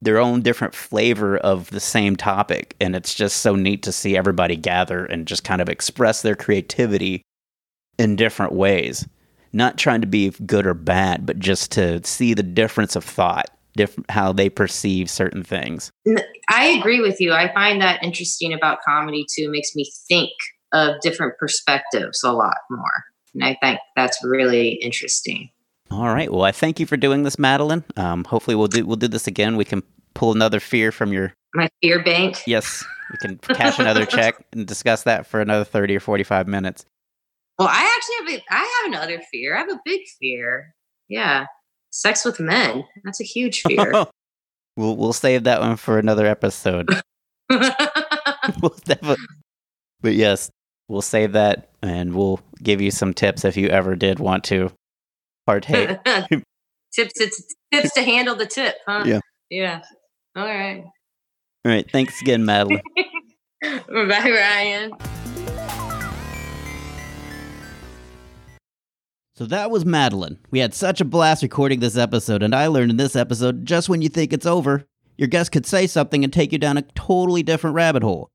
their 0.00 0.18
own 0.18 0.40
different 0.40 0.74
flavor 0.74 1.36
of 1.36 1.68
the 1.70 1.78
same 1.78 2.16
topic. 2.16 2.74
And 2.80 2.96
it's 2.96 3.14
just 3.14 3.42
so 3.42 3.54
neat 3.54 3.82
to 3.82 3.92
see 3.92 4.16
everybody 4.16 4.56
gather 4.56 5.04
and 5.04 5.28
just 5.28 5.44
kind 5.44 5.60
of 5.60 5.68
express 5.68 6.22
their 6.22 6.34
creativity 6.34 7.20
in 7.98 8.16
different 8.16 8.52
ways. 8.54 9.06
Not 9.52 9.76
trying 9.76 10.00
to 10.00 10.06
be 10.06 10.30
good 10.46 10.66
or 10.66 10.72
bad, 10.72 11.26
but 11.26 11.38
just 11.38 11.70
to 11.72 12.02
see 12.02 12.32
the 12.32 12.42
difference 12.42 12.96
of 12.96 13.04
thought, 13.04 13.50
different 13.76 14.10
how 14.10 14.32
they 14.32 14.48
perceive 14.48 15.10
certain 15.10 15.42
things. 15.42 15.90
I 16.48 16.64
agree 16.78 17.00
with 17.00 17.20
you. 17.20 17.34
I 17.34 17.52
find 17.52 17.82
that 17.82 18.02
interesting 18.02 18.54
about 18.54 18.78
comedy 18.88 19.26
too. 19.30 19.44
It 19.48 19.50
makes 19.50 19.76
me 19.76 19.92
think 20.08 20.30
of 20.72 20.98
different 21.02 21.36
perspectives 21.38 22.22
a 22.24 22.32
lot 22.32 22.56
more, 22.70 23.04
and 23.34 23.44
I 23.44 23.58
think 23.60 23.80
that's 23.96 24.24
really 24.24 24.78
interesting. 24.82 25.50
All 25.90 26.06
right. 26.14 26.30
Well, 26.32 26.42
I 26.42 26.52
thank 26.52 26.78
you 26.78 26.86
for 26.86 26.96
doing 26.96 27.24
this, 27.24 27.38
Madeline. 27.38 27.84
Um, 27.96 28.24
hopefully, 28.24 28.54
we'll 28.54 28.68
do 28.68 28.86
we'll 28.86 28.96
do 28.96 29.08
this 29.08 29.26
again. 29.26 29.56
We 29.56 29.64
can 29.64 29.82
pull 30.14 30.32
another 30.32 30.60
fear 30.60 30.92
from 30.92 31.12
your 31.12 31.32
My 31.54 31.68
fear 31.82 32.02
bank. 32.02 32.42
yes. 32.46 32.84
We 33.10 33.16
can 33.18 33.38
cash 33.38 33.78
another 33.80 34.04
check 34.06 34.36
and 34.52 34.66
discuss 34.66 35.02
that 35.02 35.26
for 35.26 35.40
another 35.40 35.64
thirty 35.64 35.96
or 35.96 36.00
forty 36.00 36.22
five 36.22 36.46
minutes. 36.46 36.84
Well, 37.58 37.68
I 37.68 37.96
actually 37.96 38.34
have 38.34 38.40
a, 38.40 38.54
I 38.54 38.82
have 38.84 38.92
another 38.92 39.20
fear. 39.32 39.56
I 39.56 39.60
have 39.60 39.68
a 39.70 39.80
big 39.84 40.02
fear. 40.20 40.74
Yeah, 41.08 41.46
sex 41.90 42.24
with 42.24 42.38
men. 42.38 42.84
That's 43.04 43.20
a 43.20 43.24
huge 43.24 43.62
fear. 43.62 43.92
we'll 44.76 44.96
we'll 44.96 45.12
save 45.12 45.42
that 45.44 45.60
one 45.60 45.76
for 45.76 45.98
another 45.98 46.26
episode. 46.26 46.88
we'll 47.50 48.76
definitely, 48.84 49.16
but 50.00 50.14
yes, 50.14 50.50
we'll 50.88 51.02
save 51.02 51.32
that 51.32 51.70
and 51.82 52.14
we'll 52.14 52.38
give 52.62 52.80
you 52.80 52.92
some 52.92 53.12
tips 53.12 53.44
if 53.44 53.56
you 53.56 53.66
ever 53.68 53.96
did 53.96 54.20
want 54.20 54.44
to 54.44 54.70
partake. 55.50 55.98
tips, 56.92 57.14
to, 57.14 57.30
tips 57.72 57.94
to 57.94 58.02
handle 58.02 58.36
the 58.36 58.46
tip, 58.46 58.76
huh? 58.86 59.04
Yeah. 59.06 59.20
Yeah. 59.50 59.82
All 60.36 60.44
right. 60.44 60.84
All 61.64 61.72
right, 61.72 61.90
thanks 61.90 62.20
again, 62.22 62.44
Madeline. 62.44 62.80
Bye, 63.62 64.30
Ryan. 64.30 64.92
So 69.34 69.46
that 69.46 69.70
was 69.70 69.84
Madeline. 69.84 70.38
We 70.50 70.58
had 70.58 70.74
such 70.74 71.00
a 71.00 71.04
blast 71.04 71.42
recording 71.42 71.80
this 71.80 71.96
episode, 71.96 72.42
and 72.42 72.54
I 72.54 72.66
learned 72.66 72.90
in 72.90 72.96
this 72.96 73.16
episode 73.16 73.64
just 73.66 73.88
when 73.88 74.02
you 74.02 74.08
think 74.08 74.32
it's 74.32 74.46
over, 74.46 74.84
your 75.16 75.28
guest 75.28 75.52
could 75.52 75.66
say 75.66 75.86
something 75.86 76.24
and 76.24 76.32
take 76.32 76.52
you 76.52 76.58
down 76.58 76.78
a 76.78 76.82
totally 76.94 77.42
different 77.42 77.76
rabbit 77.76 78.02
hole. 78.02 78.30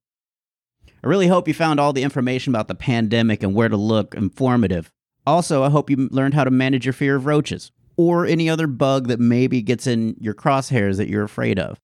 I 1.03 1.07
really 1.07 1.27
hope 1.27 1.47
you 1.47 1.53
found 1.53 1.79
all 1.79 1.93
the 1.93 2.03
information 2.03 2.51
about 2.51 2.67
the 2.67 2.75
pandemic 2.75 3.43
and 3.43 3.53
where 3.53 3.69
to 3.69 3.77
look 3.77 4.15
informative. 4.15 4.91
Also, 5.27 5.63
I 5.63 5.69
hope 5.69 5.89
you 5.89 6.07
learned 6.11 6.33
how 6.33 6.43
to 6.43 6.51
manage 6.51 6.85
your 6.85 6.93
fear 6.93 7.15
of 7.15 7.25
roaches 7.25 7.71
or 7.97 8.25
any 8.25 8.49
other 8.49 8.67
bug 8.67 9.07
that 9.07 9.19
maybe 9.19 9.61
gets 9.61 9.87
in 9.87 10.15
your 10.19 10.33
crosshairs 10.33 10.97
that 10.97 11.07
you're 11.07 11.23
afraid 11.23 11.57
of. 11.59 11.79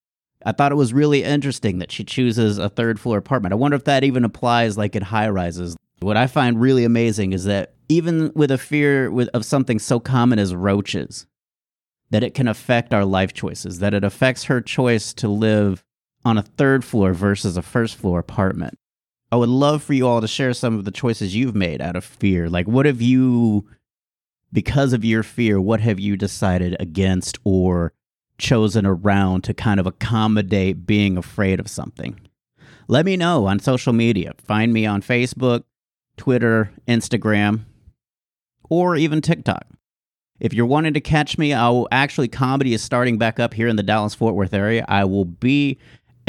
I 0.46 0.52
thought 0.52 0.72
it 0.72 0.76
was 0.76 0.94
really 0.94 1.24
interesting 1.24 1.80
that 1.80 1.92
she 1.92 2.04
chooses 2.04 2.58
a 2.58 2.70
third 2.70 3.00
floor 3.00 3.18
apartment. 3.18 3.54
I 3.54 3.58
wonder 3.58 3.76
if 3.78 3.84
that 3.86 4.04
even 4.04 4.24
applies 4.24 4.78
like 4.78 4.96
in 4.96 5.04
high 5.04 5.30
rises. 5.30 5.76
What 6.00 6.18
I 6.18 6.28
find 6.28 6.60
really 6.60 6.84
amazing 6.84 7.34
is 7.34 7.46
that 7.46 7.76
even 7.90 8.32
with 8.34 8.52
a 8.52 8.58
fear 8.58 9.12
with, 9.12 9.30
of 9.30 9.46
something 9.46 9.78
so 9.78 10.00
common 10.00 10.40
as 10.40 10.56
roaches, 10.56 11.28
that 12.10 12.24
it 12.24 12.34
can 12.34 12.48
affect 12.48 12.94
our 12.94 13.06
life 13.06 13.34
choices, 13.34 13.80
that 13.80 13.94
it 13.94 14.04
affects 14.04 14.46
her 14.46 14.62
choice 14.62 15.14
to 15.14 15.28
live 15.28 15.84
on 16.26 16.38
a 16.38 16.44
third 16.44 16.84
floor 16.84 17.14
versus 17.14 17.56
a 17.56 17.62
first 17.62 17.96
floor 17.96 18.20
apartment. 18.20 18.78
I 19.32 19.38
would 19.38 19.50
love 19.50 19.82
for 19.82 19.94
you 19.94 20.08
all 20.08 20.20
to 20.20 20.28
share 20.28 20.54
some 20.54 20.78
of 20.78 20.84
the 20.84 20.92
choices 20.92 21.36
you've 21.36 21.56
made 21.56 21.82
out 21.82 21.96
of 21.96 22.04
fear. 22.04 22.50
Like, 22.50 22.68
what 22.68 22.86
have 22.86 23.02
you, 23.02 23.66
because 24.52 24.92
of 24.92 25.06
your 25.06 25.24
fear, 25.24 25.62
what 25.62 25.80
have 25.80 26.00
you 26.00 26.18
decided 26.18 26.76
against 26.80 27.38
or 27.46 27.94
chosen 28.38 28.86
around 28.86 29.44
to 29.46 29.54
kind 29.54 29.80
of 29.80 29.88
accommodate 29.88 30.86
being 30.86 31.18
afraid 31.18 31.60
of 31.62 31.70
something? 31.70 32.20
Let 32.90 33.06
me 33.06 33.16
know 33.16 33.46
on 33.46 33.60
social 33.60 33.94
media. 33.94 34.34
Find 34.44 34.74
me 34.74 34.86
on 34.86 35.02
Facebook, 35.02 35.64
Twitter, 36.18 36.72
Instagram, 36.88 37.62
or 38.70 38.98
even 38.98 39.22
TikTok. 39.22 39.66
If 40.42 40.54
you're 40.54 40.66
wanting 40.66 40.96
to 40.96 41.02
catch 41.02 41.38
me, 41.38 41.54
I 41.54 41.70
will 41.70 41.88
actually 41.92 42.28
comedy 42.28 42.74
is 42.74 42.82
starting 42.82 43.18
back 43.18 43.40
up 43.40 43.54
here 43.54 43.68
in 43.68 43.76
the 43.76 43.84
Dallas 43.84 44.16
Fort 44.16 44.36
Worth 44.36 44.54
area. 44.54 44.84
I 44.90 45.06
will 45.06 45.24
be 45.24 45.78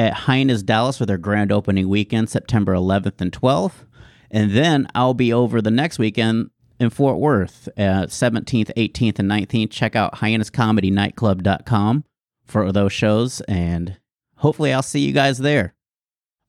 at 0.03 0.14
Hyenas 0.14 0.64
Dallas 0.64 0.98
for 0.98 1.07
their 1.07 1.16
grand 1.16 1.53
opening 1.53 1.88
weekend, 1.88 2.28
September 2.28 2.74
11th 2.74 3.20
and 3.20 3.30
12th. 3.30 3.86
And 4.32 4.50
then 4.50 4.88
I'll 4.96 5.14
be 5.14 5.32
over 5.32 5.62
the 5.62 5.70
next 5.70 6.00
weekend 6.00 6.50
in 6.80 6.90
Fort 6.90 7.18
Worth, 7.18 7.68
uh, 7.76 8.07
17th, 8.07 8.72
18th, 8.76 9.20
and 9.20 9.30
19th. 9.30 9.70
Check 9.70 9.94
out 9.94 10.16
hyenascomedynightclub.com 10.16 12.05
for 12.44 12.72
those 12.72 12.92
shows, 12.92 13.40
and 13.42 13.98
hopefully 14.38 14.72
I'll 14.72 14.82
see 14.82 15.00
you 15.00 15.12
guys 15.12 15.38
there. 15.38 15.74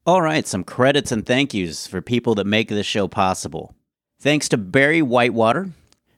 All 0.06 0.24
right, 0.24 0.48
some 0.48 0.64
credits 0.64 1.12
and 1.12 1.24
thank 1.24 1.54
yous 1.54 1.86
for 1.86 2.02
people 2.02 2.34
that 2.36 2.48
make 2.48 2.70
this 2.70 2.88
show 2.88 3.08
possible. 3.08 3.76
Thanks 4.20 4.50
to 4.50 4.58
Barry 4.58 5.04
Whitewater, 5.04 5.70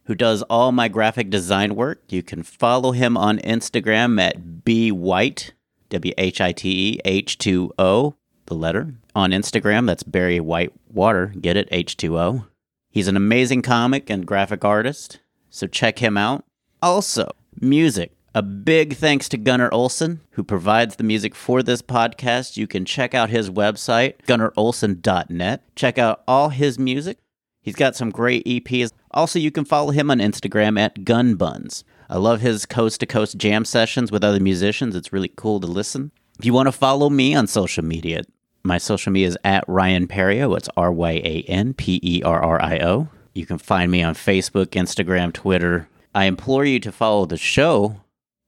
who 0.06 0.16
does 0.16 0.42
all 0.44 0.72
my 0.72 0.88
graphic 0.88 1.30
design 1.30 1.76
work. 1.76 2.02
You 2.08 2.24
can 2.24 2.44
follow 2.44 2.94
him 2.94 3.18
on 3.18 3.40
Instagram 3.40 4.22
at 4.22 4.64
bwhite, 4.64 5.52
W 5.90 6.14
H 6.18 6.42
I 6.42 6.52
T 6.52 6.94
E 6.94 7.00
H 7.06 7.38
2 7.38 7.74
O, 7.78 8.16
the 8.46 8.56
letter. 8.56 8.96
On 9.16 9.32
Instagram, 9.32 9.88
that's 9.88 10.04
Barry 10.04 10.40
Whitewater, 10.40 11.28
get 11.40 11.58
it, 11.58 11.68
H 11.72 11.98
2 11.98 12.18
O. 12.18 12.46
He's 12.90 13.08
an 13.08 13.18
amazing 13.18 13.62
comic 13.62 14.10
and 14.10 14.26
graphic 14.26 14.64
artist, 14.64 15.20
so 15.50 15.68
check 15.68 16.00
him 16.00 16.18
out. 16.18 16.46
Also, 16.82 17.30
music. 17.60 18.12
A 18.34 18.42
big 18.42 18.96
thanks 18.98 19.30
to 19.30 19.38
Gunnar 19.38 19.74
Olsen, 19.74 20.20
who 20.32 20.44
provides 20.44 20.98
the 20.98 21.06
music 21.06 21.34
for 21.34 21.64
this 21.64 21.82
podcast. 21.82 22.58
You 22.58 22.68
can 22.68 22.84
check 22.84 23.14
out 23.14 23.30
his 23.30 23.50
website, 23.50 24.16
gunnarolsen.net. 24.28 25.64
Check 25.76 25.98
out 25.98 26.22
all 26.28 26.50
his 26.50 26.78
music. 26.78 27.18
He's 27.62 27.76
got 27.76 27.96
some 27.96 28.12
great 28.12 28.46
EPs. 28.46 28.92
Also, 29.12 29.40
you 29.40 29.52
can 29.52 29.64
follow 29.66 29.92
him 29.92 30.12
on 30.12 30.20
Instagram 30.20 30.78
at 30.78 30.98
Gunbuns. 31.06 31.84
I 32.10 32.18
love 32.18 32.42
his 32.42 32.66
coast 32.66 33.00
to 33.00 33.06
coast 33.06 33.38
jam 33.38 33.66
sessions 33.66 34.12
with 34.12 34.24
other 34.24 34.40
musicians. 34.40 34.96
It's 34.96 35.14
really 35.14 35.32
cool 35.36 35.60
to 35.60 35.68
listen. 35.68 36.12
If 36.40 36.46
you 36.46 36.54
want 36.54 36.68
to 36.68 36.72
follow 36.72 37.10
me 37.10 37.34
on 37.34 37.48
social 37.48 37.84
media, 37.84 38.24
my 38.64 38.78
social 38.78 39.12
media 39.12 39.30
is 39.30 39.38
at 39.44 39.64
Ryan 39.68 40.08
Perrio. 40.08 40.56
It's 40.58 40.70
R 40.76 40.92
Y 40.92 41.12
A 41.12 41.46
N 41.48 41.74
P 41.74 42.00
E 42.04 42.22
R 42.24 42.42
R 42.42 42.62
I 42.62 42.80
O. 42.80 43.08
You 43.34 43.46
can 43.46 43.58
find 43.58 43.92
me 43.92 44.02
on 44.02 44.14
Facebook, 44.16 44.68
Instagram, 44.68 45.34
Twitter. 45.34 45.88
I 46.14 46.26
implore 46.26 46.66
you 46.66 46.80
to 46.82 46.92
follow 46.92 47.26
the 47.26 47.38
show 47.38 48.02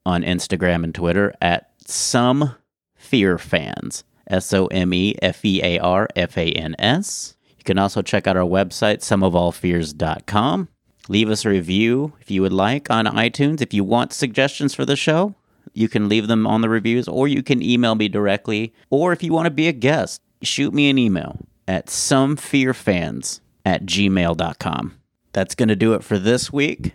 on 0.05 0.23
Instagram 0.23 0.83
and 0.83 0.95
Twitter 0.95 1.33
at 1.41 1.71
Some 1.85 2.55
Fear 2.95 3.37
Fans. 3.37 4.03
S 4.29 4.53
O 4.53 4.67
M 4.67 4.93
E 4.93 5.15
F 5.21 5.43
E 5.45 5.61
A 5.63 5.79
R 5.79 6.07
F 6.15 6.37
A 6.37 6.51
N 6.51 6.75
S. 6.79 7.35
You 7.57 7.63
can 7.63 7.77
also 7.77 8.01
check 8.01 8.27
out 8.27 8.37
our 8.37 8.43
website, 8.43 8.99
someofallfears.com. 8.99 10.69
Leave 11.09 11.29
us 11.29 11.45
a 11.45 11.49
review 11.49 12.13
if 12.19 12.29
you 12.29 12.41
would 12.41 12.53
like 12.53 12.89
on 12.89 13.05
iTunes. 13.05 13.61
If 13.61 13.73
you 13.73 13.83
want 13.83 14.13
suggestions 14.13 14.73
for 14.73 14.85
the 14.85 14.95
show, 14.95 15.35
you 15.73 15.87
can 15.87 16.09
leave 16.09 16.27
them 16.27 16.45
on 16.45 16.61
the 16.61 16.69
reviews 16.69 17.07
or 17.07 17.27
you 17.27 17.43
can 17.43 17.61
email 17.61 17.95
me 17.95 18.07
directly. 18.07 18.73
Or 18.89 19.13
if 19.13 19.23
you 19.23 19.31
want 19.31 19.45
to 19.45 19.51
be 19.51 19.67
a 19.67 19.73
guest, 19.73 20.21
shoot 20.41 20.73
me 20.73 20.89
an 20.89 20.97
email 20.97 21.39
at 21.67 21.87
somefearfans 21.87 23.41
at 23.65 23.85
gmail.com. 23.85 24.93
That's 25.33 25.55
going 25.55 25.69
to 25.69 25.75
do 25.75 25.93
it 25.93 26.03
for 26.03 26.17
this 26.17 26.51
week. 26.51 26.93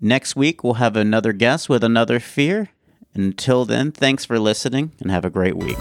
Next 0.00 0.34
week, 0.34 0.64
we'll 0.64 0.74
have 0.74 0.96
another 0.96 1.32
guest 1.32 1.68
with 1.68 1.84
another 1.84 2.18
fear. 2.18 2.70
Until 3.14 3.64
then, 3.64 3.92
thanks 3.92 4.24
for 4.24 4.38
listening 4.38 4.92
and 5.00 5.10
have 5.10 5.24
a 5.24 5.30
great 5.30 5.56
week. 5.56 5.78